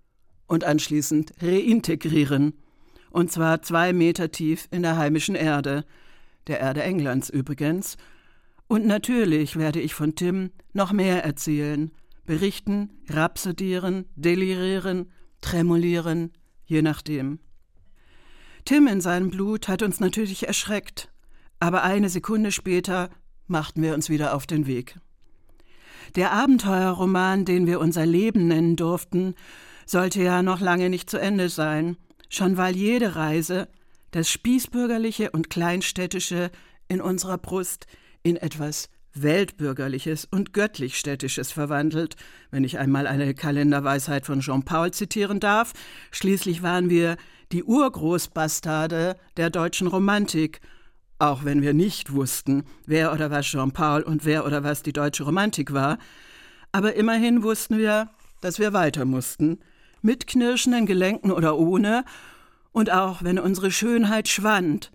und 0.47 0.65
anschließend 0.65 1.33
reintegrieren, 1.41 2.55
und 3.11 3.33
zwar 3.33 3.63
zwei 3.63 3.93
Meter 3.93 4.31
tief 4.31 4.69
in 4.71 4.83
der 4.83 4.97
heimischen 4.97 5.35
Erde, 5.35 5.85
der 6.47 6.61
Erde 6.61 6.83
Englands 6.83 7.31
übrigens, 7.31 7.97
und 8.67 8.87
natürlich 8.87 9.57
werde 9.57 9.81
ich 9.81 9.95
von 9.95 10.15
Tim 10.15 10.51
noch 10.73 10.93
mehr 10.93 11.25
erzählen, 11.25 11.91
berichten, 12.25 12.91
rhapsodieren, 13.09 14.07
delirieren, 14.17 15.13
tremolieren, 15.41 16.33
je 16.65 16.81
nachdem. 16.81 17.41
Tim 18.65 18.87
in 18.87 19.03
seinem 19.03 19.31
Blut 19.31 19.69
hat 19.69 19.83
uns 19.83 20.01
natürlich 20.01 20.47
erschreckt, 20.47 21.13
aber 21.61 21.83
eine 21.83 22.09
Sekunde 22.09 22.51
später 22.51 23.11
machten 23.47 23.83
wir 23.83 23.93
uns 23.93 24.09
wieder 24.09 24.35
auf 24.35 24.47
den 24.47 24.67
Weg. 24.67 24.99
Der 26.17 26.33
Abenteuerroman, 26.33 27.45
den 27.45 27.67
wir 27.67 27.79
unser 27.81 28.07
Leben 28.07 28.49
nennen 28.49 28.77
durften, 28.77 29.35
sollte 29.85 30.23
ja 30.23 30.43
noch 30.43 30.61
lange 30.61 30.89
nicht 30.89 31.11
zu 31.11 31.19
Ende 31.19 31.51
sein, 31.51 31.99
schon 32.31 32.57
weil 32.57 32.75
jede 32.75 33.17
Reise 33.17 33.69
das 34.13 34.31
Spießbürgerliche 34.31 35.31
und 35.31 35.51
Kleinstädtische 35.51 36.51
in 36.89 37.03
unserer 37.03 37.37
Brust 37.37 37.87
in 38.23 38.37
etwas 38.37 38.89
Weltbürgerliches 39.15 40.27
und 40.31 40.53
göttlichstädtisches 40.53 41.53
verwandelt, 41.53 42.17
wenn 42.51 42.65
ich 42.65 42.79
einmal 42.79 43.07
eine 43.07 43.35
Kalenderweisheit 43.35 44.27
von 44.27 44.41
Jean 44.41 44.65
Paul 44.65 44.91
zitieren 44.91 45.41
darf. 45.41 45.73
Schließlich 46.11 46.63
waren 46.63 46.91
wir 46.91 47.17
die 47.53 47.65
Urgroßbastarde 47.65 49.17
der 49.37 49.51
deutschen 49.51 49.87
Romantik, 49.87 50.61
auch 51.19 51.45
wenn 51.45 51.63
wir 51.63 51.75
nicht 51.75 52.13
wussten, 52.13 52.65
wer 52.87 53.13
oder 53.13 53.31
was 53.31 53.47
Jean 53.47 53.73
Paul 53.73 54.03
und 54.03 54.25
wer 54.25 54.45
oder 54.45 54.65
was 54.65 54.83
die 54.83 54.93
deutsche 54.93 55.25
Romantik 55.25 55.73
war. 55.73 55.99
Aber 56.73 56.95
immerhin 56.95 57.43
wussten 57.43 57.79
wir, 57.79 58.11
dass 58.41 58.59
wir 58.59 58.73
weiter 58.73 59.05
mussten, 59.05 59.61
mit 60.03 60.27
knirschenden 60.27 60.87
Gelenken 60.87 61.31
oder 61.31 61.57
ohne, 61.57 62.05
und 62.73 62.91
auch 62.91 63.23
wenn 63.23 63.39
unsere 63.39 63.71
Schönheit 63.71 64.29
schwand. 64.29 64.91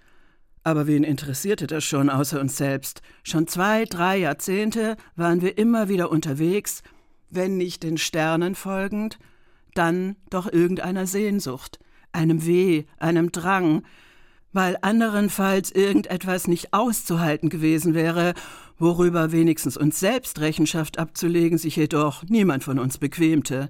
Aber 0.64 0.88
wen 0.88 1.04
interessierte 1.04 1.68
das 1.68 1.84
schon 1.84 2.10
außer 2.10 2.40
uns 2.40 2.58
selbst? 2.58 3.02
Schon 3.24 3.48
zwei, 3.48 3.86
drei 3.86 4.18
Jahrzehnte 4.18 4.98
waren 5.16 5.42
wir 5.42 5.58
immer 5.58 5.90
wieder 5.90 6.12
unterwegs, 6.12 6.84
wenn 7.30 7.58
nicht 7.58 7.84
den 7.84 7.98
Sternen 7.98 8.56
folgend, 8.56 9.20
dann 9.74 10.16
doch 10.30 10.52
irgendeiner 10.52 11.08
Sehnsucht, 11.08 11.80
einem 12.12 12.46
Weh, 12.46 12.86
einem 12.98 13.32
Drang, 13.32 13.84
weil 14.52 14.78
anderenfalls 14.82 15.72
irgendetwas 15.72 16.48
nicht 16.48 16.74
auszuhalten 16.74 17.50
gewesen 17.50 17.94
wäre, 17.94 18.34
worüber 18.78 19.32
wenigstens 19.32 19.78
uns 19.78 20.00
selbst 20.00 20.40
Rechenschaft 20.40 20.98
abzulegen 20.98 21.58
sich 21.58 21.76
jedoch 21.76 22.24
niemand 22.24 22.64
von 22.64 22.80
uns 22.80 22.98
bequemte. 22.98 23.70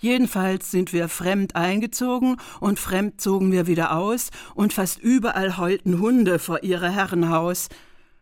Jedenfalls 0.00 0.70
sind 0.70 0.92
wir 0.92 1.08
fremd 1.08 1.56
eingezogen 1.56 2.36
und 2.58 2.78
fremd 2.78 3.20
zogen 3.20 3.52
wir 3.52 3.66
wieder 3.66 3.94
aus 3.96 4.30
und 4.54 4.72
fast 4.72 4.98
überall 4.98 5.58
heulten 5.58 6.00
Hunde 6.00 6.38
vor 6.38 6.62
ihre 6.62 6.90
Herrenhaus. 6.90 7.68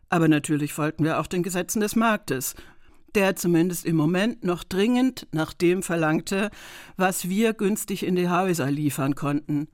Aber 0.09 0.27
natürlich 0.27 0.73
folgten 0.73 1.05
wir 1.05 1.21
auch 1.21 1.27
den 1.29 1.43
Gesetzen 1.43 1.81
des 1.81 1.97
Marktes 1.97 2.55
der 3.15 3.37
zumindest 3.37 3.85
im 3.85 3.97
Moment 3.97 4.45
noch 4.45 4.65
dringend 4.65 5.27
nach 5.33 5.53
dem 5.53 5.83
verlangte, 5.83 6.51
was 6.97 7.29
wir 7.29 7.55
günstig 7.55 8.05
in 8.05 8.17
die 8.17 8.29
Häuser 8.29 8.71
liefern 8.71 9.15
konnten. 9.15 9.69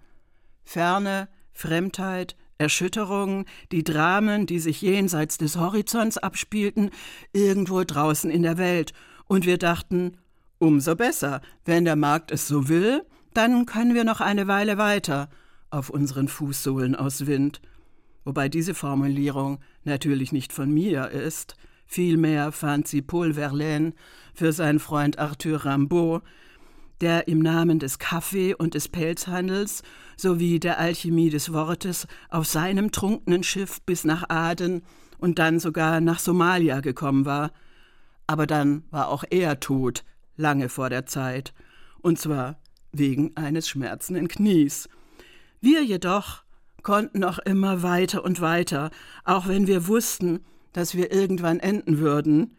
Ferne, 0.64 1.28
Fremdheit, 1.52 2.36
Erschütterungen, 2.58 3.44
die 3.72 3.84
Dramen, 3.84 4.46
die 4.46 4.60
sich 4.60 4.80
jenseits 4.80 5.36
des 5.36 5.56
Horizonts 5.56 6.18
abspielten, 6.18 6.90
irgendwo 7.32 7.82
draußen 7.82 8.30
in 8.30 8.42
der 8.42 8.58
Welt, 8.58 8.92
und 9.26 9.46
wir 9.46 9.58
dachten, 9.58 10.16
umso 10.58 10.96
besser, 10.96 11.40
wenn 11.64 11.84
der 11.84 11.96
Markt 11.96 12.30
es 12.30 12.48
so 12.48 12.68
will, 12.68 13.04
dann 13.32 13.66
können 13.66 13.94
wir 13.94 14.04
noch 14.04 14.20
eine 14.20 14.46
Weile 14.46 14.78
weiter 14.78 15.28
auf 15.70 15.90
unseren 15.90 16.28
Fußsohlen 16.28 16.94
aus 16.94 17.26
Wind. 17.26 17.60
Wobei 18.24 18.48
diese 18.48 18.74
Formulierung 18.74 19.58
natürlich 19.84 20.32
nicht 20.32 20.52
von 20.52 20.72
mir 20.72 21.10
ist, 21.10 21.56
Vielmehr 21.86 22.52
fand 22.52 22.88
sie 22.88 23.02
Paul 23.02 23.34
Verlaine 23.34 23.92
für 24.34 24.52
seinen 24.52 24.80
Freund 24.80 25.18
Arthur 25.18 25.64
Rimbaud, 25.64 26.22
der 27.00 27.28
im 27.28 27.38
Namen 27.40 27.78
des 27.78 27.98
Kaffee- 27.98 28.54
und 28.54 28.74
des 28.74 28.88
Pelzhandels 28.88 29.82
sowie 30.16 30.60
der 30.60 30.78
Alchemie 30.78 31.30
des 31.30 31.52
Wortes 31.52 32.06
auf 32.30 32.46
seinem 32.46 32.92
trunkenen 32.92 33.42
Schiff 33.42 33.80
bis 33.82 34.04
nach 34.04 34.28
Aden 34.28 34.82
und 35.18 35.38
dann 35.38 35.60
sogar 35.60 36.00
nach 36.00 36.18
Somalia 36.18 36.80
gekommen 36.80 37.26
war. 37.26 37.52
Aber 38.26 38.46
dann 38.46 38.84
war 38.90 39.08
auch 39.08 39.24
er 39.30 39.60
tot, 39.60 40.04
lange 40.36 40.68
vor 40.68 40.90
der 40.90 41.06
Zeit, 41.06 41.54
und 42.00 42.18
zwar 42.18 42.58
wegen 42.92 43.36
eines 43.36 43.68
schmerzenden 43.68 44.28
Knies. 44.28 44.88
Wir 45.60 45.82
jedoch 45.82 46.44
konnten 46.82 47.20
noch 47.20 47.38
immer 47.38 47.82
weiter 47.82 48.24
und 48.24 48.40
weiter, 48.40 48.90
auch 49.24 49.48
wenn 49.48 49.66
wir 49.66 49.88
wussten, 49.88 50.40
dass 50.72 50.94
wir 50.94 51.12
irgendwann 51.12 51.60
enden 51.60 51.98
würden, 51.98 52.56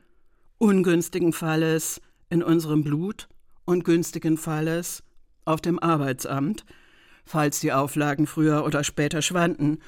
ungünstigen 0.57 1.33
Falles 1.33 2.01
in 2.29 2.41
unserem 2.41 2.83
Blut 2.83 3.27
und 3.65 3.83
günstigen 3.83 4.37
Falles 4.37 5.03
auf 5.45 5.61
dem 5.61 5.79
Arbeitsamt, 5.79 6.65
falls 7.23 7.59
die 7.59 7.73
Auflagen 7.73 8.27
früher 8.27 8.65
oder 8.65 8.83
später 8.83 9.21
schwanden, 9.21 9.79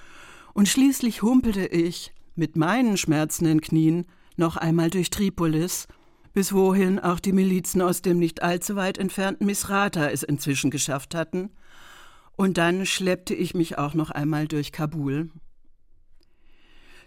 und 0.54 0.67
schließlich 0.67 1.21
humpelte 1.21 1.65
ich 1.67 2.13
mit 2.36 2.56
meinen 2.56 2.97
schmerzenden 2.97 3.62
Knien 3.62 4.06
noch 4.38 4.58
einmal 4.58 4.89
durch 4.89 5.10
Tripolis, 5.10 5.88
bis 6.38 6.54
wohin 6.54 7.00
auch 7.00 7.19
die 7.19 7.32
Milizen 7.32 7.82
aus 7.82 8.04
dem 8.04 8.19
nicht 8.19 8.43
allzu 8.43 8.76
weit 8.76 9.00
entfernten 9.00 9.47
Misrata 9.47 10.12
es 10.12 10.21
inzwischen 10.21 10.69
geschafft 10.69 11.15
hatten, 11.15 11.50
und 12.36 12.60
dann 12.60 12.86
schleppte 12.86 13.34
ich 13.34 13.56
mich 13.56 13.80
auch 13.80 13.95
noch 13.95 14.12
einmal 14.12 14.47
durch 14.47 14.71
Kabul. 14.71 15.32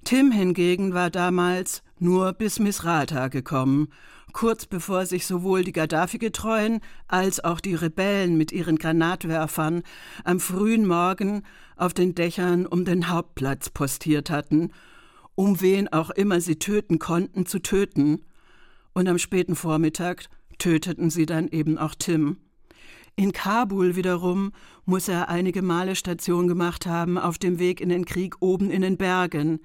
Tim 0.03 0.33
hingegen 0.33 0.95
war 0.95 1.11
damals 1.11 1.85
nur 2.01 2.33
bis 2.33 2.59
Misrata 2.59 3.29
gekommen, 3.29 3.93
kurz 4.33 4.67
bevor 4.67 5.07
sich 5.07 5.29
sowohl 5.29 5.63
die 5.63 5.75
Gaddafi-Getreuen 5.75 6.81
als 7.07 7.39
auch 7.39 7.61
die 7.61 7.77
Rebellen 7.77 8.37
mit 8.37 8.51
ihren 8.51 8.79
Granatwerfern 8.79 9.85
am 10.25 10.41
frühen 10.41 10.89
Morgen 10.89 11.45
auf 11.77 11.95
den 11.95 12.17
Dächern 12.17 12.67
um 12.67 12.85
den 12.85 13.09
Hauptplatz 13.09 13.71
postiert 13.71 14.29
hatten, 14.29 14.73
um 15.37 15.61
wen 15.61 15.87
auch 15.87 16.11
immer 16.11 16.41
sie 16.41 16.57
töten 16.57 16.99
konnten, 16.99 17.47
zu 17.47 17.61
töten. 17.61 18.25
Und 18.93 19.09
am 19.09 19.19
späten 19.19 19.57
Vormittag 19.57 20.27
töteten 20.59 21.11
sie 21.11 21.27
dann 21.27 21.49
eben 21.49 21.79
auch 21.79 21.95
Tim. 21.95 22.39
In 23.17 23.33
Kabul 23.33 23.97
wiederum 23.97 24.53
muss 24.85 25.09
er 25.09 25.29
einige 25.29 25.63
Male 25.63 25.95
Station 25.95 26.49
gemacht 26.49 26.87
haben 26.87 27.19
auf 27.19 27.39
dem 27.39 27.59
Weg 27.59 27.81
in 27.81 27.89
den 27.89 28.05
Krieg 28.05 28.37
oben 28.41 28.71
in 28.71 28.83
den 28.83 28.97
Bergen. 28.97 29.61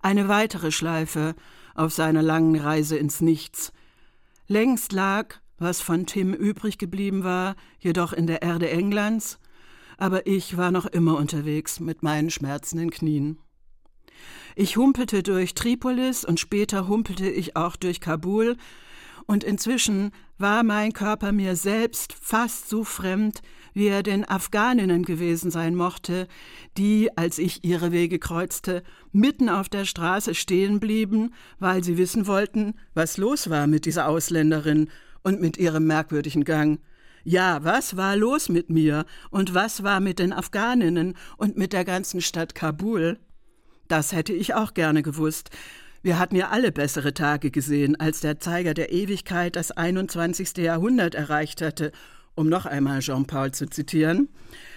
Eine 0.00 0.28
weitere 0.28 0.72
Schleife 0.72 1.34
auf 1.74 1.92
seiner 1.92 2.22
langen 2.22 2.56
Reise 2.56 2.96
ins 2.96 3.20
Nichts. 3.20 3.72
Längst 4.48 4.92
lag, 4.92 5.36
was 5.58 5.80
von 5.80 6.06
Tim 6.06 6.34
übrig 6.34 6.78
geblieben 6.78 7.24
war, 7.24 7.54
jedoch 7.78 8.12
in 8.12 8.26
der 8.26 8.42
Erde 8.42 8.70
Englands, 8.70 9.38
aber 9.98 10.26
ich 10.26 10.56
war 10.56 10.70
noch 10.70 10.86
immer 10.86 11.16
unterwegs 11.16 11.80
mit 11.80 12.02
meinen 12.02 12.30
schmerzenden 12.30 12.90
Knien. 12.90 13.38
Ich 14.54 14.76
humpelte 14.76 15.22
durch 15.22 15.54
Tripolis 15.54 16.24
und 16.24 16.40
später 16.40 16.88
humpelte 16.88 17.28
ich 17.28 17.56
auch 17.56 17.76
durch 17.76 18.00
Kabul, 18.00 18.56
und 19.26 19.42
inzwischen 19.42 20.12
war 20.38 20.62
mein 20.62 20.92
Körper 20.92 21.32
mir 21.32 21.56
selbst 21.56 22.12
fast 22.12 22.68
so 22.68 22.84
fremd, 22.84 23.42
wie 23.74 23.88
er 23.88 24.02
den 24.02 24.26
Afghaninnen 24.26 25.04
gewesen 25.04 25.50
sein 25.50 25.74
mochte, 25.74 26.28
die, 26.78 27.10
als 27.16 27.38
ich 27.38 27.64
ihre 27.64 27.92
Wege 27.92 28.18
kreuzte, 28.18 28.82
mitten 29.12 29.48
auf 29.48 29.68
der 29.68 29.84
Straße 29.84 30.34
stehen 30.34 30.80
blieben, 30.80 31.34
weil 31.58 31.82
sie 31.82 31.98
wissen 31.98 32.26
wollten, 32.26 32.74
was 32.94 33.16
los 33.16 33.50
war 33.50 33.66
mit 33.66 33.84
dieser 33.84 34.08
Ausländerin 34.08 34.88
und 35.22 35.40
mit 35.40 35.56
ihrem 35.56 35.86
merkwürdigen 35.86 36.44
Gang. 36.44 36.78
Ja, 37.24 37.64
was 37.64 37.96
war 37.96 38.16
los 38.16 38.48
mit 38.48 38.70
mir 38.70 39.04
und 39.30 39.52
was 39.52 39.82
war 39.82 39.98
mit 39.98 40.20
den 40.20 40.32
Afghaninnen 40.32 41.14
und 41.36 41.56
mit 41.56 41.72
der 41.72 41.84
ganzen 41.84 42.20
Stadt 42.20 42.54
Kabul? 42.54 43.18
Das 43.88 44.12
hätte 44.12 44.32
ich 44.32 44.54
auch 44.54 44.74
gerne 44.74 45.02
gewusst. 45.02 45.50
Wir 46.02 46.18
hatten 46.18 46.36
ja 46.36 46.50
alle 46.50 46.72
bessere 46.72 47.14
Tage 47.14 47.50
gesehen, 47.50 47.98
als 47.98 48.20
der 48.20 48.38
Zeiger 48.38 48.74
der 48.74 48.92
Ewigkeit 48.92 49.56
das 49.56 49.72
21. 49.72 50.56
Jahrhundert 50.58 51.14
erreicht 51.14 51.62
hatte, 51.62 51.92
um 52.34 52.48
noch 52.48 52.66
einmal 52.66 53.00
Jean-Paul 53.00 53.52
zu 53.52 53.68
zitieren. 53.68 54.28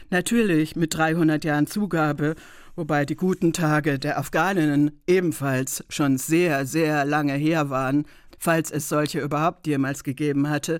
Natürlich 0.09 0.75
mit 0.75 0.95
300 0.95 1.43
Jahren 1.43 1.67
Zugabe, 1.67 2.35
wobei 2.75 3.05
die 3.05 3.15
guten 3.15 3.53
Tage 3.53 3.99
der 3.99 4.17
Afghaninnen 4.17 5.01
ebenfalls 5.05 5.83
schon 5.89 6.17
sehr, 6.17 6.65
sehr 6.65 7.05
lange 7.05 7.33
her 7.33 7.69
waren, 7.69 8.05
falls 8.39 8.71
es 8.71 8.89
solche 8.89 9.19
überhaupt 9.19 9.67
jemals 9.67 10.03
gegeben 10.03 10.49
hatte, 10.49 10.79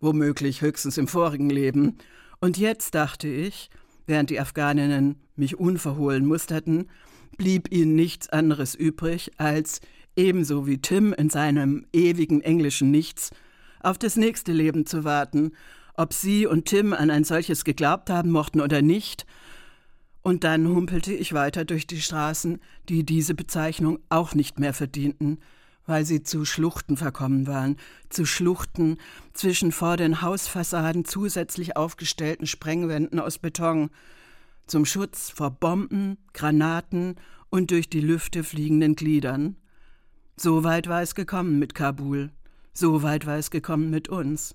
womöglich 0.00 0.62
höchstens 0.62 0.98
im 0.98 1.08
vorigen 1.08 1.50
Leben. 1.50 1.98
Und 2.40 2.56
jetzt 2.56 2.94
dachte 2.94 3.26
ich, 3.26 3.70
während 4.06 4.30
die 4.30 4.38
Afghaninnen 4.38 5.16
mich 5.34 5.58
unverhohlen 5.58 6.24
musterten, 6.24 6.88
blieb 7.38 7.72
ihnen 7.72 7.94
nichts 7.94 8.28
anderes 8.28 8.74
übrig, 8.74 9.30
als, 9.38 9.80
ebenso 10.16 10.66
wie 10.66 10.78
Tim 10.78 11.14
in 11.14 11.30
seinem 11.30 11.86
ewigen 11.92 12.42
englischen 12.42 12.90
Nichts, 12.90 13.30
auf 13.80 13.96
das 13.96 14.16
nächste 14.16 14.52
Leben 14.52 14.84
zu 14.84 15.04
warten, 15.04 15.52
ob 15.94 16.12
sie 16.12 16.46
und 16.46 16.66
Tim 16.66 16.92
an 16.92 17.10
ein 17.10 17.24
solches 17.24 17.64
geglaubt 17.64 18.10
haben 18.10 18.30
mochten 18.30 18.60
oder 18.60 18.82
nicht. 18.82 19.24
Und 20.22 20.44
dann 20.44 20.68
humpelte 20.68 21.12
ich 21.12 21.32
weiter 21.32 21.64
durch 21.64 21.86
die 21.86 22.00
Straßen, 22.00 22.58
die 22.88 23.04
diese 23.04 23.34
Bezeichnung 23.34 23.98
auch 24.08 24.34
nicht 24.34 24.58
mehr 24.58 24.74
verdienten, 24.74 25.38
weil 25.86 26.04
sie 26.04 26.22
zu 26.22 26.44
Schluchten 26.44 26.96
verkommen 26.96 27.46
waren, 27.46 27.76
zu 28.10 28.26
Schluchten 28.26 28.98
zwischen 29.32 29.72
vor 29.72 29.96
den 29.96 30.20
Hausfassaden 30.20 31.04
zusätzlich 31.04 31.76
aufgestellten 31.76 32.46
Sprengwänden 32.46 33.18
aus 33.20 33.38
Beton, 33.38 33.90
zum 34.68 34.84
Schutz 34.84 35.30
vor 35.30 35.50
Bomben, 35.50 36.18
Granaten 36.32 37.16
und 37.50 37.70
durch 37.70 37.88
die 37.88 38.00
Lüfte 38.00 38.44
fliegenden 38.44 38.94
Gliedern. 38.94 39.56
So 40.36 40.62
weit 40.64 40.88
war 40.88 41.02
es 41.02 41.14
gekommen 41.14 41.58
mit 41.58 41.74
Kabul, 41.74 42.30
so 42.72 43.02
weit 43.02 43.26
war 43.26 43.36
es 43.36 43.50
gekommen 43.50 43.90
mit 43.90 44.08
uns. 44.08 44.54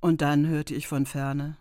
Und 0.00 0.20
dann 0.20 0.46
hörte 0.46 0.74
ich 0.74 0.86
von 0.86 1.06
ferne. 1.06 1.56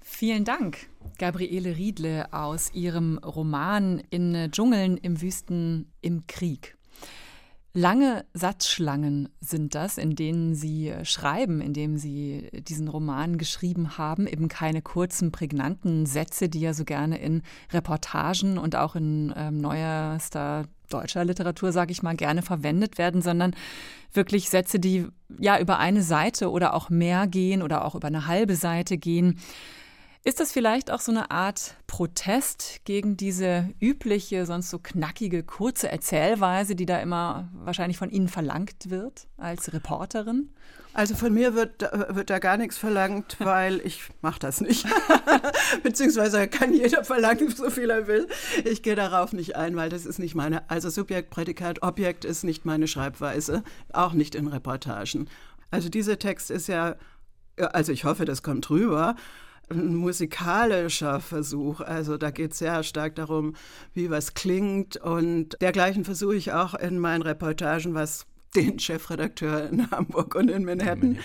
Vielen 0.00 0.44
Dank, 0.44 0.88
Gabriele 1.18 1.76
Riedle 1.76 2.32
aus 2.32 2.72
ihrem 2.74 3.18
Roman 3.18 4.02
In 4.10 4.50
Dschungeln, 4.50 4.98
im 4.98 5.20
Wüsten, 5.22 5.90
im 6.02 6.26
Krieg. 6.26 6.76
Lange 7.76 8.24
Satzschlangen 8.34 9.30
sind 9.40 9.74
das, 9.74 9.98
in 9.98 10.14
denen 10.14 10.54
Sie 10.54 10.92
schreiben, 11.02 11.60
in 11.60 11.72
denen 11.72 11.98
Sie 11.98 12.48
diesen 12.52 12.86
Roman 12.86 13.36
geschrieben 13.36 13.98
haben, 13.98 14.28
eben 14.28 14.46
keine 14.46 14.80
kurzen, 14.80 15.32
prägnanten 15.32 16.06
Sätze, 16.06 16.48
die 16.48 16.60
ja 16.60 16.72
so 16.72 16.84
gerne 16.84 17.18
in 17.18 17.42
Reportagen 17.72 18.58
und 18.58 18.76
auch 18.76 18.94
in 18.94 19.34
ähm, 19.36 19.58
neuester 19.58 20.66
deutscher 20.88 21.24
Literatur, 21.24 21.72
sage 21.72 21.90
ich 21.90 22.00
mal, 22.00 22.14
gerne 22.14 22.42
verwendet 22.42 22.96
werden, 22.96 23.22
sondern 23.22 23.56
wirklich 24.12 24.50
Sätze, 24.50 24.78
die 24.78 25.08
ja 25.40 25.58
über 25.58 25.80
eine 25.80 26.02
Seite 26.02 26.52
oder 26.52 26.74
auch 26.74 26.90
mehr 26.90 27.26
gehen 27.26 27.60
oder 27.60 27.84
auch 27.84 27.96
über 27.96 28.06
eine 28.06 28.28
halbe 28.28 28.54
Seite 28.54 28.98
gehen. 28.98 29.40
Ist 30.26 30.40
das 30.40 30.52
vielleicht 30.52 30.90
auch 30.90 31.00
so 31.00 31.12
eine 31.12 31.30
Art 31.30 31.76
Protest 31.86 32.80
gegen 32.84 33.18
diese 33.18 33.68
übliche, 33.78 34.46
sonst 34.46 34.70
so 34.70 34.78
knackige, 34.78 35.42
kurze 35.42 35.90
Erzählweise, 35.90 36.74
die 36.74 36.86
da 36.86 36.98
immer 37.00 37.50
wahrscheinlich 37.52 37.98
von 37.98 38.08
Ihnen 38.08 38.28
verlangt 38.28 38.88
wird 38.88 39.28
als 39.36 39.74
Reporterin? 39.74 40.48
Also 40.94 41.14
von 41.14 41.34
mir 41.34 41.54
wird, 41.54 41.82
wird 41.82 42.30
da 42.30 42.38
gar 42.38 42.56
nichts 42.56 42.78
verlangt, 42.78 43.36
weil 43.40 43.82
ich 43.84 44.04
mache 44.22 44.38
das 44.38 44.62
nicht. 44.62 44.86
Beziehungsweise 45.82 46.48
kann 46.48 46.72
jeder 46.72 47.04
verlangen, 47.04 47.50
so 47.50 47.68
viel 47.68 47.90
er 47.90 48.06
will. 48.06 48.26
Ich 48.64 48.82
gehe 48.82 48.94
darauf 48.94 49.34
nicht 49.34 49.56
ein, 49.56 49.76
weil 49.76 49.90
das 49.90 50.06
ist 50.06 50.18
nicht 50.18 50.34
meine, 50.34 50.70
also 50.70 50.88
Subjekt, 50.88 51.28
Prädikat, 51.28 51.82
Objekt 51.82 52.24
ist 52.24 52.44
nicht 52.44 52.64
meine 52.64 52.88
Schreibweise, 52.88 53.62
auch 53.92 54.14
nicht 54.14 54.34
in 54.34 54.46
Reportagen. 54.46 55.28
Also 55.70 55.90
dieser 55.90 56.18
Text 56.18 56.50
ist 56.50 56.68
ja, 56.68 56.96
also 57.58 57.92
ich 57.92 58.04
hoffe, 58.04 58.24
das 58.24 58.42
kommt 58.42 58.70
rüber, 58.70 59.16
ein 59.70 59.94
musikalischer 59.94 61.20
Versuch. 61.20 61.80
Also 61.80 62.16
da 62.16 62.30
geht 62.30 62.52
es 62.52 62.58
sehr 62.58 62.82
stark 62.82 63.14
darum, 63.16 63.54
wie 63.92 64.10
was 64.10 64.34
klingt. 64.34 64.96
Und 64.96 65.60
dergleichen 65.60 66.04
versuche 66.04 66.36
ich 66.36 66.52
auch 66.52 66.74
in 66.74 66.98
meinen 66.98 67.22
Reportagen, 67.22 67.94
was 67.94 68.26
den 68.54 68.78
Chefredakteur 68.78 69.68
in 69.68 69.90
Hamburg 69.90 70.34
und 70.34 70.48
in 70.48 70.64
Manhattan 70.64 71.18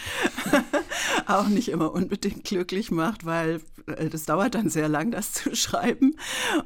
auch 1.28 1.47
nicht 1.47 1.69
immer 1.69 1.91
unbedingt 1.91 2.43
glücklich 2.43 2.91
macht, 2.91 3.25
weil 3.25 3.62
äh, 3.86 4.10
das 4.10 4.25
dauert 4.25 4.56
dann 4.56 4.69
sehr 4.69 4.89
lang, 4.89 5.12
das 5.12 5.34
zu 5.34 5.56
schreiben. 5.56 6.15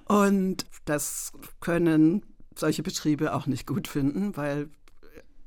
Und 0.05 0.65
das 0.85 1.31
können 1.59 2.25
solche 2.55 2.83
Betriebe 2.83 3.33
auch 3.33 3.47
nicht 3.47 3.67
gut 3.67 3.87
finden, 3.87 4.37
weil 4.37 4.69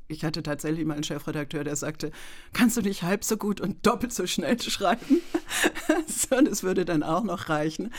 ich 0.09 0.25
hatte 0.25 0.43
tatsächlich 0.43 0.85
mal 0.85 0.95
einen 0.95 1.05
Chefredakteur, 1.05 1.65
der 1.65 1.77
sagte, 1.77 2.11
kannst 2.53 2.77
du 2.77 2.83
nicht 2.83 3.03
halb 3.03 3.25
so 3.25 3.37
gut 3.37 3.61
und 3.61 3.87
doppelt 3.87 4.13
so 4.13 4.27
schnell 4.27 4.61
schreiben? 4.61 5.21
so, 6.07 6.41
das 6.41 6.63
würde 6.63 6.85
dann 6.85 7.03
auch 7.03 7.25
noch 7.25 7.49
reichen. 7.49 7.91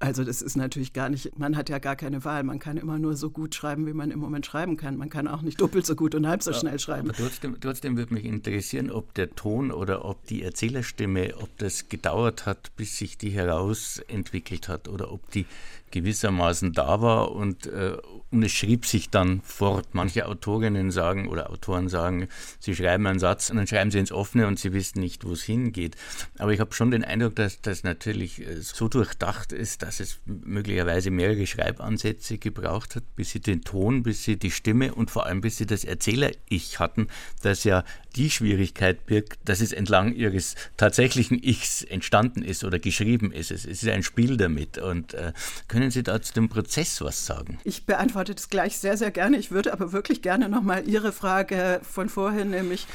Also 0.00 0.22
das 0.22 0.42
ist 0.42 0.56
natürlich 0.56 0.92
gar 0.92 1.08
nicht, 1.08 1.38
man 1.38 1.56
hat 1.56 1.70
ja 1.70 1.78
gar 1.78 1.96
keine 1.96 2.24
Wahl. 2.26 2.42
Man 2.42 2.58
kann 2.58 2.76
immer 2.76 2.98
nur 2.98 3.16
so 3.16 3.30
gut 3.30 3.54
schreiben, 3.54 3.86
wie 3.86 3.94
man 3.94 4.10
im 4.10 4.18
Moment 4.18 4.44
schreiben 4.44 4.76
kann. 4.76 4.98
Man 4.98 5.08
kann 5.08 5.26
auch 5.26 5.40
nicht 5.40 5.60
doppelt 5.60 5.86
so 5.86 5.96
gut 5.96 6.14
und 6.14 6.26
halb 6.26 6.42
so 6.42 6.52
schnell 6.52 6.78
schreiben. 6.78 7.08
Aber 7.08 7.16
trotzdem, 7.16 7.56
trotzdem 7.58 7.96
würde 7.96 8.12
mich 8.12 8.26
interessieren, 8.26 8.90
ob 8.90 9.14
der 9.14 9.30
Ton 9.30 9.70
oder 9.70 10.04
ob 10.04 10.26
die 10.26 10.42
Erzählerstimme, 10.42 11.34
ob 11.40 11.56
das 11.56 11.88
gedauert 11.88 12.44
hat, 12.44 12.76
bis 12.76 12.98
sich 12.98 13.16
die 13.16 13.30
herausentwickelt 13.30 14.68
hat 14.68 14.88
oder 14.88 15.10
ob 15.10 15.30
die 15.30 15.46
gewissermaßen 15.94 16.72
da 16.72 17.00
war 17.00 17.30
und, 17.30 17.66
äh, 17.66 17.96
und 18.30 18.42
es 18.42 18.50
schrieb 18.50 18.84
sich 18.84 19.10
dann 19.10 19.40
fort. 19.42 19.86
Manche 19.92 20.26
Autorinnen 20.26 20.90
sagen 20.90 21.28
oder 21.28 21.50
Autoren 21.50 21.88
sagen, 21.88 22.28
sie 22.58 22.74
schreiben 22.74 23.06
einen 23.06 23.20
Satz 23.20 23.48
und 23.48 23.56
dann 23.58 23.68
schreiben 23.68 23.92
sie 23.92 24.00
ins 24.00 24.10
Offene 24.10 24.48
und 24.48 24.58
sie 24.58 24.72
wissen 24.72 24.98
nicht, 24.98 25.24
wo 25.24 25.32
es 25.32 25.44
hingeht. 25.44 25.96
Aber 26.38 26.52
ich 26.52 26.58
habe 26.58 26.74
schon 26.74 26.90
den 26.90 27.04
Eindruck, 27.04 27.36
dass 27.36 27.62
das 27.62 27.84
natürlich 27.84 28.40
äh, 28.40 28.60
so 28.60 28.88
durchdacht 28.88 29.52
ist, 29.52 29.82
dass 29.82 30.00
es 30.00 30.18
möglicherweise 30.26 31.12
mehrere 31.12 31.46
Schreibansätze 31.46 32.38
gebraucht 32.38 32.96
hat, 32.96 33.04
bis 33.14 33.30
sie 33.30 33.40
den 33.40 33.62
Ton, 33.62 34.02
bis 34.02 34.24
sie 34.24 34.36
die 34.36 34.50
Stimme 34.50 34.94
und 34.94 35.12
vor 35.12 35.26
allem 35.26 35.42
bis 35.42 35.58
sie 35.58 35.66
das 35.66 35.84
Erzähler-Ich 35.84 36.80
hatten, 36.80 37.06
das 37.42 37.62
ja 37.62 37.84
die 38.16 38.30
Schwierigkeit 38.30 39.06
birgt, 39.06 39.38
dass 39.44 39.60
es 39.60 39.72
entlang 39.72 40.14
ihres 40.14 40.56
tatsächlichen 40.76 41.40
Ichs 41.42 41.82
entstanden 41.82 42.42
ist 42.42 42.64
oder 42.64 42.78
geschrieben 42.78 43.32
ist. 43.32 43.50
Es 43.50 43.64
ist 43.64 43.86
ein 43.88 44.02
Spiel 44.02 44.36
damit. 44.36 44.78
Und 44.78 45.14
äh, 45.14 45.32
können 45.68 45.83
Sie 45.90 46.02
da 46.02 46.20
zu 46.20 46.32
dem 46.34 46.48
Prozess 46.48 47.00
was 47.00 47.26
sagen? 47.26 47.58
Ich 47.64 47.86
beantworte 47.86 48.34
das 48.34 48.48
gleich 48.48 48.78
sehr, 48.78 48.96
sehr 48.96 49.10
gerne. 49.10 49.36
Ich 49.38 49.50
würde 49.50 49.72
aber 49.72 49.92
wirklich 49.92 50.22
gerne 50.22 50.48
nochmal 50.48 50.88
Ihre 50.88 51.12
Frage 51.12 51.80
von 51.82 52.08
vorhin, 52.08 52.50
nämlich 52.50 52.86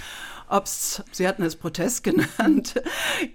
ob 0.49 0.65
es, 0.65 1.04
Sie 1.12 1.28
hatten 1.28 1.43
es 1.43 1.56
Protest 1.56 2.04
genannt, 2.04 2.82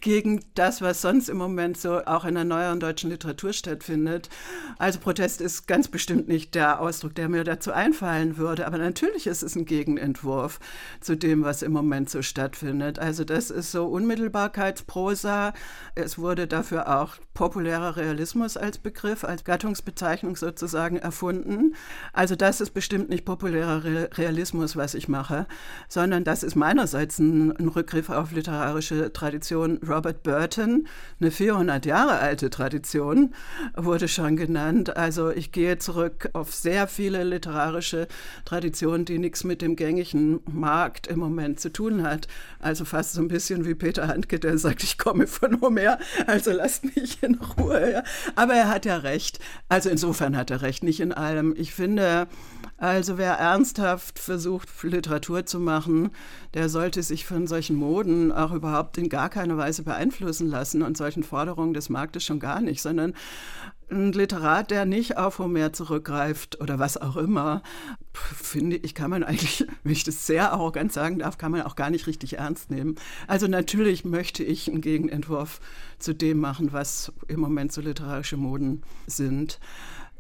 gegen 0.01 0.45
das, 0.55 0.83
was 0.83 1.01
sonst 1.01 1.29
im 1.29 1.37
Moment 1.37 1.79
so 1.79 2.05
auch 2.05 2.25
in 2.25 2.35
der 2.35 2.45
neueren 2.45 2.81
deutschen 2.81 3.11
Literatur 3.11 3.53
stattfindet. 3.53 4.29
Also 4.79 4.99
Protest 4.99 5.41
ist 5.41 5.67
ganz 5.67 5.89
bestimmt 5.89 6.29
nicht 6.29 6.55
der 6.55 6.81
Ausdruck, 6.81 7.15
der 7.15 7.29
mir 7.29 7.45
dazu 7.45 7.73
einfallen 7.73 8.37
würde, 8.37 8.67
aber 8.67 8.79
natürlich 8.79 9.27
ist 9.27 9.43
es 9.43 9.55
ein 9.55 9.65
Gegenentwurf 9.65 10.59
zu 11.01 11.17
dem, 11.17 11.45
was 11.45 11.63
im 11.63 11.73
Moment 11.73 12.11
so 12.11 12.21
stattfindet. 12.21 12.99
Also 12.99 13.25
das 13.25 13.51
ist 13.51 13.71
so 13.71 13.87
Unmittelbarkeitsprosa. 13.87 15.55
Es 15.95 16.19
wurde 16.19 16.49
dafür 16.49 17.01
auch 17.01 17.17
populärer 17.35 17.97
Realismus 17.97 18.57
als 18.57 18.79
Begriff, 18.79 19.25
als 19.25 19.45
Gattungsbezeichnung 19.45 20.37
sozusagen 20.37 20.97
erfunden. 20.97 21.75
Also 22.13 22.35
das 22.35 22.61
ist 22.61 22.71
bestimmt 22.71 23.11
nicht 23.11 23.25
populärer 23.25 23.85
Realismus, 24.17 24.77
was 24.77 24.95
ich 24.95 25.09
mache, 25.09 25.47
sondern 25.89 26.25
das 26.25 26.43
ist 26.43 26.55
meinerseits 26.55 26.95
einerseits 26.95 27.19
ein, 27.19 27.57
ein 27.57 27.69
Rückgriff 27.69 28.11
auf 28.11 28.33
literarische 28.33 29.13
Tradition. 29.13 29.81
Robert 29.89 30.23
Burton, 30.23 30.87
eine 31.21 31.31
400 31.31 31.87
Jahre 31.87 32.19
alte 32.19 32.51
Tradition, 32.51 33.35
wurde 33.77 34.09
schon 34.09 34.37
genannt. 34.37 34.97
Also 34.97 35.31
ich 35.31 35.51
gehe 35.51 35.79
zurück 35.79 36.31
auf 36.33 36.55
sehr 36.55 36.87
viele 36.87 37.25
literarische 37.25 38.07
Traditionen, 38.45 39.05
die 39.05 39.19
nichts 39.19 39.45
mit 39.45 39.63
dem 39.63 39.77
gängigen 39.77 40.41
Markt 40.51 41.07
im 41.07 41.19
Moment 41.19 41.59
zu 41.59 41.73
tun 41.73 42.03
hat. 42.03 42.29
Also 42.61 42.85
fast 42.85 43.15
so 43.15 43.23
ein 43.23 43.29
bisschen 43.29 43.65
wie 43.65 43.75
Peter 43.75 44.09
Handke, 44.09 44.39
der 44.39 44.59
sagt, 44.59 44.83
ich 44.83 44.99
komme 44.99 45.27
von 45.27 45.61
Homer, 45.61 45.99
also 46.27 46.53
lasst 46.53 46.85
mich 46.97 47.23
in 47.25 47.35
Ruhe. 47.37 47.93
Ja. 47.93 48.03
Aber 48.37 48.55
er 48.55 48.69
hat 48.69 48.85
ja 48.85 48.97
recht. 48.97 49.39
Also 49.69 49.91
insofern 49.91 50.37
hat 50.37 50.51
er 50.51 50.63
recht, 50.63 50.85
nicht 50.85 51.01
in 51.01 51.13
allem. 51.13 51.55
Ich 51.57 51.75
finde, 51.75 52.29
also 52.77 53.19
wer 53.19 53.35
ernsthaft 53.35 54.19
versucht, 54.19 54.69
Literatur 54.83 55.47
zu 55.47 55.61
machen, 55.61 56.11
der 56.55 56.69
sollte 56.69 57.03
sich 57.03 57.25
von 57.25 57.47
solchen 57.47 57.77
Moden 57.77 58.33
auch 58.33 58.53
überhaupt 58.53 58.99
in 58.99 59.09
gar 59.09 59.29
keiner 59.29 59.57
Weise 59.57 59.83
beeinflussen 59.83 60.49
lassen 60.49 60.83
und 60.83 60.97
solchen 60.97 61.23
Forderungen 61.23 61.75
des 61.75 61.89
Marktes 61.89 62.25
schon 62.25 62.41
gar 62.41 62.61
nicht, 62.61 62.83
sondern 62.83 63.15
ein 63.91 64.13
Literat, 64.13 64.71
der 64.71 64.87
nicht 64.87 65.17
auf 65.17 65.39
Homer 65.39 65.73
zurückgreift 65.73 66.61
oder 66.61 66.79
was 66.79 66.97
auch 66.97 67.17
immer, 67.17 67.63
finde 68.13 68.77
ich, 68.77 68.95
kann 68.95 69.11
man 69.11 69.23
eigentlich, 69.23 69.67
wenn 69.83 69.93
ich 69.93 70.05
das 70.05 70.27
sehr 70.27 70.53
arrogant 70.53 70.93
sagen 70.93 71.19
darf, 71.19 71.39
kann 71.39 71.53
man 71.53 71.63
auch 71.63 71.77
gar 71.77 71.91
nicht 71.91 72.07
richtig 72.07 72.39
ernst 72.39 72.71
nehmen. 72.71 72.97
Also 73.27 73.47
natürlich 73.47 74.05
möchte 74.05 74.43
ich 74.45 74.69
einen 74.69 74.81
Gegenentwurf 74.81 75.61
zu 75.99 76.15
dem 76.15 76.41
machen, 76.41 76.73
was 76.73 77.13
im 77.29 77.41
Moment 77.41 77.73
so 77.73 77.81
literarische 77.81 78.37
Moden 78.37 78.83
sind. 79.07 79.59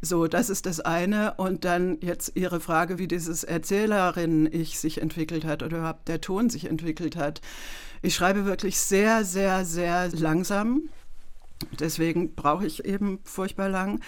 So, 0.05 0.27
das 0.27 0.50
ist 0.50 0.66
das 0.66 0.81
eine. 0.81 1.35
Und 1.35 1.64
dann 1.64 1.98
jetzt 2.03 2.33
Ihre 2.35 2.61
Frage, 2.61 2.98
wie 2.98 3.09
dieses 3.09 3.42
Erzählerin-Ich 3.42 4.79
sich 4.79 5.00
entwickelt 5.00 5.44
hat 5.44 5.62
oder 5.62 5.79
überhaupt 5.79 6.09
der 6.09 6.20
Ton 6.20 6.50
sich 6.50 6.66
entwickelt 6.66 7.16
hat. 7.16 7.40
Ich 8.03 8.14
schreibe 8.14 8.44
wirklich 8.44 8.79
sehr, 8.79 9.24
sehr, 9.24 9.64
sehr 9.64 10.11
langsam. 10.11 10.90
Deswegen 11.79 12.35
brauche 12.35 12.67
ich 12.67 12.85
eben 12.85 13.21
furchtbar 13.25 13.69
lang. 13.69 14.01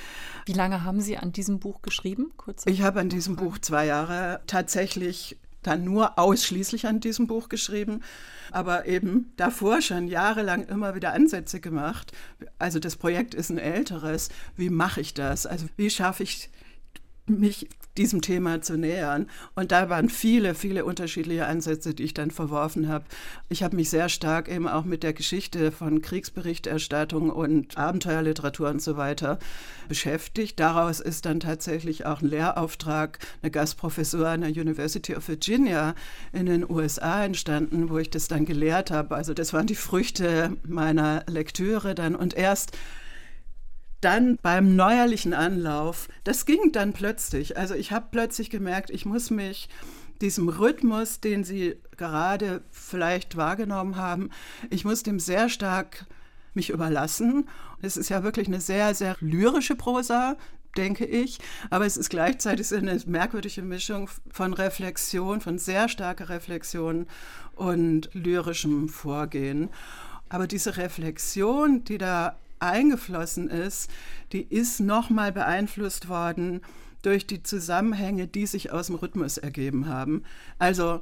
Wie 0.47 0.53
lange 0.53 0.85
haben 0.85 1.01
Sie 1.01 1.17
an 1.17 1.33
diesem 1.33 1.59
Buch 1.59 1.83
geschrieben? 1.83 2.33
Kurz 2.37 2.65
ich 2.67 2.83
habe 2.83 3.01
an 3.01 3.09
diesem 3.09 3.37
Buch 3.37 3.59
zwei 3.59 3.87
Jahre 3.87 4.41
tatsächlich 4.47 5.39
dann 5.63 5.85
nur 5.85 6.19
ausschließlich 6.19 6.87
an 6.87 7.01
diesem 7.01 7.27
Buch 7.27 7.49
geschrieben, 7.49 8.03
aber 8.53 8.87
eben 8.87 9.33
davor 9.37 9.83
schon 9.83 10.07
jahrelang 10.07 10.65
immer 10.65 10.95
wieder 10.95 11.13
Ansätze 11.13 11.61
gemacht. 11.61 12.13
Also 12.59 12.79
das 12.79 12.97
Projekt 12.97 13.35
ist 13.35 13.51
ein 13.51 13.59
älteres. 13.59 14.29
Wie 14.57 14.71
mache 14.71 15.01
ich 15.01 15.15
das? 15.15 15.45
Also 15.45 15.67
wie 15.77 15.91
schaffe 15.91 16.23
ich 16.23 16.51
mich 17.27 17.69
diesem 17.97 18.21
Thema 18.21 18.61
zu 18.61 18.77
nähern. 18.77 19.27
Und 19.55 19.73
da 19.73 19.89
waren 19.89 20.09
viele, 20.09 20.55
viele 20.55 20.85
unterschiedliche 20.85 21.47
Ansätze, 21.47 21.95
die 21.95 22.05
ich 22.05 22.15
dann 22.15 22.31
verworfen 22.31 22.89
habe. 22.89 23.05
Ich 23.49 23.63
habe 23.63 23.77
mich 23.77 23.91
sehr 23.91 24.09
stark 24.09 24.49
eben 24.49 24.69
auch 24.69 24.85
mit 24.85 25.03
der 25.03 25.13
Geschichte 25.13 25.73
von 25.73 26.03
Kriegsberichterstattung 26.03 27.31
und 27.31 27.77
Abenteuerliteratur 27.77 28.69
und 28.69 28.83
so 28.83 28.97
weiter 28.97 29.39
beschäftigt. 29.89 30.61
Daraus 30.61 31.01
ist 31.01 31.25
dann 31.25 31.41
tatsächlich 31.41 32.07
auch 32.07 32.21
ein 32.21 32.29
Lehrauftrag, 32.29 33.19
eine 33.43 33.51
Gastprofessur 33.51 34.29
an 34.29 34.43
der 34.43 34.51
University 34.51 35.15
of 35.15 35.29
Virginia 35.29 35.95
in 36.33 36.47
den 36.47 36.69
USA 36.69 37.25
entstanden, 37.25 37.89
wo 37.89 37.99
ich 37.99 38.11
das 38.11 38.29
dann 38.29 38.45
gelehrt 38.45 38.91
habe. 38.91 39.15
Also 39.15 39.33
das 39.35 39.53
waren 39.53 39.67
die 39.67 39.75
Früchte 39.75 40.57
meiner 40.67 41.25
Lektüre 41.27 41.95
dann. 41.95 42.15
Und 42.15 42.35
erst 42.35 42.77
dann 44.01 44.39
beim 44.43 44.77
neuerlichen 44.77 45.35
Anlauf, 45.35 46.09
das 46.25 46.45
ging 46.45 46.73
dann 46.73 46.93
plötzlich. 46.93 47.57
Also 47.57 47.75
ich 47.75 47.93
habe 47.93 48.07
plötzlich 48.11 48.51
gemerkt, 48.51 48.91
ich 48.91 49.07
muss 49.07 49.31
mich 49.31 49.69
diesem 50.21 50.49
Rhythmus, 50.49 51.21
den 51.21 51.45
Sie 51.45 51.77
gerade 51.97 52.63
vielleicht 52.71 53.37
wahrgenommen 53.37 53.97
haben, 53.97 54.31
ich 54.71 54.85
muss 54.85 55.03
dem 55.03 55.21
sehr 55.21 55.49
stark 55.49 56.07
mich 56.55 56.71
überlassen. 56.71 57.49
Es 57.83 57.97
ist 57.97 58.09
ja 58.09 58.23
wirklich 58.23 58.49
eine 58.49 58.61
sehr, 58.61 58.95
sehr 58.95 59.17
lyrische 59.21 59.77
Prosa, 59.77 60.37
denke 60.77 61.05
ich, 61.07 61.39
aber 61.71 61.87
es 61.87 61.97
ist 61.97 62.11
gleichzeitig 62.11 62.73
eine 62.75 62.99
merkwürdige 63.07 63.63
Mischung 63.63 64.11
von 64.31 64.53
Reflexion, 64.53 65.41
von 65.41 65.59
sehr 65.59 65.89
starker 65.89 66.29
Reflexion 66.29 67.07
und 67.55 68.11
lyrischem 68.13 68.89
Vorgehen. 68.89 69.71
Aber 70.29 70.47
diese 70.47 70.77
Reflexion, 70.77 71.85
die 71.85 71.99
da 71.99 72.37
eingeflossen 72.59 73.49
ist, 73.49 73.91
die 74.33 74.43
ist 74.43 74.81
nochmal 74.81 75.33
beeinflusst 75.33 76.09
worden 76.09 76.61
durch 77.03 77.27
die 77.27 77.43
Zusammenhänge, 77.43 78.27
die 78.27 78.47
sich 78.47 78.73
aus 78.73 78.87
dem 78.89 78.97
Rhythmus 78.97 79.39
ergeben 79.39 79.87
haben. 79.87 80.25
Also, 80.59 81.01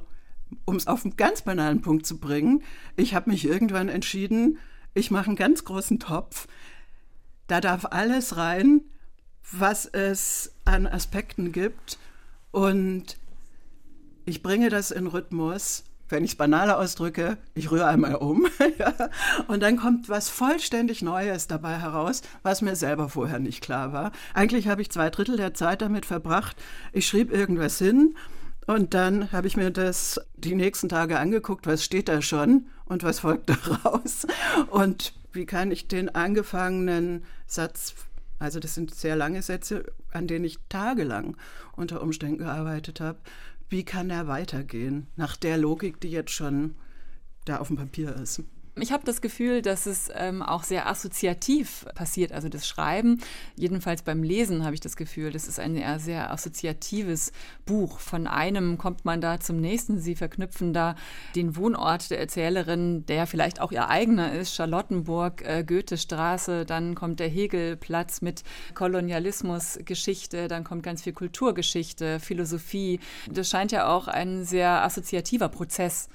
um 0.65 0.75
es 0.75 0.87
auf 0.87 1.03
einen 1.03 1.17
ganz 1.17 1.41
banalen 1.41 1.81
Punkt 1.81 2.05
zu 2.05 2.19
bringen, 2.19 2.63
ich 2.95 3.15
habe 3.15 3.29
mich 3.29 3.45
irgendwann 3.45 3.89
entschieden, 3.89 4.59
ich 4.93 5.11
mache 5.11 5.27
einen 5.27 5.35
ganz 5.35 5.65
großen 5.65 5.99
Topf. 5.99 6.47
Da 7.47 7.61
darf 7.61 7.85
alles 7.85 8.37
rein, 8.37 8.81
was 9.51 9.85
es 9.85 10.53
an 10.63 10.87
Aspekten 10.87 11.51
gibt. 11.51 11.97
Und 12.51 13.17
ich 14.25 14.41
bringe 14.41 14.69
das 14.69 14.91
in 14.91 15.07
Rhythmus 15.07 15.83
wenn 16.09 16.23
ich 16.23 16.31
es 16.31 16.37
banaler 16.37 16.77
ausdrücke, 16.77 17.37
ich 17.53 17.71
rühre 17.71 17.87
einmal 17.87 18.15
um. 18.15 18.47
Ja, 18.77 18.93
und 19.47 19.63
dann 19.63 19.77
kommt 19.77 20.09
was 20.09 20.27
vollständig 20.27 21.01
Neues 21.01 21.47
dabei 21.47 21.77
heraus, 21.77 22.23
was 22.43 22.61
mir 22.61 22.75
selber 22.75 23.09
vorher 23.09 23.39
nicht 23.39 23.61
klar 23.61 23.93
war. 23.93 24.11
Eigentlich 24.33 24.67
habe 24.67 24.81
ich 24.81 24.91
zwei 24.91 25.09
Drittel 25.09 25.37
der 25.37 25.53
Zeit 25.53 25.81
damit 25.81 26.05
verbracht, 26.05 26.57
ich 26.91 27.07
schrieb 27.07 27.31
irgendwas 27.31 27.77
hin 27.77 28.15
und 28.67 28.93
dann 28.93 29.31
habe 29.31 29.47
ich 29.47 29.55
mir 29.55 29.71
das 29.71 30.19
die 30.35 30.55
nächsten 30.55 30.89
Tage 30.89 31.19
angeguckt, 31.19 31.67
was 31.67 31.83
steht 31.85 32.09
da 32.09 32.21
schon 32.21 32.67
und 32.85 33.03
was 33.03 33.19
folgt 33.19 33.49
daraus. 33.83 34.27
Und 34.69 35.13
wie 35.31 35.45
kann 35.45 35.71
ich 35.71 35.87
den 35.87 36.13
angefangenen 36.13 37.23
Satz 37.47 37.93
also 38.37 38.59
das 38.59 38.75
sind 38.75 38.93
sehr 38.93 39.15
lange 39.15 39.41
Sätze, 39.41 39.85
an 40.11 40.27
denen 40.27 40.45
ich 40.45 40.59
tagelang 40.67 41.37
unter 41.75 42.01
Umständen 42.01 42.39
gearbeitet 42.39 42.99
habe 42.99 43.17
wie 43.69 43.83
kann 43.83 44.09
er 44.09 44.27
weitergehen 44.27 45.07
nach 45.15 45.35
der 45.35 45.57
Logik, 45.57 45.99
die 46.01 46.11
jetzt 46.11 46.31
schon 46.31 46.75
da 47.45 47.57
auf 47.57 47.67
dem 47.67 47.77
Papier 47.77 48.15
ist. 48.15 48.43
Ich 48.77 48.91
habe 48.91 49.05
das 49.05 49.21
Gefühl, 49.21 49.61
dass 49.61 49.85
es 49.85 50.09
ähm, 50.13 50.41
auch 50.41 50.63
sehr 50.63 50.89
assoziativ 50.89 51.85
passiert, 51.95 52.33
also 52.33 52.49
das 52.49 52.67
Schreiben. 52.67 53.21
Jedenfalls 53.55 54.01
beim 54.01 54.21
Lesen 54.21 54.65
habe 54.65 54.73
ich 54.73 54.81
das 54.81 54.97
Gefühl, 54.97 55.31
das 55.31 55.47
ist 55.47 55.61
ein 55.61 55.77
eher 55.77 55.97
sehr 55.97 56.29
assoziatives 56.29 57.31
Buch. 57.65 57.99
Von 57.99 58.27
einem 58.27 58.77
kommt 58.77 59.05
man 59.05 59.21
da 59.21 59.39
zum 59.39 59.61
nächsten. 59.61 60.01
Sie 60.01 60.15
verknüpfen 60.15 60.73
da 60.73 60.95
den 61.35 61.55
Wohnort 61.55 62.11
der 62.11 62.19
Erzählerin, 62.19 63.05
der 63.05 63.27
vielleicht 63.27 63.61
auch 63.61 63.71
ihr 63.71 63.87
eigener 63.87 64.33
ist, 64.33 64.53
Charlottenburg, 64.53 65.41
äh, 65.43 65.63
Goethestraße. 65.63 66.65
Dann 66.65 66.95
kommt 66.95 67.21
der 67.21 67.29
Hegelplatz 67.29 68.21
mit 68.21 68.43
Kolonialismusgeschichte. 68.73 70.49
Dann 70.49 70.65
kommt 70.65 70.83
ganz 70.83 71.01
viel 71.01 71.13
Kulturgeschichte, 71.13 72.19
Philosophie. 72.19 72.99
Das 73.31 73.49
scheint 73.49 73.71
ja 73.71 73.87
auch 73.87 74.09
ein 74.09 74.43
sehr 74.43 74.83
assoziativer 74.83 75.47
Prozess 75.47 76.09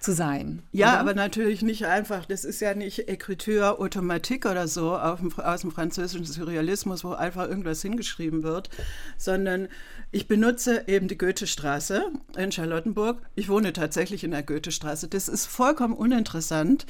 zu 0.00 0.12
sein. 0.12 0.62
Ja, 0.72 0.90
oder? 0.90 1.00
aber 1.00 1.14
natürlich 1.14 1.62
nicht 1.62 1.86
einfach, 1.86 2.26
das 2.26 2.44
ist 2.44 2.60
ja 2.60 2.74
nicht 2.74 3.08
Écriture 3.08 3.78
automatique 3.78 4.46
oder 4.46 4.68
so 4.68 4.96
dem, 4.96 5.32
aus 5.38 5.62
dem 5.62 5.70
französischen 5.70 6.24
Surrealismus, 6.24 7.02
wo 7.04 7.12
einfach 7.12 7.48
irgendwas 7.48 7.82
hingeschrieben 7.82 8.42
wird, 8.42 8.70
sondern 9.16 9.68
ich 10.10 10.28
benutze 10.28 10.84
eben 10.86 11.08
die 11.08 11.18
Goethestraße 11.18 12.10
in 12.36 12.52
Charlottenburg. 12.52 13.20
Ich 13.34 13.48
wohne 13.48 13.72
tatsächlich 13.72 14.22
in 14.22 14.30
der 14.30 14.42
Goethestraße. 14.42 15.08
Das 15.08 15.28
ist 15.28 15.46
vollkommen 15.46 15.94
uninteressant, 15.94 16.86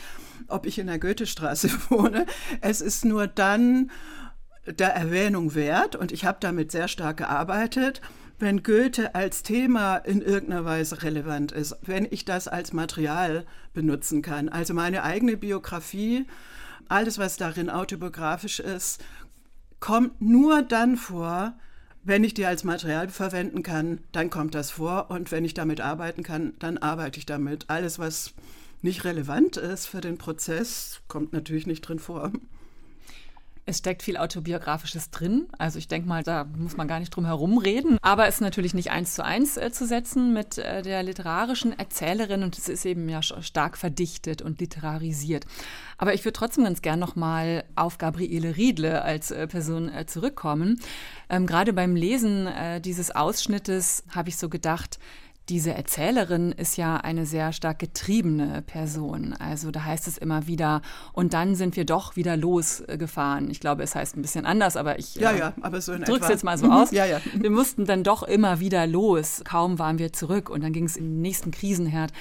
ob 0.49 0.67
ich 0.67 0.79
in 0.79 0.87
der 0.87 0.99
Goethestraße 0.99 1.71
wohne. 1.89 2.27
Es 2.61 2.81
ist 2.81 3.05
nur 3.05 3.27
dann 3.27 3.91
der 4.67 4.95
Erwähnung 4.95 5.55
wert 5.55 5.95
und 5.95 6.13
ich 6.13 6.25
habe 6.25 6.39
damit 6.41 6.73
sehr 6.73 6.89
stark 6.89 7.19
gearbeitet 7.19 8.01
wenn 8.39 8.63
Goethe 8.63 9.15
als 9.15 9.43
Thema 9.43 9.97
in 9.97 10.21
irgendeiner 10.21 10.65
Weise 10.65 11.03
relevant 11.03 11.53
ist, 11.53 11.77
wenn 11.83 12.07
ich 12.11 12.25
das 12.25 12.49
als 12.49 12.73
Material 12.73 13.47
benutzen 13.73 14.23
kann. 14.23 14.49
Also 14.49 14.75
meine 14.75 15.03
eigene 15.03 15.37
Biografie, 15.37 16.27
alles, 16.89 17.19
was 17.19 17.37
darin 17.37 17.71
autobiografisch 17.71 18.61
ist, 18.61 19.03
kommt 19.81 20.21
nur 20.21 20.63
dann 20.63 20.97
vor, 20.97 21.55
wenn 22.05 22.23
ich 22.23 22.35
die 22.35 22.47
als 22.47 22.63
Material 22.63 23.09
verwenden 23.09 23.63
kann, 23.63 24.01
dann 24.13 24.31
kommt 24.31 24.55
das 24.55 24.71
vor. 24.71 25.11
Und 25.11 25.33
wenn 25.33 25.45
ich 25.45 25.55
damit 25.55 25.81
arbeiten 25.81 26.23
kann, 26.23 26.55
dann 26.61 26.79
arbeite 26.79 27.19
ich 27.19 27.27
damit. 27.27 27.69
Alles, 27.69 27.99
was 27.99 28.33
nicht 28.81 29.05
relevant 29.05 29.57
ist 29.57 29.87
für 29.87 30.01
den 30.01 30.19
Prozess, 30.19 31.01
kommt 31.09 31.33
natürlich 31.33 31.67
nicht 31.67 31.83
drin 31.83 31.99
vor. 31.99 32.31
Es 33.69 33.79
steckt 33.79 34.05
viel 34.05 34.17
Autobiografisches 34.17 35.11
drin. 35.11 35.49
Also 35.59 35.81
ich 35.81 35.89
denke 35.89 36.09
mal, 36.09 36.23
da 36.23 36.45
muss 36.45 36.77
man 36.77 36.87
gar 36.87 37.01
nicht 37.01 37.11
drum 37.11 37.27
herum 37.27 37.59
reden. 37.59 37.99
Aber 38.01 38.29
es 38.29 38.37
ist 38.37 38.41
natürlich 38.41 38.75
nicht 38.75 38.93
eins 38.93 39.15
zu 39.15 39.25
eins 39.25 39.57
äh, 39.57 39.73
zu 39.73 39.87
setzen 39.89 40.33
mit 40.33 40.59
äh, 40.59 40.83
der 40.83 41.03
literarischen 41.03 41.77
Erzählerin 41.77 42.45
und 42.45 42.57
es 42.57 42.69
ist 42.69 42.87
eben 42.87 43.09
ja 43.09 43.23
stark 43.23 43.77
verdichtet 43.77 44.41
und 44.41 44.61
literarisiert. 44.61 45.47
Aber 45.99 46.15
ich 46.15 46.25
würde 46.25 46.39
trotzdem 46.39 46.63
ganz 46.63 46.81
gern 46.81 47.01
nochmal 47.01 47.65
auf 47.75 47.99
Gabriele 47.99 48.57
Riedle 48.57 49.03
als 49.03 49.33
äh, 49.33 49.49
Person 49.49 49.89
äh, 49.93 50.07
zurückkommen. 50.07 50.81
Ähm, 51.29 51.47
Gerade 51.47 51.73
beim 51.73 51.97
Lesen 51.97 52.47
äh, 52.47 52.81
dieses 52.81 53.11
Ausschnittes 53.11 54.05
habe 54.15 54.29
ich 54.29 54.37
so 54.37 54.49
gedacht, 54.49 55.01
diese 55.49 55.73
Erzählerin 55.75 56.53
ist 56.53 56.77
ja 56.77 56.97
eine 56.97 57.25
sehr 57.25 57.53
stark 57.53 57.79
getriebene 57.79 58.63
Person. 58.63 59.33
Also 59.33 59.71
da 59.71 59.85
heißt 59.85 60.09
es 60.09 60.19
immer 60.19 60.47
wieder, 60.47 60.83
und 61.13 61.35
dann 61.35 61.55
sind 61.55 61.77
wir 61.77 61.85
doch 61.85 62.17
wieder 62.17 62.37
losgefahren. 62.37 63.51
Ich 63.51 63.61
glaube, 63.61 63.83
es 63.83 63.95
heißt 63.95 64.17
ein 64.17 64.23
bisschen 64.23 64.45
anders, 64.45 64.77
aber 64.77 64.99
ich 64.99 65.15
ja, 65.15 65.33
ja, 65.33 65.53
aber 65.61 65.81
so 65.81 65.97
drücke 65.97 66.25
es 66.25 66.29
jetzt 66.29 66.45
mal 66.45 66.59
so 66.59 66.71
aus. 66.71 66.91
ja, 66.93 67.07
ja. 67.07 67.21
Wir 67.35 67.51
mussten 67.51 67.85
dann 67.85 68.03
doch 68.03 68.23
immer 68.25 68.59
wieder 68.61 68.87
los. 68.87 69.43
Kaum 69.45 69.79
waren 69.79 69.99
wir 69.99 70.13
zurück 70.13 70.51
und 70.51 70.63
dann 70.63 70.73
ging 70.73 70.85
es 70.85 70.97
in 70.97 71.05
den 71.05 71.23
nächsten 71.23 71.53
Krisenherd 71.53 72.13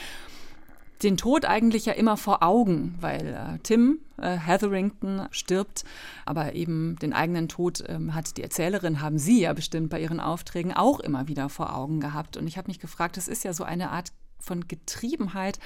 den 1.03 1.17
Tod 1.17 1.45
eigentlich 1.45 1.85
ja 1.85 1.93
immer 1.93 2.17
vor 2.17 2.41
Augen, 2.41 2.95
weil 2.99 3.27
äh, 3.27 3.59
Tim 3.63 3.99
äh, 4.17 4.37
Hetherington 4.37 5.27
stirbt, 5.31 5.83
aber 6.25 6.53
eben 6.53 6.95
den 6.97 7.13
eigenen 7.13 7.49
Tod 7.49 7.83
ähm, 7.87 8.15
hat 8.15 8.37
die 8.37 8.43
Erzählerin, 8.43 9.01
haben 9.01 9.19
Sie 9.19 9.41
ja 9.41 9.53
bestimmt 9.53 9.89
bei 9.89 10.01
Ihren 10.01 10.19
Aufträgen 10.19 10.73
auch 10.73 10.99
immer 10.99 11.27
wieder 11.27 11.49
vor 11.49 11.75
Augen 11.75 11.99
gehabt. 11.99 12.37
Und 12.37 12.47
ich 12.47 12.57
habe 12.57 12.67
mich 12.67 12.79
gefragt, 12.79 13.17
das 13.17 13.27
ist 13.27 13.43
ja 13.43 13.53
so 13.53 13.63
eine 13.63 13.91
Art 13.91 14.11
von 14.39 14.67
Getriebenheit, 14.67 15.59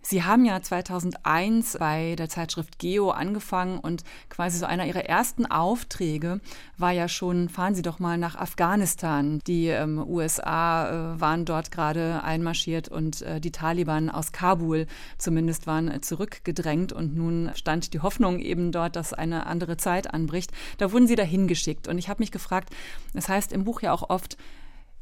Sie 0.00 0.22
haben 0.22 0.44
ja 0.44 0.62
2001 0.62 1.76
bei 1.78 2.14
der 2.16 2.28
Zeitschrift 2.28 2.78
Geo 2.78 3.10
angefangen 3.10 3.78
und 3.78 4.04
quasi 4.30 4.58
so 4.58 4.64
einer 4.64 4.86
Ihrer 4.86 5.04
ersten 5.04 5.44
Aufträge 5.44 6.40
war 6.76 6.92
ja 6.92 7.08
schon, 7.08 7.48
fahren 7.48 7.74
Sie 7.74 7.82
doch 7.82 7.98
mal 7.98 8.16
nach 8.16 8.36
Afghanistan. 8.36 9.40
Die 9.46 9.66
ähm, 9.66 9.98
USA 9.98 11.14
äh, 11.14 11.20
waren 11.20 11.44
dort 11.44 11.72
gerade 11.72 12.22
einmarschiert 12.22 12.88
und 12.88 13.22
äh, 13.22 13.40
die 13.40 13.50
Taliban 13.50 14.08
aus 14.08 14.32
Kabul 14.32 14.86
zumindest 15.18 15.66
waren 15.66 15.88
äh, 15.88 16.00
zurückgedrängt 16.00 16.92
und 16.92 17.16
nun 17.16 17.50
stand 17.54 17.92
die 17.92 18.00
Hoffnung 18.00 18.38
eben 18.38 18.72
dort, 18.72 18.96
dass 18.96 19.12
eine 19.12 19.46
andere 19.46 19.76
Zeit 19.76 20.14
anbricht. 20.14 20.52
Da 20.78 20.92
wurden 20.92 21.08
Sie 21.08 21.16
dahin 21.16 21.48
geschickt 21.48 21.88
und 21.88 21.98
ich 21.98 22.08
habe 22.08 22.22
mich 22.22 22.32
gefragt, 22.32 22.70
es 23.08 23.12
das 23.14 23.28
heißt 23.28 23.52
im 23.52 23.64
Buch 23.64 23.82
ja 23.82 23.92
auch 23.92 24.08
oft, 24.08 24.38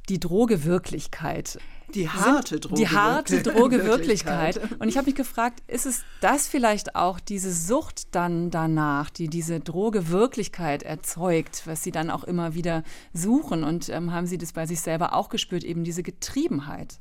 die 0.09 0.21
Droge 0.21 0.65
Wirklichkeit. 0.65 1.59
Die 1.95 2.09
harte 2.09 2.59
Droge. 2.61 2.75
Die 2.75 2.89
harte 2.89 3.43
Droge 3.45 3.85
Wirklichkeit. 3.85 4.61
Und 4.79 4.89
ich 4.89 4.97
habe 4.97 5.07
mich 5.07 5.15
gefragt, 5.15 5.63
ist 5.69 5.87
es 5.87 6.03
das 6.21 6.49
vielleicht 6.49 6.97
auch 6.97 7.21
diese 7.21 7.53
Sucht 7.53 8.15
dann 8.15 8.51
danach, 8.51 9.11
die 9.11 9.29
diese 9.29 9.61
Droge 9.61 10.09
Wirklichkeit 10.09 10.83
erzeugt, 10.83 11.63
was 11.67 11.83
sie 11.83 11.93
dann 11.93 12.11
auch 12.11 12.25
immer 12.25 12.55
wieder 12.55 12.83
suchen? 13.13 13.65
Und 13.65 13.89
ähm, 13.89 14.13
haben 14.13 14.27
sie 14.27 14.39
das 14.39 14.53
bei 14.53 14.67
sich 14.67 14.81
selber 14.81 15.15
auch 15.15 15.29
gespürt, 15.29 15.65
eben 15.65 15.85
diese 15.85 16.03
Getriebenheit? 16.03 16.99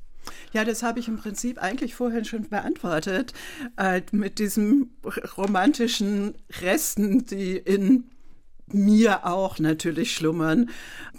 Ja, 0.53 0.63
das 0.65 0.83
habe 0.83 0.99
ich 0.99 1.07
im 1.07 1.17
Prinzip 1.17 1.59
eigentlich 1.59 1.95
vorhin 1.95 2.25
schon 2.25 2.49
beantwortet, 2.49 3.33
äh, 3.77 4.01
mit 4.11 4.39
diesen 4.39 4.95
romantischen 5.37 6.35
Resten, 6.61 7.25
die 7.25 7.57
in 7.57 8.05
mir 8.67 9.25
auch 9.25 9.59
natürlich 9.59 10.13
schlummern, 10.13 10.69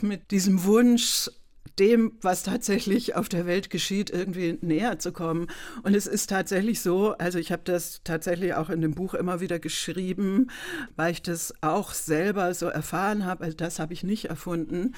mit 0.00 0.30
diesem 0.32 0.64
Wunsch, 0.64 1.30
dem, 1.78 2.12
was 2.20 2.42
tatsächlich 2.42 3.16
auf 3.16 3.28
der 3.28 3.46
Welt 3.46 3.70
geschieht, 3.70 4.10
irgendwie 4.10 4.58
näher 4.60 4.98
zu 4.98 5.12
kommen. 5.12 5.48
Und 5.82 5.94
es 5.94 6.06
ist 6.06 6.30
tatsächlich 6.30 6.80
so, 6.80 7.12
also 7.12 7.38
ich 7.38 7.52
habe 7.52 7.62
das 7.64 8.00
tatsächlich 8.04 8.54
auch 8.54 8.70
in 8.70 8.80
dem 8.80 8.94
Buch 8.94 9.14
immer 9.14 9.40
wieder 9.40 9.58
geschrieben, 9.58 10.48
weil 10.96 11.12
ich 11.12 11.22
das 11.22 11.54
auch 11.60 11.92
selber 11.92 12.54
so 12.54 12.66
erfahren 12.66 13.24
habe, 13.24 13.44
also 13.44 13.56
das 13.56 13.78
habe 13.78 13.92
ich 13.92 14.02
nicht 14.02 14.26
erfunden. 14.26 14.94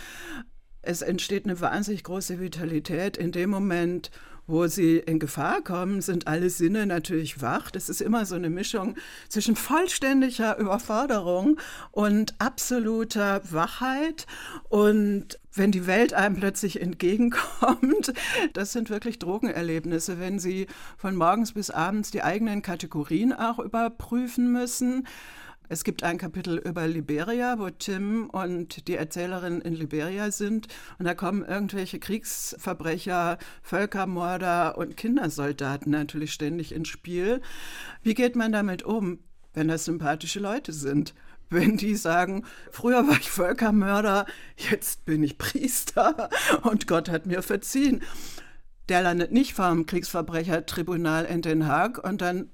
Es 0.83 1.03
entsteht 1.03 1.45
eine 1.45 1.61
wahnsinnig 1.61 2.05
große 2.05 2.41
Vitalität 2.41 3.17
in 3.17 3.33
dem 3.33 3.51
Moment, 3.51 4.11
wo 4.49 4.67
sie 4.67 4.97
in 4.97 5.21
Gefahr 5.21 5.63
kommen, 5.63 6.01
sind 6.01 6.27
alle 6.27 6.51
Sinne 6.51 6.87
natürlich 6.87 7.41
wach. 7.43 7.71
Das 7.71 7.89
ist 7.89 8.01
immer 8.01 8.25
so 8.25 8.35
eine 8.35 8.51
Mischung 8.51 8.97
zwischen 9.29 9.55
vollständiger 9.55 10.59
Überforderung 10.59 11.61
und 11.93 12.35
absoluter 12.39 13.43
Wachheit. 13.53 14.27
Und 14.71 15.39
wenn 15.53 15.71
die 15.71 15.87
Welt 15.87 16.15
einem 16.15 16.37
plötzlich 16.37 16.81
entgegenkommt, 16.81 18.15
das 18.55 18.73
sind 18.73 18.89
wirklich 18.89 19.19
Drogenerlebnisse, 19.19 20.19
wenn 20.19 20.39
sie 20.39 20.67
von 20.97 21.15
morgens 21.15 21.53
bis 21.53 21.71
abends 21.71 22.11
die 22.11 22.23
eigenen 22.23 22.63
Kategorien 22.63 23.35
auch 23.35 23.59
überprüfen 23.59 24.51
müssen 24.51 25.07
es 25.69 25.85
gibt 25.85 26.03
ein 26.03 26.17
Kapitel 26.17 26.57
über 26.57 26.87
Liberia, 26.87 27.59
wo 27.59 27.69
Tim 27.69 28.31
und 28.31 28.89
die 28.89 28.97
Erzählerin 28.97 29.61
in 29.61 29.75
Liberia 29.75 30.31
sind. 30.31 30.69
Und 30.99 31.05
da 31.05 31.15
kommen 31.15 31.45
irgendwelche 31.45 31.99
Kriegsverbrecher, 31.99 33.39
Völkermörder 33.63 34.79
und 34.79 34.97
Kindersoldaten 34.97 35.93
natürlich 35.93 36.33
ständig 36.33 36.73
ins 36.73 36.89
Spiel. 36.89 37.43
Wie 38.03 38.15
geht 38.15 38.35
man 38.35 38.53
damit 38.53 38.83
um, 38.83 39.19
wenn 39.53 39.69
das 39.69 39.85
sympathische 39.85 40.41
Leute 40.41 40.73
sind? 40.73 41.15
wenn 41.51 41.79
die 41.79 41.97
sagen, 41.97 42.45
früher 42.71 43.07
war 43.09 43.17
ich 43.17 43.31
Völkermörder, 43.31 44.27
jetzt 44.57 45.07
bin 45.07 45.23
ich 45.23 45.39
Priester 45.39 46.29
und 46.63 46.87
Gott 46.87 47.09
hat 47.09 47.25
mir 47.25 47.41
verziehen. 47.41 48.03
Der 48.89 49.03
landet 49.03 49.33
nicht 49.33 49.55
vor 49.55 49.71
dem 49.71 49.87
Kriegsverbrechertribunal 49.87 51.25
in 51.25 51.43
Den 51.43 51.67
Haag 51.67 52.03
und 52.05 52.21
dann 52.21 52.51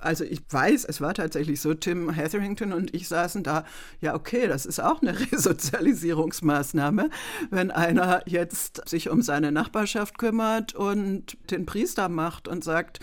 also 0.00 0.24
ich 0.24 0.40
weiß, 0.48 0.84
es 0.84 1.00
war 1.00 1.14
tatsächlich 1.14 1.60
so, 1.60 1.74
Tim 1.74 2.10
Hetherington 2.10 2.72
und 2.72 2.94
ich 2.94 3.08
saßen 3.08 3.42
da, 3.42 3.64
ja 4.00 4.14
okay, 4.14 4.46
das 4.48 4.66
ist 4.66 4.80
auch 4.80 5.02
eine 5.02 5.18
Resozialisierungsmaßnahme, 5.32 7.10
wenn 7.50 7.70
einer 7.70 8.22
jetzt 8.26 8.88
sich 8.88 9.10
um 9.10 9.22
seine 9.22 9.52
Nachbarschaft 9.52 10.18
kümmert 10.18 10.74
und 10.74 11.36
den 11.50 11.66
Priester 11.66 12.08
macht 12.08 12.48
und 12.48 12.64
sagt, 12.64 13.00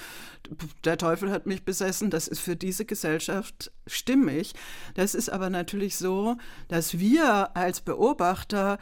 der 0.85 0.97
Teufel 0.97 1.31
hat 1.31 1.45
mich 1.45 1.63
besessen, 1.63 2.09
das 2.09 2.27
ist 2.27 2.39
für 2.39 2.55
diese 2.55 2.85
Gesellschaft 2.85 3.71
stimmig. 3.85 4.53
Das 4.95 5.15
ist 5.15 5.29
aber 5.29 5.49
natürlich 5.49 5.97
so, 5.97 6.37
dass 6.67 6.99
wir 6.99 7.55
als 7.55 7.81
Beobachter 7.81 8.77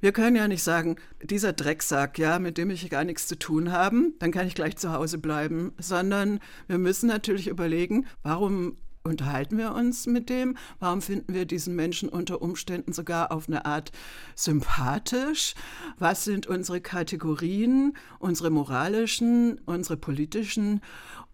wir 0.00 0.12
können 0.12 0.36
ja 0.36 0.48
nicht 0.48 0.62
sagen, 0.62 0.96
dieser 1.22 1.52
Drecksack, 1.52 2.18
ja, 2.18 2.38
mit 2.38 2.58
dem 2.58 2.70
ich 2.70 2.88
gar 2.90 3.04
nichts 3.04 3.26
zu 3.26 3.38
tun 3.38 3.72
habe, 3.72 4.12
dann 4.18 4.30
kann 4.30 4.46
ich 4.46 4.54
gleich 4.54 4.76
zu 4.76 4.92
Hause 4.92 5.18
bleiben, 5.18 5.72
sondern 5.78 6.40
wir 6.68 6.78
müssen 6.78 7.06
natürlich 7.06 7.48
überlegen, 7.48 8.06
warum 8.22 8.76
unterhalten 9.06 9.56
wir 9.56 9.72
uns 9.72 10.06
mit 10.06 10.28
dem? 10.28 10.56
Warum 10.80 11.00
finden 11.00 11.32
wir 11.32 11.46
diesen 11.46 11.74
Menschen 11.76 12.08
unter 12.08 12.42
Umständen 12.42 12.92
sogar 12.92 13.32
auf 13.32 13.48
eine 13.48 13.64
Art 13.64 13.92
sympathisch? 14.34 15.54
Was 15.98 16.24
sind 16.24 16.46
unsere 16.46 16.80
Kategorien, 16.80 17.96
unsere 18.18 18.50
moralischen, 18.50 19.60
unsere 19.64 19.96
politischen, 19.96 20.82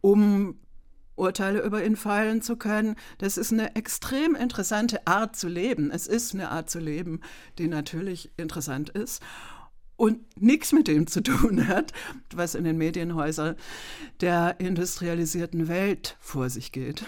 um 0.01 0.59
Urteile 1.23 1.62
über 1.62 1.85
ihn 1.85 1.97
fallen 1.97 2.43
zu 2.43 2.57
können. 2.57 2.97
Das 3.18 3.39
ist 3.39 3.53
eine 3.53 3.77
extrem 3.77 4.35
interessante 4.35 5.07
Art 5.07 5.37
zu 5.37 5.49
leben. 5.49 5.91
Es 5.91 6.07
ist 6.07 6.35
eine 6.35 6.51
Art 6.51 6.68
zu 6.68 6.81
leben, 6.81 7.20
die 7.59 7.68
natürlich 7.68 8.31
interessant 8.37 8.91
ist 8.91 9.23
und 9.97 10.20
nichts 10.41 10.73
mit 10.73 10.89
dem 10.89 11.07
zu 11.07 11.23
tun 11.23 11.68
hat, 11.68 11.93
was 12.35 12.55
in 12.55 12.64
den 12.64 12.77
Medienhäusern 12.77 13.57
der 14.20 14.59
industrialisierten 14.59 15.68
Welt 15.68 16.16
vor 16.20 16.51
sich 16.51 16.73
geht. 16.73 17.05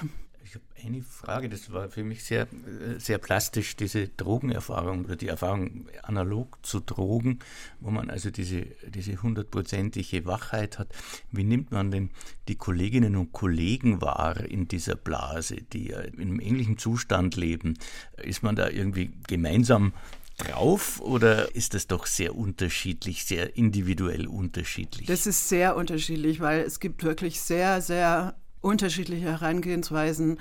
Eine 0.84 1.02
Frage, 1.02 1.48
das 1.48 1.72
war 1.72 1.88
für 1.88 2.04
mich 2.04 2.24
sehr, 2.24 2.42
äh, 2.42 2.98
sehr 2.98 3.18
plastisch, 3.18 3.74
diese 3.76 4.08
Drogenerfahrung 4.08 5.06
oder 5.06 5.16
die 5.16 5.28
Erfahrung 5.28 5.86
analog 6.02 6.58
zu 6.62 6.80
Drogen, 6.80 7.38
wo 7.80 7.90
man 7.90 8.10
also 8.10 8.30
diese, 8.30 8.66
diese 8.86 9.22
hundertprozentige 9.22 10.26
Wachheit 10.26 10.78
hat. 10.78 10.88
Wie 11.30 11.44
nimmt 11.44 11.70
man 11.70 11.90
denn 11.90 12.10
die 12.48 12.56
Kolleginnen 12.56 13.16
und 13.16 13.32
Kollegen 13.32 14.02
wahr 14.02 14.44
in 14.44 14.68
dieser 14.68 14.96
Blase, 14.96 15.56
die 15.72 15.88
ja 15.88 16.00
in 16.00 16.20
einem 16.20 16.40
ähnlichen 16.40 16.76
Zustand 16.76 17.36
leben? 17.36 17.78
Ist 18.22 18.42
man 18.42 18.54
da 18.54 18.68
irgendwie 18.68 19.10
gemeinsam 19.26 19.94
drauf 20.36 21.00
oder 21.00 21.54
ist 21.54 21.72
das 21.72 21.86
doch 21.86 22.06
sehr 22.06 22.34
unterschiedlich, 22.34 23.24
sehr 23.24 23.56
individuell 23.56 24.26
unterschiedlich? 24.26 25.06
Das 25.06 25.26
ist 25.26 25.48
sehr 25.48 25.76
unterschiedlich, 25.76 26.40
weil 26.40 26.60
es 26.60 26.78
gibt 26.78 27.04
wirklich 27.04 27.40
sehr, 27.40 27.80
sehr 27.80 28.34
unterschiedliche 28.60 29.26
Herangehensweisen. 29.26 30.38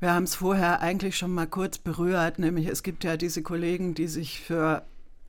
Wir 0.00 0.14
haben 0.14 0.24
es 0.24 0.34
vorher 0.34 0.80
eigentlich 0.80 1.18
schon 1.18 1.32
mal 1.32 1.46
kurz 1.46 1.76
berührt, 1.76 2.38
nämlich 2.38 2.66
es 2.66 2.82
gibt 2.82 3.04
ja 3.04 3.18
diese 3.18 3.42
Kollegen, 3.42 3.94
die 3.94 4.08
sich 4.08 4.40
für 4.40 4.82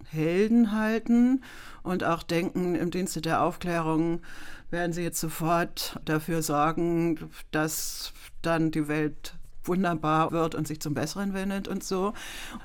Helden 0.09 0.71
halten 0.71 1.43
und 1.83 2.05
auch 2.05 2.23
denken, 2.23 2.75
im 2.75 2.89
Dienste 2.89 3.19
der 3.19 3.43
Aufklärung 3.43 4.21
werden 4.69 4.93
sie 4.93 5.03
jetzt 5.03 5.19
sofort 5.19 5.99
dafür 6.05 6.41
sorgen, 6.41 7.19
dass 7.51 8.13
dann 8.41 8.71
die 8.71 8.87
Welt 8.87 9.35
wunderbar 9.63 10.31
wird 10.31 10.55
und 10.55 10.67
sich 10.67 10.79
zum 10.79 10.93
Besseren 10.93 11.33
wendet 11.33 11.67
und 11.67 11.83
so. 11.83 12.13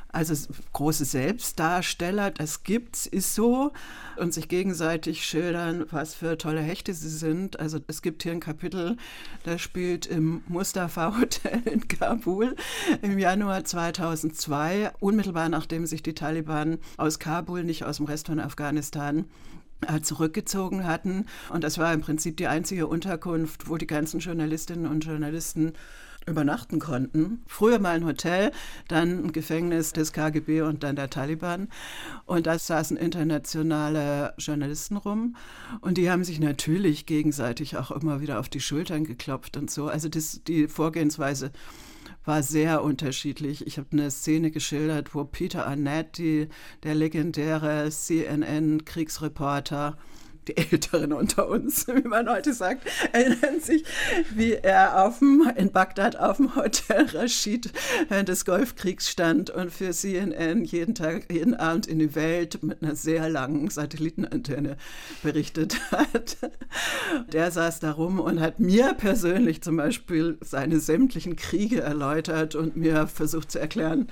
Also 0.09 0.35
große 0.73 1.05
Selbstdarsteller, 1.05 2.31
das 2.31 2.63
gibt's, 2.63 3.07
ist 3.07 3.35
so. 3.35 3.73
Und 4.17 4.33
sich 4.33 4.49
gegenseitig 4.49 5.27
schildern, 5.27 5.85
was 5.91 6.15
für 6.15 6.39
tolle 6.39 6.63
Hechte 6.63 6.95
sie 6.95 7.11
sind. 7.11 7.61
Also 7.61 7.79
es 7.87 8.01
gibt 8.01 8.23
hier 8.23 8.33
ein 8.33 8.41
Kapitel, 8.41 8.97
das 9.45 9.61
spielt 9.61 10.07
im 10.07 10.43
Mustafa 10.49 11.17
Hotel 11.21 11.63
in 11.67 11.87
Kabul 11.87 12.57
im 13.03 13.19
Januar 13.19 13.65
2002, 13.65 14.93
unmittelbar 15.01 15.49
nachdem 15.49 15.87
sich 15.87 16.03
die 16.03 16.15
Taliban 16.15 16.79
aus 16.97 17.19
Kabul, 17.19 17.65
nicht 17.65 17.85
aus 17.85 17.99
dem 17.99 18.07
Rest 18.07 18.29
von 18.29 18.41
Afghanistan, 18.41 19.27
äh, 19.87 20.01
zurückgezogen 20.01 20.87
hatten. 20.87 21.27
Und 21.51 21.63
das 21.65 21.79
war 21.79 21.93
im 21.93 22.01
Prinzip 22.01 22.37
die 22.39 22.47
einzige 22.47 22.87
Unterkunft, 22.87 23.69
wo 23.69 23.77
die 23.77 23.87
ganzen 23.87 24.21
Journalistinnen 24.21 24.87
und 24.87 25.05
Journalisten 25.05 25.75
übernachten 26.27 26.79
konnten. 26.79 27.43
Früher 27.47 27.79
mal 27.79 27.97
ein 27.97 28.05
Hotel, 28.05 28.51
dann 28.89 29.27
ein 29.27 29.33
Gefängnis 29.33 29.93
des 29.93 30.13
KGB 30.13 30.63
und 30.63 30.83
dann 30.83 30.97
der 30.97 31.09
Taliban. 31.09 31.69
Und 32.25 32.47
da 32.47 32.59
saßen 32.59 32.97
internationale 32.97 34.35
Journalisten 34.39 34.97
rum. 34.97 35.37
Und 35.81 35.99
die 35.99 36.11
haben 36.11 36.25
sich 36.25 36.41
natürlich 36.41 37.07
gegenseitig 37.07 37.77
auch 37.77 37.91
immer 37.91 38.21
wieder 38.21 38.41
auf 38.41 38.49
die 38.49 38.61
Schultern 38.61 39.05
geklopft 39.05 39.57
und 39.57 39.71
so. 39.71 39.89
Also 39.89 40.09
das, 40.09 40.41
die 40.47 40.69
Vorgehensweise 40.69 41.53
war 42.25 42.43
sehr 42.43 42.83
unterschiedlich. 42.83 43.67
Ich 43.67 43.79
habe 43.79 43.89
eine 43.93 44.11
Szene 44.11 44.51
geschildert, 44.51 45.15
wo 45.15 45.25
Peter 45.25 45.67
Arnett, 45.67 46.19
die, 46.19 46.49
der 46.83 46.97
legendäre 46.97 47.89
CNN-Kriegsreporter, 47.89 49.97
die 50.49 50.57
Älteren 50.57 51.13
unter 51.13 51.49
uns, 51.49 51.87
wie 51.89 52.07
man 52.07 52.29
heute 52.29 52.53
sagt, 52.53 52.87
erinnern 53.13 53.61
sich, 53.61 53.85
wie 54.35 54.53
er 54.53 55.05
auf 55.05 55.19
dem, 55.19 55.51
in 55.57 55.73
Bagdad 55.73 56.17
auf 56.17 56.37
dem 56.37 56.55
Hotel 56.55 57.07
Rashid 57.13 57.73
des 58.11 58.45
Golfkriegs 58.45 59.11
stand 59.11 59.51
und 59.51 59.73
für 59.73 59.91
CNN 59.91 60.65
jeden 60.65 60.95
Tag, 60.95 61.33
jeden 61.33 61.55
Abend 61.55 61.87
in 61.87 61.99
die 61.99 62.15
Welt 62.15 62.63
mit 62.63 62.83
einer 62.83 62.95
sehr 62.95 63.29
langen 63.29 63.69
Satellitenantenne 63.71 64.77
berichtet 65.23 65.79
hat. 65.91 66.37
Der 67.33 67.51
saß 67.51 67.81
da 67.81 67.93
rum 67.93 68.21
und 68.21 68.41
hat 68.41 68.61
mir 68.61 68.95
persönlich 68.95 69.63
zum 69.63 69.77
Beispiel 69.77 70.39
seine 70.41 70.81
sämtlichen 70.81 71.37
Kriege 71.37 71.81
erläutert 71.81 72.55
und 72.55 72.77
mir 72.77 73.07
versucht 73.07 73.51
zu 73.51 73.59
erklären, 73.59 74.09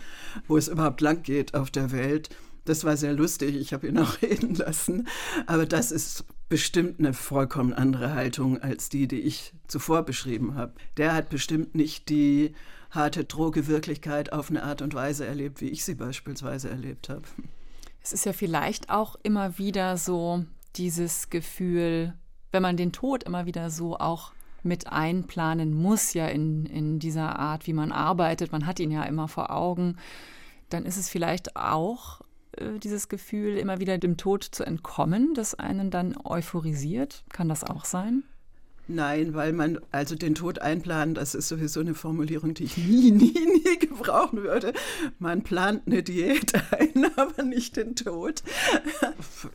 wo 0.48 0.56
es 0.56 0.68
überhaupt 0.68 1.00
lang 1.00 1.22
geht 1.22 1.54
auf 1.54 1.70
der 1.70 1.92
Welt. 1.92 2.30
Das 2.64 2.84
war 2.84 2.96
sehr 2.96 3.12
lustig, 3.12 3.56
ich 3.56 3.72
habe 3.72 3.86
ihn 3.86 3.98
auch 3.98 4.22
reden 4.22 4.54
lassen. 4.54 5.08
Aber 5.46 5.66
das 5.66 5.90
ist 5.90 6.24
bestimmt 6.48 6.98
eine 6.98 7.12
vollkommen 7.12 7.72
andere 7.72 8.14
Haltung 8.14 8.60
als 8.60 8.88
die, 8.88 9.08
die 9.08 9.20
ich 9.20 9.54
zuvor 9.66 10.02
beschrieben 10.02 10.54
habe. 10.54 10.74
Der 10.96 11.14
hat 11.14 11.28
bestimmt 11.28 11.74
nicht 11.74 12.08
die 12.08 12.54
harte 12.90 13.24
Drogewirklichkeit 13.24 14.32
auf 14.32 14.50
eine 14.50 14.62
Art 14.62 14.82
und 14.82 14.94
Weise 14.94 15.26
erlebt, 15.26 15.60
wie 15.60 15.68
ich 15.68 15.84
sie 15.84 15.94
beispielsweise 15.94 16.70
erlebt 16.70 17.08
habe. 17.08 17.22
Es 18.02 18.12
ist 18.12 18.24
ja 18.24 18.32
vielleicht 18.32 18.90
auch 18.90 19.16
immer 19.22 19.58
wieder 19.58 19.96
so 19.96 20.44
dieses 20.76 21.30
Gefühl, 21.30 22.14
wenn 22.52 22.62
man 22.62 22.76
den 22.76 22.92
Tod 22.92 23.24
immer 23.24 23.46
wieder 23.46 23.70
so 23.70 23.96
auch 23.96 24.32
mit 24.62 24.86
einplanen 24.86 25.74
muss, 25.74 26.14
ja 26.14 26.26
in, 26.26 26.66
in 26.66 26.98
dieser 26.98 27.38
Art, 27.38 27.66
wie 27.66 27.72
man 27.72 27.92
arbeitet, 27.92 28.52
man 28.52 28.66
hat 28.66 28.80
ihn 28.80 28.90
ja 28.90 29.02
immer 29.04 29.28
vor 29.28 29.50
Augen, 29.50 29.96
dann 30.70 30.86
ist 30.86 30.96
es 30.96 31.08
vielleicht 31.08 31.56
auch 31.56 32.20
dieses 32.82 33.08
Gefühl, 33.08 33.56
immer 33.56 33.80
wieder 33.80 33.98
dem 33.98 34.16
Tod 34.16 34.44
zu 34.44 34.64
entkommen, 34.64 35.34
das 35.34 35.54
einen 35.54 35.90
dann 35.90 36.16
euphorisiert? 36.24 37.24
Kann 37.32 37.48
das 37.48 37.64
auch 37.64 37.84
sein? 37.84 38.24
Nein, 38.86 39.32
weil 39.32 39.54
man, 39.54 39.78
also 39.92 40.14
den 40.14 40.34
Tod 40.34 40.58
einplanen, 40.58 41.14
das 41.14 41.34
ist 41.34 41.48
sowieso 41.48 41.80
eine 41.80 41.94
Formulierung, 41.94 42.52
die 42.52 42.64
ich 42.64 42.76
nie, 42.76 43.10
nie, 43.12 43.32
nie 43.32 43.78
gebrauchen 43.78 44.42
würde. 44.42 44.74
Man 45.18 45.42
plant 45.42 45.86
eine 45.86 46.02
Diät 46.02 46.52
ein, 46.72 47.06
aber 47.16 47.42
nicht 47.42 47.76
den 47.76 47.96
Tod. 47.96 48.42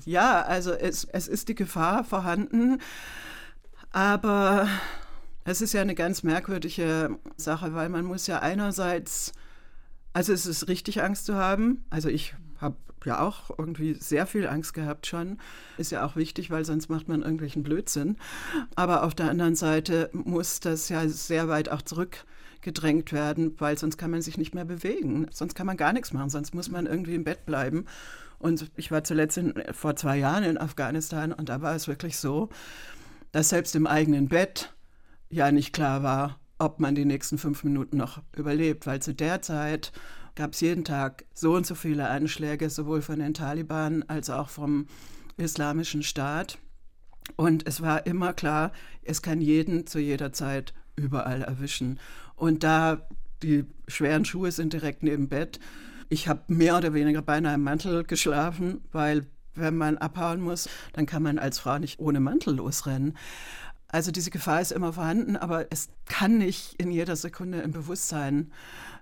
Ja, 0.06 0.42
also 0.42 0.72
es, 0.72 1.06
es 1.06 1.28
ist 1.28 1.48
die 1.50 1.56
Gefahr 1.56 2.04
vorhanden, 2.04 2.80
aber 3.92 4.68
es 5.44 5.62
ist 5.62 5.74
ja 5.74 5.82
eine 5.82 5.96
ganz 5.96 6.24
merkwürdige 6.24 7.20
Sache, 7.38 7.76
weil 7.76 7.90
man 7.90 8.06
muss 8.06 8.26
ja 8.26 8.40
einerseits, 8.40 9.34
also 10.12 10.34
es 10.34 10.48
ist 10.48 10.68
richtig, 10.68 11.04
Angst 11.04 11.26
zu 11.26 11.36
haben. 11.36 11.86
Also 11.92 12.10
ich 12.10 12.34
ja 13.06 13.22
auch 13.22 13.50
irgendwie 13.58 13.94
sehr 13.94 14.26
viel 14.28 14.48
Angst 14.48 14.74
gehabt 14.74 15.08
schon. 15.08 15.38
Ist 15.78 15.92
ja 15.92 16.06
auch 16.06 16.16
wichtig, 16.16 16.50
weil 16.52 16.66
sonst 16.66 16.90
macht 16.90 17.08
man 17.08 17.22
irgendwelchen 17.22 17.64
Blödsinn. 17.64 18.18
Aber 18.76 19.04
auf 19.04 19.16
der 19.16 19.30
anderen 19.30 19.56
Seite 19.56 20.10
muss 20.14 20.60
das 20.60 20.90
ja 20.90 21.08
sehr 21.08 21.48
weit 21.48 21.70
auch 21.70 21.82
zurückgedrängt 21.82 23.12
werden, 23.12 23.56
weil 23.60 23.78
sonst 23.78 23.98
kann 23.98 24.12
man 24.12 24.22
sich 24.22 24.38
nicht 24.38 24.56
mehr 24.56 24.66
bewegen. 24.66 25.28
Sonst 25.32 25.56
kann 25.56 25.68
man 25.68 25.78
gar 25.78 25.94
nichts 25.94 26.14
machen, 26.14 26.30
sonst 26.30 26.54
muss 26.54 26.70
man 26.70 26.86
irgendwie 26.86 27.16
im 27.16 27.24
Bett 27.24 27.46
bleiben. 27.46 27.86
Und 28.40 28.72
ich 28.78 28.90
war 28.90 29.04
zuletzt 29.04 29.38
in, 29.38 29.54
vor 29.74 29.96
zwei 29.96 30.18
Jahren 30.18 30.44
in 30.44 30.58
Afghanistan 30.58 31.34
und 31.34 31.50
da 31.50 31.62
war 31.62 31.76
es 31.76 31.88
wirklich 31.88 32.18
so, 32.18 32.50
dass 33.32 33.50
selbst 33.50 33.76
im 33.76 33.86
eigenen 33.86 34.30
Bett 34.30 34.74
ja 35.30 35.52
nicht 35.52 35.74
klar 35.74 36.04
war, 36.04 36.40
ob 36.58 36.80
man 36.80 36.96
die 36.96 37.06
nächsten 37.06 37.38
fünf 37.38 37.64
Minuten 37.64 37.98
noch 37.98 38.22
überlebt, 38.36 38.88
weil 38.88 39.02
zu 39.02 39.14
der 39.14 39.42
Zeit 39.42 39.92
gab 40.40 40.54
es 40.54 40.62
jeden 40.62 40.86
Tag 40.86 41.26
so 41.34 41.54
und 41.54 41.66
so 41.66 41.76
viele 41.76 42.08
Anschläge, 42.08 42.70
sowohl 42.70 43.02
von 43.02 43.20
den 43.20 43.34
Taliban 43.34 44.04
als 44.04 44.30
auch 44.30 44.48
vom 44.48 44.88
Islamischen 45.36 46.02
Staat. 46.02 46.58
Und 47.36 47.68
es 47.68 47.82
war 47.82 48.06
immer 48.06 48.32
klar, 48.32 48.72
es 49.04 49.22
kann 49.22 49.42
jeden 49.42 49.86
zu 49.86 50.00
jeder 50.00 50.32
Zeit 50.32 50.74
überall 50.96 51.42
erwischen. 51.42 52.00
Und 52.38 52.64
da 52.64 53.06
die 53.44 53.66
schweren 53.90 54.24
Schuhe 54.24 54.54
sind 54.54 54.72
direkt 54.72 55.04
neben 55.04 55.28
Bett. 55.28 55.60
Ich 56.08 56.30
habe 56.30 56.42
mehr 56.48 56.78
oder 56.78 56.94
weniger 56.94 57.22
beinahe 57.22 57.56
im 57.56 57.64
Mantel 57.64 58.06
geschlafen, 58.06 58.80
weil 58.94 59.28
wenn 59.56 59.76
man 59.76 59.98
abhauen 59.98 60.40
muss, 60.40 60.70
dann 60.94 61.06
kann 61.06 61.22
man 61.22 61.38
als 61.38 61.60
Frau 61.60 61.80
nicht 61.80 62.00
ohne 62.00 62.22
Mantel 62.22 62.56
losrennen. 62.56 63.18
Also 63.90 64.12
diese 64.12 64.30
Gefahr 64.30 64.62
ist 64.62 64.72
immer 64.72 64.94
vorhanden, 64.94 65.36
aber 65.36 65.68
es 65.72 65.90
kann 66.06 66.38
nicht 66.38 66.76
in 66.76 66.92
jeder 66.92 67.16
Sekunde 67.16 67.60
im 67.62 67.72
Bewusstsein 67.72 68.52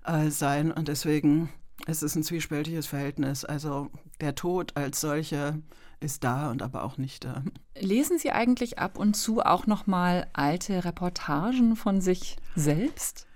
äh, 0.06 0.30
sein. 0.30 0.72
Und 0.72 0.88
deswegen 0.88 1.50
ist 1.86 2.04
es 2.04 2.16
ein 2.16 2.24
zwiespältiges 2.24 2.88
Verhältnis. 2.88 3.44
Also 3.44 3.90
der 4.22 4.34
Tod 4.36 4.76
als 4.76 5.02
solcher 5.02 5.58
ist 6.00 6.24
da 6.24 6.50
und 6.50 6.62
aber 6.62 6.84
auch 6.84 6.98
nicht 6.98 7.26
da. 7.26 7.44
Lesen 7.78 8.18
Sie 8.18 8.32
eigentlich 8.32 8.80
ab 8.80 8.98
und 8.98 9.16
zu 9.16 9.42
auch 9.42 9.68
noch 9.68 9.88
mal 9.88 10.28
alte 10.34 10.86
Reportagen 10.86 11.76
von 11.76 12.02
sich 12.02 12.38
selbst? 12.56 13.27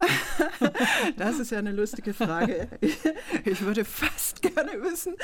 Das 1.16 1.38
ist 1.38 1.50
ja 1.50 1.58
eine 1.58 1.72
lustige 1.72 2.14
Frage. 2.14 2.68
Ich 3.44 3.60
würde 3.62 3.84
fast 3.84 4.42
gerne 4.42 4.82
wissen, 4.82 5.14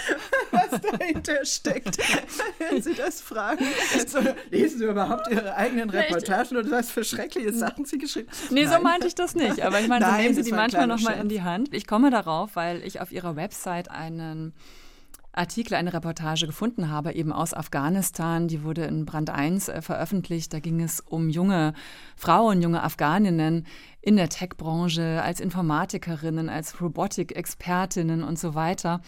was 0.50 0.80
dahinter 0.80 1.44
steckt, 1.44 1.98
wenn 2.58 2.82
Sie 2.82 2.94
das 2.94 3.20
fragen. 3.20 3.64
So, 4.06 4.18
lesen 4.50 4.78
Sie 4.78 4.84
überhaupt 4.84 5.28
Ihre 5.28 5.54
eigenen 5.54 5.90
Reportagen 5.90 6.56
oder 6.56 6.70
was 6.70 6.90
für 6.90 7.04
schreckliche 7.04 7.52
Sachen 7.52 7.84
Sie 7.84 7.98
geschrieben 7.98 8.28
haben? 8.28 8.54
Nee, 8.54 8.64
Nein. 8.64 8.72
so 8.72 8.82
meinte 8.82 9.06
ich 9.06 9.14
das 9.14 9.34
nicht. 9.34 9.62
Aber 9.62 9.80
ich 9.80 9.88
meine, 9.88 10.04
so 10.06 10.12
nehmen 10.12 10.34
Sie 10.34 10.42
die 10.42 10.52
manchmal 10.52 10.86
noch 10.86 11.00
mal 11.00 11.12
in 11.12 11.28
die 11.28 11.42
Hand. 11.42 11.72
Ich 11.72 11.86
komme 11.86 12.10
darauf, 12.10 12.56
weil 12.56 12.82
ich 12.84 13.00
auf 13.00 13.12
Ihrer 13.12 13.36
Website 13.36 13.90
einen 13.90 14.52
Artikel, 15.36 15.74
eine 15.74 15.92
Reportage 15.92 16.46
gefunden 16.46 16.90
habe, 16.90 17.12
eben 17.12 17.32
aus 17.32 17.54
Afghanistan. 17.54 18.48
Die 18.48 18.62
wurde 18.64 18.84
in 18.84 19.04
Brand 19.04 19.30
1 19.30 19.68
äh, 19.68 19.82
veröffentlicht. 19.82 20.52
Da 20.52 20.60
ging 20.60 20.80
es 20.80 21.00
um 21.00 21.28
junge 21.28 21.74
Frauen, 22.16 22.62
junge 22.62 22.82
Afghaninnen 22.82 23.66
in 24.00 24.16
der 24.16 24.28
Tech-Branche, 24.28 25.22
als 25.22 25.40
Informatikerinnen, 25.40 26.48
als 26.48 26.80
Robotik-Expertinnen 26.80 28.22
und 28.22 28.38
so 28.38 28.54
weiter. 28.54 29.00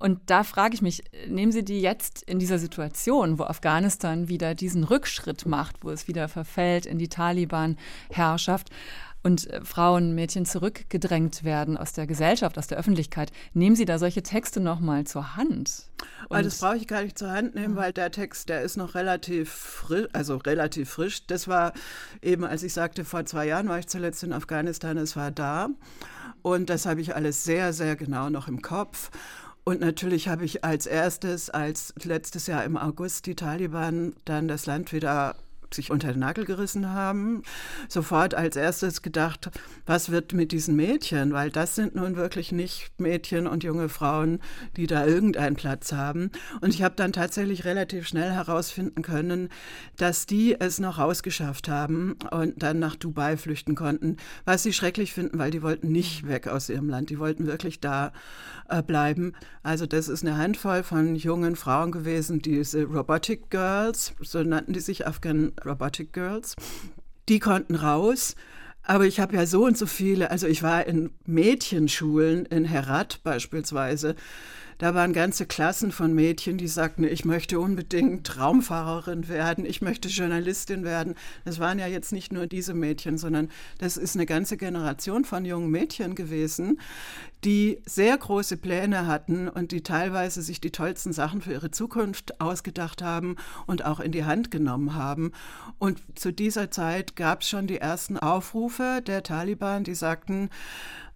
Und 0.00 0.18
da 0.26 0.44
frage 0.44 0.74
ich 0.74 0.80
mich, 0.80 1.02
nehmen 1.28 1.52
Sie 1.52 1.62
die 1.62 1.82
jetzt 1.82 2.22
in 2.22 2.38
dieser 2.38 2.58
Situation, 2.58 3.38
wo 3.38 3.44
Afghanistan 3.44 4.28
wieder 4.28 4.54
diesen 4.54 4.82
Rückschritt 4.82 5.44
macht, 5.44 5.84
wo 5.84 5.90
es 5.90 6.08
wieder 6.08 6.26
verfällt 6.28 6.86
in 6.86 6.96
die 6.96 7.08
Taliban-Herrschaft, 7.08 8.70
und 9.22 9.48
äh, 9.48 9.64
Frauen, 9.64 10.14
Mädchen 10.14 10.46
zurückgedrängt 10.46 11.44
werden 11.44 11.76
aus 11.76 11.92
der 11.92 12.06
Gesellschaft, 12.06 12.58
aus 12.58 12.66
der 12.66 12.78
Öffentlichkeit. 12.78 13.32
Nehmen 13.52 13.76
Sie 13.76 13.84
da 13.84 13.98
solche 13.98 14.22
Texte 14.22 14.60
nochmal 14.60 15.04
zur 15.04 15.36
Hand? 15.36 15.90
Und 16.28 16.44
das 16.44 16.58
brauche 16.58 16.76
ich 16.76 16.86
gar 16.86 17.02
nicht 17.02 17.18
zur 17.18 17.30
Hand 17.30 17.54
nehmen, 17.54 17.76
weil 17.76 17.92
der 17.92 18.10
Text, 18.10 18.48
der 18.48 18.62
ist 18.62 18.76
noch 18.76 18.94
relativ 18.94 19.50
frisch, 19.50 20.08
also 20.12 20.36
relativ 20.36 20.90
frisch. 20.90 21.26
Das 21.26 21.48
war 21.48 21.72
eben, 22.22 22.44
als 22.44 22.62
ich 22.62 22.72
sagte, 22.72 23.04
vor 23.04 23.24
zwei 23.26 23.46
Jahren 23.46 23.68
war 23.68 23.78
ich 23.78 23.88
zuletzt 23.88 24.22
in 24.22 24.32
Afghanistan, 24.32 24.96
es 24.96 25.16
war 25.16 25.30
da. 25.30 25.68
Und 26.42 26.70
das 26.70 26.86
habe 26.86 27.00
ich 27.00 27.14
alles 27.14 27.44
sehr, 27.44 27.72
sehr 27.72 27.96
genau 27.96 28.30
noch 28.30 28.48
im 28.48 28.62
Kopf. 28.62 29.10
Und 29.64 29.80
natürlich 29.80 30.28
habe 30.28 30.44
ich 30.44 30.64
als 30.64 30.86
erstes, 30.86 31.50
als 31.50 31.92
letztes 32.02 32.46
Jahr 32.46 32.64
im 32.64 32.76
August 32.76 33.26
die 33.26 33.34
Taliban 33.34 34.14
dann 34.24 34.48
das 34.48 34.66
Land 34.66 34.92
wieder 34.92 35.36
sich 35.74 35.90
unter 35.90 36.12
den 36.12 36.20
Nagel 36.20 36.44
gerissen 36.44 36.90
haben, 36.90 37.42
sofort 37.88 38.34
als 38.34 38.56
erstes 38.56 39.02
gedacht, 39.02 39.50
was 39.86 40.10
wird 40.10 40.32
mit 40.32 40.52
diesen 40.52 40.76
Mädchen? 40.76 41.32
Weil 41.32 41.50
das 41.50 41.74
sind 41.74 41.94
nun 41.94 42.16
wirklich 42.16 42.52
nicht 42.52 42.92
Mädchen 42.98 43.46
und 43.46 43.64
junge 43.64 43.88
Frauen, 43.88 44.40
die 44.76 44.86
da 44.86 45.06
irgendeinen 45.06 45.56
Platz 45.56 45.92
haben. 45.92 46.30
Und 46.60 46.74
ich 46.74 46.82
habe 46.82 46.94
dann 46.96 47.12
tatsächlich 47.12 47.64
relativ 47.64 48.06
schnell 48.06 48.32
herausfinden 48.32 49.02
können, 49.02 49.48
dass 49.96 50.26
die 50.26 50.56
es 50.58 50.78
noch 50.78 50.98
rausgeschafft 50.98 51.68
haben 51.68 52.16
und 52.30 52.62
dann 52.62 52.78
nach 52.78 52.96
Dubai 52.96 53.36
flüchten 53.36 53.74
konnten, 53.74 54.16
was 54.44 54.62
sie 54.62 54.72
schrecklich 54.72 55.12
finden, 55.12 55.38
weil 55.38 55.50
die 55.50 55.62
wollten 55.62 55.90
nicht 55.92 56.26
weg 56.26 56.48
aus 56.48 56.68
ihrem 56.68 56.88
Land. 56.88 57.10
Die 57.10 57.18
wollten 57.18 57.46
wirklich 57.46 57.80
da 57.80 58.12
äh, 58.68 58.82
bleiben. 58.82 59.32
Also 59.62 59.86
das 59.86 60.08
ist 60.08 60.24
eine 60.24 60.38
Handvoll 60.38 60.82
von 60.82 61.14
jungen 61.16 61.56
Frauen 61.56 61.92
gewesen, 61.92 62.40
diese 62.40 62.84
Robotic 62.84 63.50
Girls, 63.50 64.14
so 64.20 64.42
nannten 64.42 64.72
die 64.72 64.80
sich 64.80 65.06
Afghan 65.06 65.52
Robotic 65.66 66.12
Girls. 66.12 66.56
Die 67.28 67.38
konnten 67.38 67.74
raus. 67.74 68.34
Aber 68.82 69.06
ich 69.06 69.20
habe 69.20 69.36
ja 69.36 69.46
so 69.46 69.66
und 69.66 69.76
so 69.76 69.86
viele, 69.86 70.30
also 70.30 70.46
ich 70.46 70.62
war 70.62 70.86
in 70.86 71.10
Mädchenschulen 71.26 72.46
in 72.46 72.64
Herat 72.64 73.20
beispielsweise. 73.22 74.16
Da 74.80 74.94
waren 74.94 75.12
ganze 75.12 75.44
Klassen 75.44 75.92
von 75.92 76.14
Mädchen, 76.14 76.56
die 76.56 76.66
sagten, 76.66 77.04
ich 77.04 77.26
möchte 77.26 77.60
unbedingt 77.60 78.26
Traumfahrerin 78.26 79.28
werden, 79.28 79.66
ich 79.66 79.82
möchte 79.82 80.08
Journalistin 80.08 80.84
werden. 80.84 81.16
Das 81.44 81.60
waren 81.60 81.78
ja 81.78 81.86
jetzt 81.86 82.12
nicht 82.12 82.32
nur 82.32 82.46
diese 82.46 82.72
Mädchen, 82.72 83.18
sondern 83.18 83.50
das 83.76 83.98
ist 83.98 84.16
eine 84.16 84.24
ganze 84.24 84.56
Generation 84.56 85.26
von 85.26 85.44
jungen 85.44 85.70
Mädchen 85.70 86.14
gewesen, 86.14 86.80
die 87.44 87.82
sehr 87.84 88.16
große 88.16 88.56
Pläne 88.56 89.06
hatten 89.06 89.50
und 89.50 89.72
die 89.72 89.82
teilweise 89.82 90.40
sich 90.40 90.62
die 90.62 90.72
tollsten 90.72 91.12
Sachen 91.12 91.42
für 91.42 91.52
ihre 91.52 91.70
Zukunft 91.70 92.40
ausgedacht 92.40 93.02
haben 93.02 93.36
und 93.66 93.84
auch 93.84 94.00
in 94.00 94.12
die 94.12 94.24
Hand 94.24 94.50
genommen 94.50 94.94
haben. 94.94 95.32
Und 95.78 96.00
zu 96.14 96.32
dieser 96.32 96.70
Zeit 96.70 97.16
gab 97.16 97.42
es 97.42 97.50
schon 97.50 97.66
die 97.66 97.76
ersten 97.76 98.16
Aufrufe 98.16 99.02
der 99.06 99.22
Taliban, 99.24 99.84
die 99.84 99.94
sagten, 99.94 100.48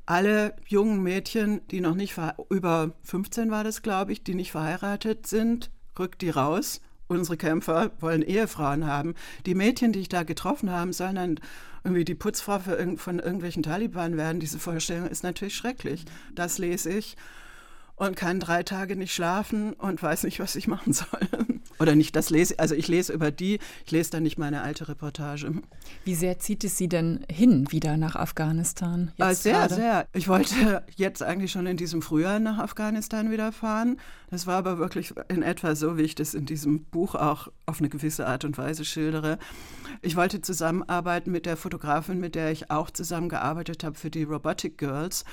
alle 0.06 0.54
jungen 0.66 1.02
Mädchen, 1.02 1.66
die 1.68 1.80
noch 1.80 1.94
nicht 1.94 2.16
über 2.50 2.92
15 3.04 3.50
war 3.50 3.64
das, 3.64 3.82
glaube 3.82 4.12
ich, 4.12 4.22
die 4.22 4.34
nicht 4.34 4.52
verheiratet 4.52 5.26
sind, 5.26 5.70
rückt 5.98 6.22
die 6.22 6.30
raus. 6.30 6.80
Unsere 7.06 7.36
Kämpfer 7.36 7.92
wollen 8.00 8.22
Ehefrauen 8.22 8.86
haben. 8.86 9.14
Die 9.46 9.54
Mädchen, 9.54 9.92
die 9.92 10.00
ich 10.00 10.08
da 10.08 10.22
getroffen 10.22 10.70
habe, 10.70 10.92
sollen 10.92 11.16
dann 11.16 11.40
irgendwie 11.84 12.04
die 12.04 12.14
Putzfrau 12.14 12.58
für, 12.58 12.96
von 12.96 13.18
irgendwelchen 13.18 13.62
Taliban 13.62 14.16
werden. 14.16 14.40
Diese 14.40 14.58
Vorstellung 14.58 15.06
ist 15.06 15.22
natürlich 15.22 15.54
schrecklich. 15.54 16.04
Das 16.34 16.58
lese 16.58 16.90
ich 16.90 17.16
und 17.96 18.16
kann 18.16 18.40
drei 18.40 18.62
Tage 18.62 18.96
nicht 18.96 19.14
schlafen 19.14 19.72
und 19.74 20.02
weiß 20.02 20.24
nicht, 20.24 20.40
was 20.40 20.56
ich 20.56 20.66
machen 20.66 20.92
soll. 20.92 21.20
Oder 21.78 21.94
nicht 21.94 22.14
das 22.14 22.30
lese, 22.30 22.58
also 22.58 22.74
ich 22.74 22.88
lese 22.88 23.12
über 23.12 23.30
die, 23.30 23.58
ich 23.84 23.90
lese 23.90 24.10
dann 24.12 24.22
nicht 24.22 24.38
meine 24.38 24.62
alte 24.62 24.88
Reportage. 24.88 25.52
Wie 26.04 26.14
sehr 26.14 26.38
zieht 26.38 26.64
es 26.64 26.76
Sie 26.76 26.88
denn 26.88 27.24
hin 27.30 27.70
wieder 27.72 27.96
nach 27.96 28.16
Afghanistan? 28.16 29.12
Jetzt 29.16 29.42
sehr, 29.42 29.54
gerade? 29.54 29.74
sehr. 29.74 30.06
Ich 30.12 30.28
wollte 30.28 30.84
jetzt 30.96 31.22
eigentlich 31.22 31.52
schon 31.52 31.66
in 31.66 31.76
diesem 31.76 32.02
Frühjahr 32.02 32.38
nach 32.38 32.58
Afghanistan 32.58 33.30
wieder 33.30 33.52
fahren. 33.52 33.98
Das 34.34 34.48
war 34.48 34.56
aber 34.56 34.78
wirklich 34.78 35.14
in 35.28 35.44
etwa 35.44 35.76
so, 35.76 35.96
wie 35.96 36.02
ich 36.02 36.16
das 36.16 36.34
in 36.34 36.44
diesem 36.44 36.86
Buch 36.86 37.14
auch 37.14 37.52
auf 37.66 37.78
eine 37.78 37.88
gewisse 37.88 38.26
Art 38.26 38.44
und 38.44 38.58
Weise 38.58 38.84
schildere. 38.84 39.38
Ich 40.02 40.16
wollte 40.16 40.40
zusammenarbeiten 40.40 41.30
mit 41.30 41.46
der 41.46 41.56
Fotografin, 41.56 42.18
mit 42.18 42.34
der 42.34 42.50
ich 42.50 42.68
auch 42.68 42.90
zusammengearbeitet 42.90 43.84
habe 43.84 43.96
für 43.96 44.10
die 44.10 44.24
Robotic 44.24 44.76
Girls. 44.76 45.24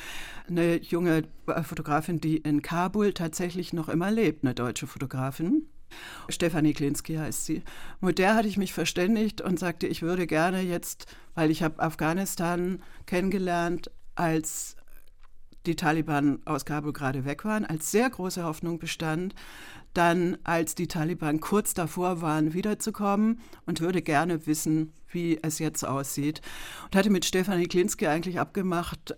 Eine 0.47 0.79
junge 0.83 1.23
Fotografin, 1.63 2.21
die 2.21 2.37
in 2.37 2.61
Kabul 2.61 3.13
tatsächlich 3.13 3.73
noch 3.73 3.89
immer 3.89 4.11
lebt, 4.11 4.43
eine 4.43 4.53
deutsche 4.53 4.85
Fotografin. 4.85 5.63
Stefanie 6.29 6.73
Klinski 6.73 7.15
heißt 7.15 7.47
sie. 7.47 7.63
Mit 8.01 8.19
der 8.19 8.35
hatte 8.35 8.49
ich 8.49 8.57
mich 8.57 8.71
verständigt 8.71 9.41
und 9.41 9.57
sagte, 9.57 9.87
ich 9.87 10.03
würde 10.03 10.27
gerne 10.27 10.61
jetzt, 10.61 11.07
weil 11.33 11.49
ich 11.49 11.63
habe 11.63 11.81
Afghanistan 11.81 12.83
kennengelernt, 13.07 13.89
als 14.13 14.75
die 15.65 15.75
Taliban 15.75 16.39
aus 16.45 16.65
Kabul 16.65 16.93
gerade 16.93 17.25
weg 17.25 17.45
waren, 17.45 17.65
als 17.65 17.91
sehr 17.91 18.09
große 18.09 18.43
Hoffnung 18.43 18.79
bestand, 18.79 19.35
dann 19.93 20.37
als 20.43 20.75
die 20.75 20.87
Taliban 20.87 21.39
kurz 21.39 21.73
davor 21.73 22.21
waren, 22.21 22.53
wiederzukommen 22.53 23.39
und 23.65 23.81
würde 23.81 24.01
gerne 24.01 24.47
wissen, 24.47 24.93
wie 25.09 25.39
es 25.41 25.59
jetzt 25.59 25.83
aussieht. 25.83 26.41
Und 26.85 26.95
hatte 26.95 27.09
mit 27.09 27.25
Stefanie 27.25 27.67
Klinski 27.67 28.07
eigentlich 28.07 28.39
abgemacht, 28.39 29.15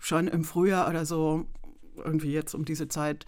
schon 0.00 0.28
im 0.28 0.44
Frühjahr 0.44 0.88
oder 0.88 1.06
so, 1.06 1.46
irgendwie 1.96 2.32
jetzt 2.32 2.54
um 2.54 2.64
diese 2.64 2.88
Zeit 2.88 3.26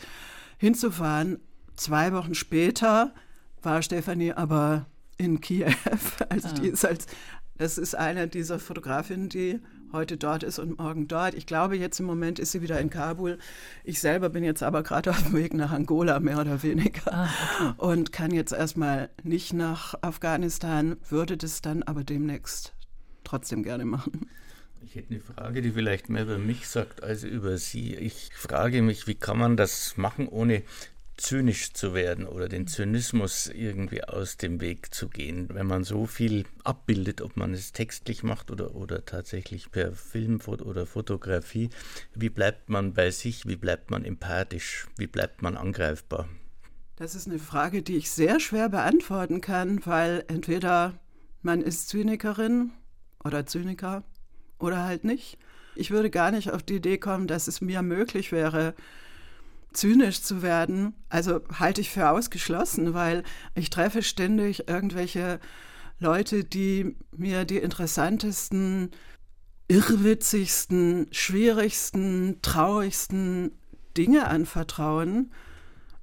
hinzufahren. 0.59 1.39
Zwei 1.77 2.13
Wochen 2.13 2.35
später 2.35 3.15
war 3.63 3.83
Stefanie 3.83 4.33
aber 4.33 4.87
in 5.17 5.41
Kiew. 5.41 5.67
Also 6.29 6.49
ah. 6.49 6.53
die 6.53 6.69
ist 6.69 6.85
als, 6.85 7.07
das 7.57 7.79
ist 7.79 7.95
eine 7.95 8.29
dieser 8.29 8.59
Fotografinnen, 8.59 9.29
die 9.29 9.61
heute 9.93 10.17
dort 10.17 10.43
ist 10.43 10.59
und 10.59 10.79
morgen 10.79 11.09
dort. 11.09 11.35
Ich 11.35 11.47
glaube, 11.47 11.77
jetzt 11.77 12.01
im 12.01 12.07
Moment 12.07 12.39
ist 12.39 12.53
sie 12.53 12.63
wieder 12.63 12.81
in 12.81 12.91
Kabul. 12.91 13.39
Ich 13.85 14.01
selber 14.01 14.29
bin 14.29 14.45
jetzt 14.45 14.63
aber 14.63 14.83
gerade 14.83 15.11
auf 15.11 15.23
dem 15.23 15.33
Weg 15.35 15.55
nach 15.55 15.73
Angola, 15.73 16.21
mehr 16.21 16.41
oder 16.41 16.63
weniger. 16.63 17.13
Ah, 17.13 17.29
okay. 17.61 17.75
Und 17.79 18.13
kann 18.13 18.33
jetzt 18.33 18.53
erstmal 18.53 19.11
nicht 19.23 19.53
nach 19.53 19.95
Afghanistan, 20.03 20.97
würde 21.09 21.37
das 21.37 21.63
dann 21.63 21.83
aber 21.83 22.05
demnächst 22.05 22.75
trotzdem 23.25 23.63
gerne 23.63 23.85
machen. 23.85 24.29
Ich 24.83 24.95
hätte 24.95 25.11
eine 25.11 25.21
Frage, 25.21 25.61
die 25.61 25.73
vielleicht 25.73 26.09
mehr 26.09 26.23
über 26.23 26.39
mich 26.39 26.67
sagt 26.67 27.03
als 27.03 27.23
über 27.23 27.59
Sie. 27.59 27.95
Ich 27.95 28.31
frage 28.35 28.81
mich, 28.83 29.07
wie 29.07 29.15
kann 29.15 29.39
man 29.39 29.57
das 29.57 29.97
machen, 29.97 30.27
ohne 30.27 30.63
zynisch 31.21 31.73
zu 31.73 31.95
werden 31.95 32.27
oder 32.27 32.49
den 32.49 32.67
Zynismus 32.67 33.47
irgendwie 33.47 34.03
aus 34.03 34.37
dem 34.37 34.61
Weg 34.61 34.95
zu 34.95 35.09
gehen, 35.09 35.49
wenn 35.53 35.67
man 35.67 35.85
so 35.85 36.07
viel 36.07 36.45
abbildet, 36.65 37.21
ob 37.21 37.37
man 37.37 37.53
es 37.53 37.73
textlich 37.73 38.23
macht 38.23 38.51
oder, 38.51 38.75
oder 38.75 39.05
tatsächlich 39.05 39.71
per 39.71 39.93
Film 39.93 40.41
oder 40.47 40.87
Fotografie. 40.87 41.71
Wie 42.15 42.31
bleibt 42.31 42.69
man 42.69 42.95
bei 42.95 43.11
sich? 43.11 43.47
Wie 43.47 43.57
bleibt 43.57 43.91
man 43.91 44.05
empathisch? 44.05 44.87
Wie 44.97 45.07
bleibt 45.07 45.43
man 45.43 45.57
angreifbar? 45.57 46.29
Das 46.97 47.15
ist 47.15 47.29
eine 47.29 47.39
Frage, 47.39 47.83
die 47.83 47.97
ich 47.97 48.11
sehr 48.11 48.41
schwer 48.41 48.69
beantworten 48.69 49.41
kann, 49.41 49.85
weil 49.87 50.25
entweder 50.29 50.99
man 51.43 51.63
ist 51.63 51.89
Zynikerin 51.89 52.73
oder 53.25 53.47
Zyniker 53.47 54.05
oder 54.59 54.85
halt 54.85 55.05
nicht. 55.05 55.39
Ich 55.75 55.91
würde 55.91 56.11
gar 56.11 56.31
nicht 56.31 56.51
auf 56.51 56.63
die 56.63 56.77
Idee 56.77 56.99
kommen, 56.99 57.27
dass 57.27 57.47
es 57.49 57.61
mir 57.61 57.83
möglich 57.83 58.33
wäre, 58.33 58.75
zynisch 59.73 60.23
zu 60.23 60.43
werden, 60.43 60.95
also 61.09 61.41
halte 61.59 61.81
ich 61.81 61.91
für 61.91 62.11
ausgeschlossen, 62.11 62.95
weil 62.95 63.23
ich 63.55 63.71
treffe 63.71 64.03
ständig 64.03 64.69
irgendwelche 64.69 65.41
Leute, 65.99 66.45
die 66.45 66.97
mir 67.17 67.45
die 67.45 67.59
interessantesten, 67.59 68.91
irrwitzigsten, 69.69 71.09
schwierigsten, 71.13 72.41
traurigsten 72.43 73.53
Dinge 73.97 74.27
anvertrauen. 74.29 75.31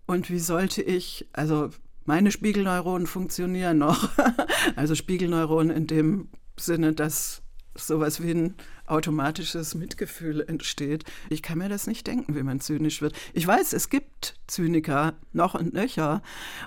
Und 0.05 0.29
wie 0.29 0.39
sollte 0.39 0.81
ich, 0.81 1.27
also 1.33 1.69
meine 2.05 2.31
Spiegelneuronen 2.31 3.07
funktionieren 3.07 3.79
noch, 3.79 4.09
also 4.75 4.95
Spiegelneuronen 4.95 5.75
in 5.75 5.87
dem 5.87 6.29
Sinne, 6.57 6.93
dass 6.93 7.41
sowas 7.75 8.21
wie 8.21 8.31
ein 8.31 8.55
automatisches 8.87 9.75
Mitgefühl 9.75 10.41
entsteht. 10.41 11.03
Ich 11.29 11.41
kann 11.41 11.57
mir 11.57 11.69
das 11.69 11.87
nicht 11.87 12.07
denken, 12.07 12.35
wie 12.35 12.43
man 12.43 12.59
zynisch 12.59 13.01
wird. 13.01 13.15
Ich 13.33 13.45
weiß, 13.45 13.73
es 13.73 13.89
gibt 13.89 14.35
Zyniker 14.47 15.13
noch 15.33 15.53
und 15.53 15.73
nöcher 15.73 16.21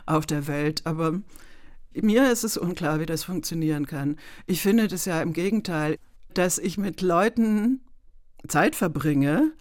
auf 0.07 0.27
der 0.27 0.47
Welt, 0.47 0.83
aber 0.85 1.21
mir 1.95 2.31
ist 2.31 2.45
es 2.45 2.57
unklar, 2.57 3.01
wie 3.01 3.07
das 3.07 3.25
funktionieren 3.25 3.87
kann. 3.87 4.17
Ich 4.47 4.63
finde 4.63 4.89
das 4.89 5.05
ja 5.05 5.21
im 5.23 5.33
Gegenteil, 5.33 5.97
dass 6.35 6.59
ich 6.59 6.79
mit 6.79 7.01
Leuten 7.01 7.81
Zeit 8.47 8.77
verbringe, 8.77 9.53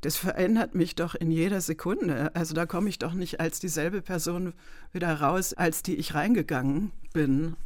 das 0.00 0.16
verändert 0.16 0.74
mich 0.74 0.94
doch 0.94 1.14
in 1.14 1.30
jeder 1.30 1.60
Sekunde. 1.60 2.34
Also 2.34 2.54
da 2.54 2.66
komme 2.66 2.88
ich 2.88 2.98
doch 2.98 3.14
nicht 3.14 3.40
als 3.40 3.60
dieselbe 3.60 4.02
Person 4.02 4.52
wieder 4.92 5.12
raus, 5.20 5.52
als 5.54 5.82
die 5.82 5.96
ich 5.96 6.14
reingegangen 6.14 6.92
bin 7.12 7.56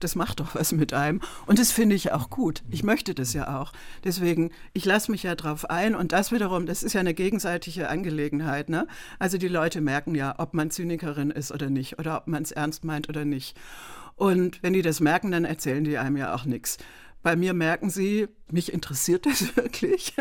das 0.00 0.14
macht 0.14 0.40
doch 0.40 0.54
was 0.54 0.72
mit 0.72 0.92
einem. 0.92 1.20
Und 1.46 1.58
das 1.58 1.72
finde 1.72 1.96
ich 1.96 2.12
auch 2.12 2.30
gut. 2.30 2.62
Ich 2.70 2.82
möchte 2.82 3.14
das 3.14 3.32
ja 3.32 3.58
auch. 3.60 3.72
Deswegen, 4.04 4.50
ich 4.72 4.84
lasse 4.84 5.10
mich 5.10 5.22
ja 5.22 5.34
drauf 5.34 5.68
ein. 5.70 5.94
Und 5.94 6.12
das 6.12 6.32
wiederum, 6.32 6.66
das 6.66 6.82
ist 6.82 6.92
ja 6.92 7.00
eine 7.00 7.14
gegenseitige 7.14 7.88
Angelegenheit. 7.88 8.68
Ne? 8.68 8.86
Also 9.18 9.38
die 9.38 9.48
Leute 9.48 9.80
merken 9.80 10.14
ja, 10.14 10.34
ob 10.38 10.54
man 10.54 10.70
Zynikerin 10.70 11.30
ist 11.30 11.52
oder 11.52 11.70
nicht. 11.70 11.98
Oder 11.98 12.18
ob 12.18 12.26
man 12.26 12.42
es 12.42 12.52
ernst 12.52 12.84
meint 12.84 13.08
oder 13.08 13.24
nicht. 13.24 13.56
Und 14.14 14.62
wenn 14.62 14.72
die 14.72 14.82
das 14.82 15.00
merken, 15.00 15.30
dann 15.30 15.44
erzählen 15.44 15.84
die 15.84 15.98
einem 15.98 16.16
ja 16.16 16.34
auch 16.34 16.44
nichts. 16.44 16.78
bei 17.22 17.34
mir 17.34 17.54
merken 17.54 17.90
sie, 17.90 18.28
mich 18.52 18.72
interessiert 18.72 19.26
das 19.26 19.56
wirklich, 19.56 20.14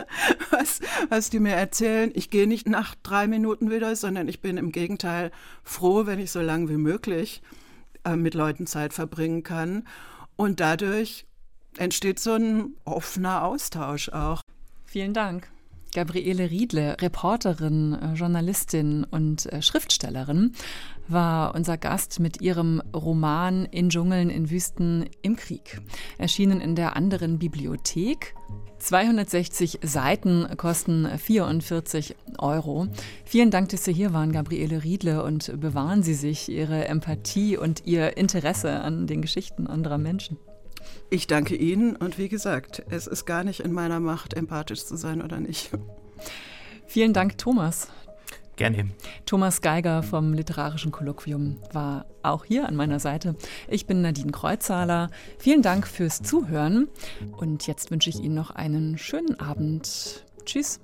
was, 0.49 0.79
was 1.09 1.29
die 1.29 1.39
mir 1.39 1.53
erzählen. 1.53 2.11
Ich 2.15 2.29
gehe 2.29 2.47
nicht 2.47 2.67
nach 2.67 2.95
drei 3.03 3.27
Minuten 3.27 3.69
wieder, 3.69 3.95
sondern 3.95 4.27
ich 4.27 4.41
bin 4.41 4.57
im 4.57 4.71
Gegenteil 4.71 5.31
froh, 5.63 6.07
wenn 6.07 6.19
ich 6.19 6.31
so 6.31 6.41
lange 6.41 6.67
wie 6.69 6.77
möglich 6.77 7.41
äh, 8.05 8.15
mit 8.15 8.33
Leuten 8.33 8.67
Zeit 8.67 8.93
verbringen 8.93 9.43
kann. 9.43 9.87
Und 10.35 10.59
dadurch 10.59 11.25
entsteht 11.77 12.19
so 12.19 12.33
ein 12.33 12.75
offener 12.85 13.43
Austausch 13.43 14.09
auch. 14.09 14.41
Vielen 14.85 15.13
Dank. 15.13 15.49
Gabriele 15.95 16.51
Riedle, 16.51 16.97
Reporterin, 16.99 17.93
äh, 17.93 18.13
Journalistin 18.15 19.05
und 19.09 19.45
äh, 19.45 19.61
Schriftstellerin, 19.61 20.51
war 21.07 21.55
unser 21.55 21.77
Gast 21.77 22.19
mit 22.19 22.41
ihrem 22.41 22.81
Roman 22.93 23.63
In 23.63 23.89
Dschungeln, 23.89 24.29
in 24.29 24.51
Wüsten, 24.51 25.05
im 25.21 25.37
Krieg. 25.37 25.79
Erschienen 26.17 26.59
in 26.59 26.75
der 26.75 26.97
anderen 26.97 27.39
Bibliothek. 27.39 28.35
260 28.79 29.79
Seiten 29.83 30.45
kosten 30.57 31.07
44 31.17 32.15
Euro. 32.39 32.87
Vielen 33.23 33.49
Dank, 33.49 33.69
dass 33.69 33.85
Sie 33.85 33.93
hier 33.93 34.11
waren, 34.11 34.33
Gabriele 34.33 34.83
Riedle, 34.83 35.23
und 35.23 35.61
bewahren 35.61 36.03
Sie 36.03 36.13
sich 36.13 36.49
Ihre 36.49 36.89
Empathie 36.89 37.57
und 37.57 37.85
Ihr 37.85 38.17
Interesse 38.17 38.81
an 38.81 39.07
den 39.07 39.21
Geschichten 39.21 39.65
anderer 39.65 39.97
Menschen. 39.97 40.37
Ich 41.09 41.27
danke 41.27 41.55
Ihnen 41.55 41.95
und 41.95 42.17
wie 42.17 42.29
gesagt, 42.29 42.83
es 42.89 43.07
ist 43.07 43.25
gar 43.25 43.43
nicht 43.43 43.59
in 43.59 43.71
meiner 43.71 43.99
Macht, 43.99 44.33
empathisch 44.33 44.85
zu 44.85 44.95
sein 44.97 45.21
oder 45.21 45.39
nicht. 45.39 45.71
Vielen 46.87 47.13
Dank, 47.13 47.37
Thomas. 47.37 47.89
Gerne. 48.55 48.89
Thomas 49.25 49.61
Geiger 49.61 50.01
vom 50.01 50.33
Literarischen 50.33 50.91
Kolloquium 50.91 51.57
war 51.73 52.05
auch 52.23 52.45
hier 52.45 52.67
an 52.67 52.75
meiner 52.75 52.99
Seite. 52.99 53.35
Ich 53.67 53.85
bin 53.85 54.01
Nadine 54.01 54.31
Kreuzhaler. 54.31 55.09
Vielen 55.39 55.61
Dank 55.61 55.87
fürs 55.87 56.21
Zuhören 56.21 56.87
und 57.37 57.67
jetzt 57.67 57.91
wünsche 57.91 58.09
ich 58.09 58.19
Ihnen 58.19 58.35
noch 58.35 58.51
einen 58.51 58.97
schönen 58.97 59.39
Abend. 59.39 60.25
Tschüss. 60.45 60.79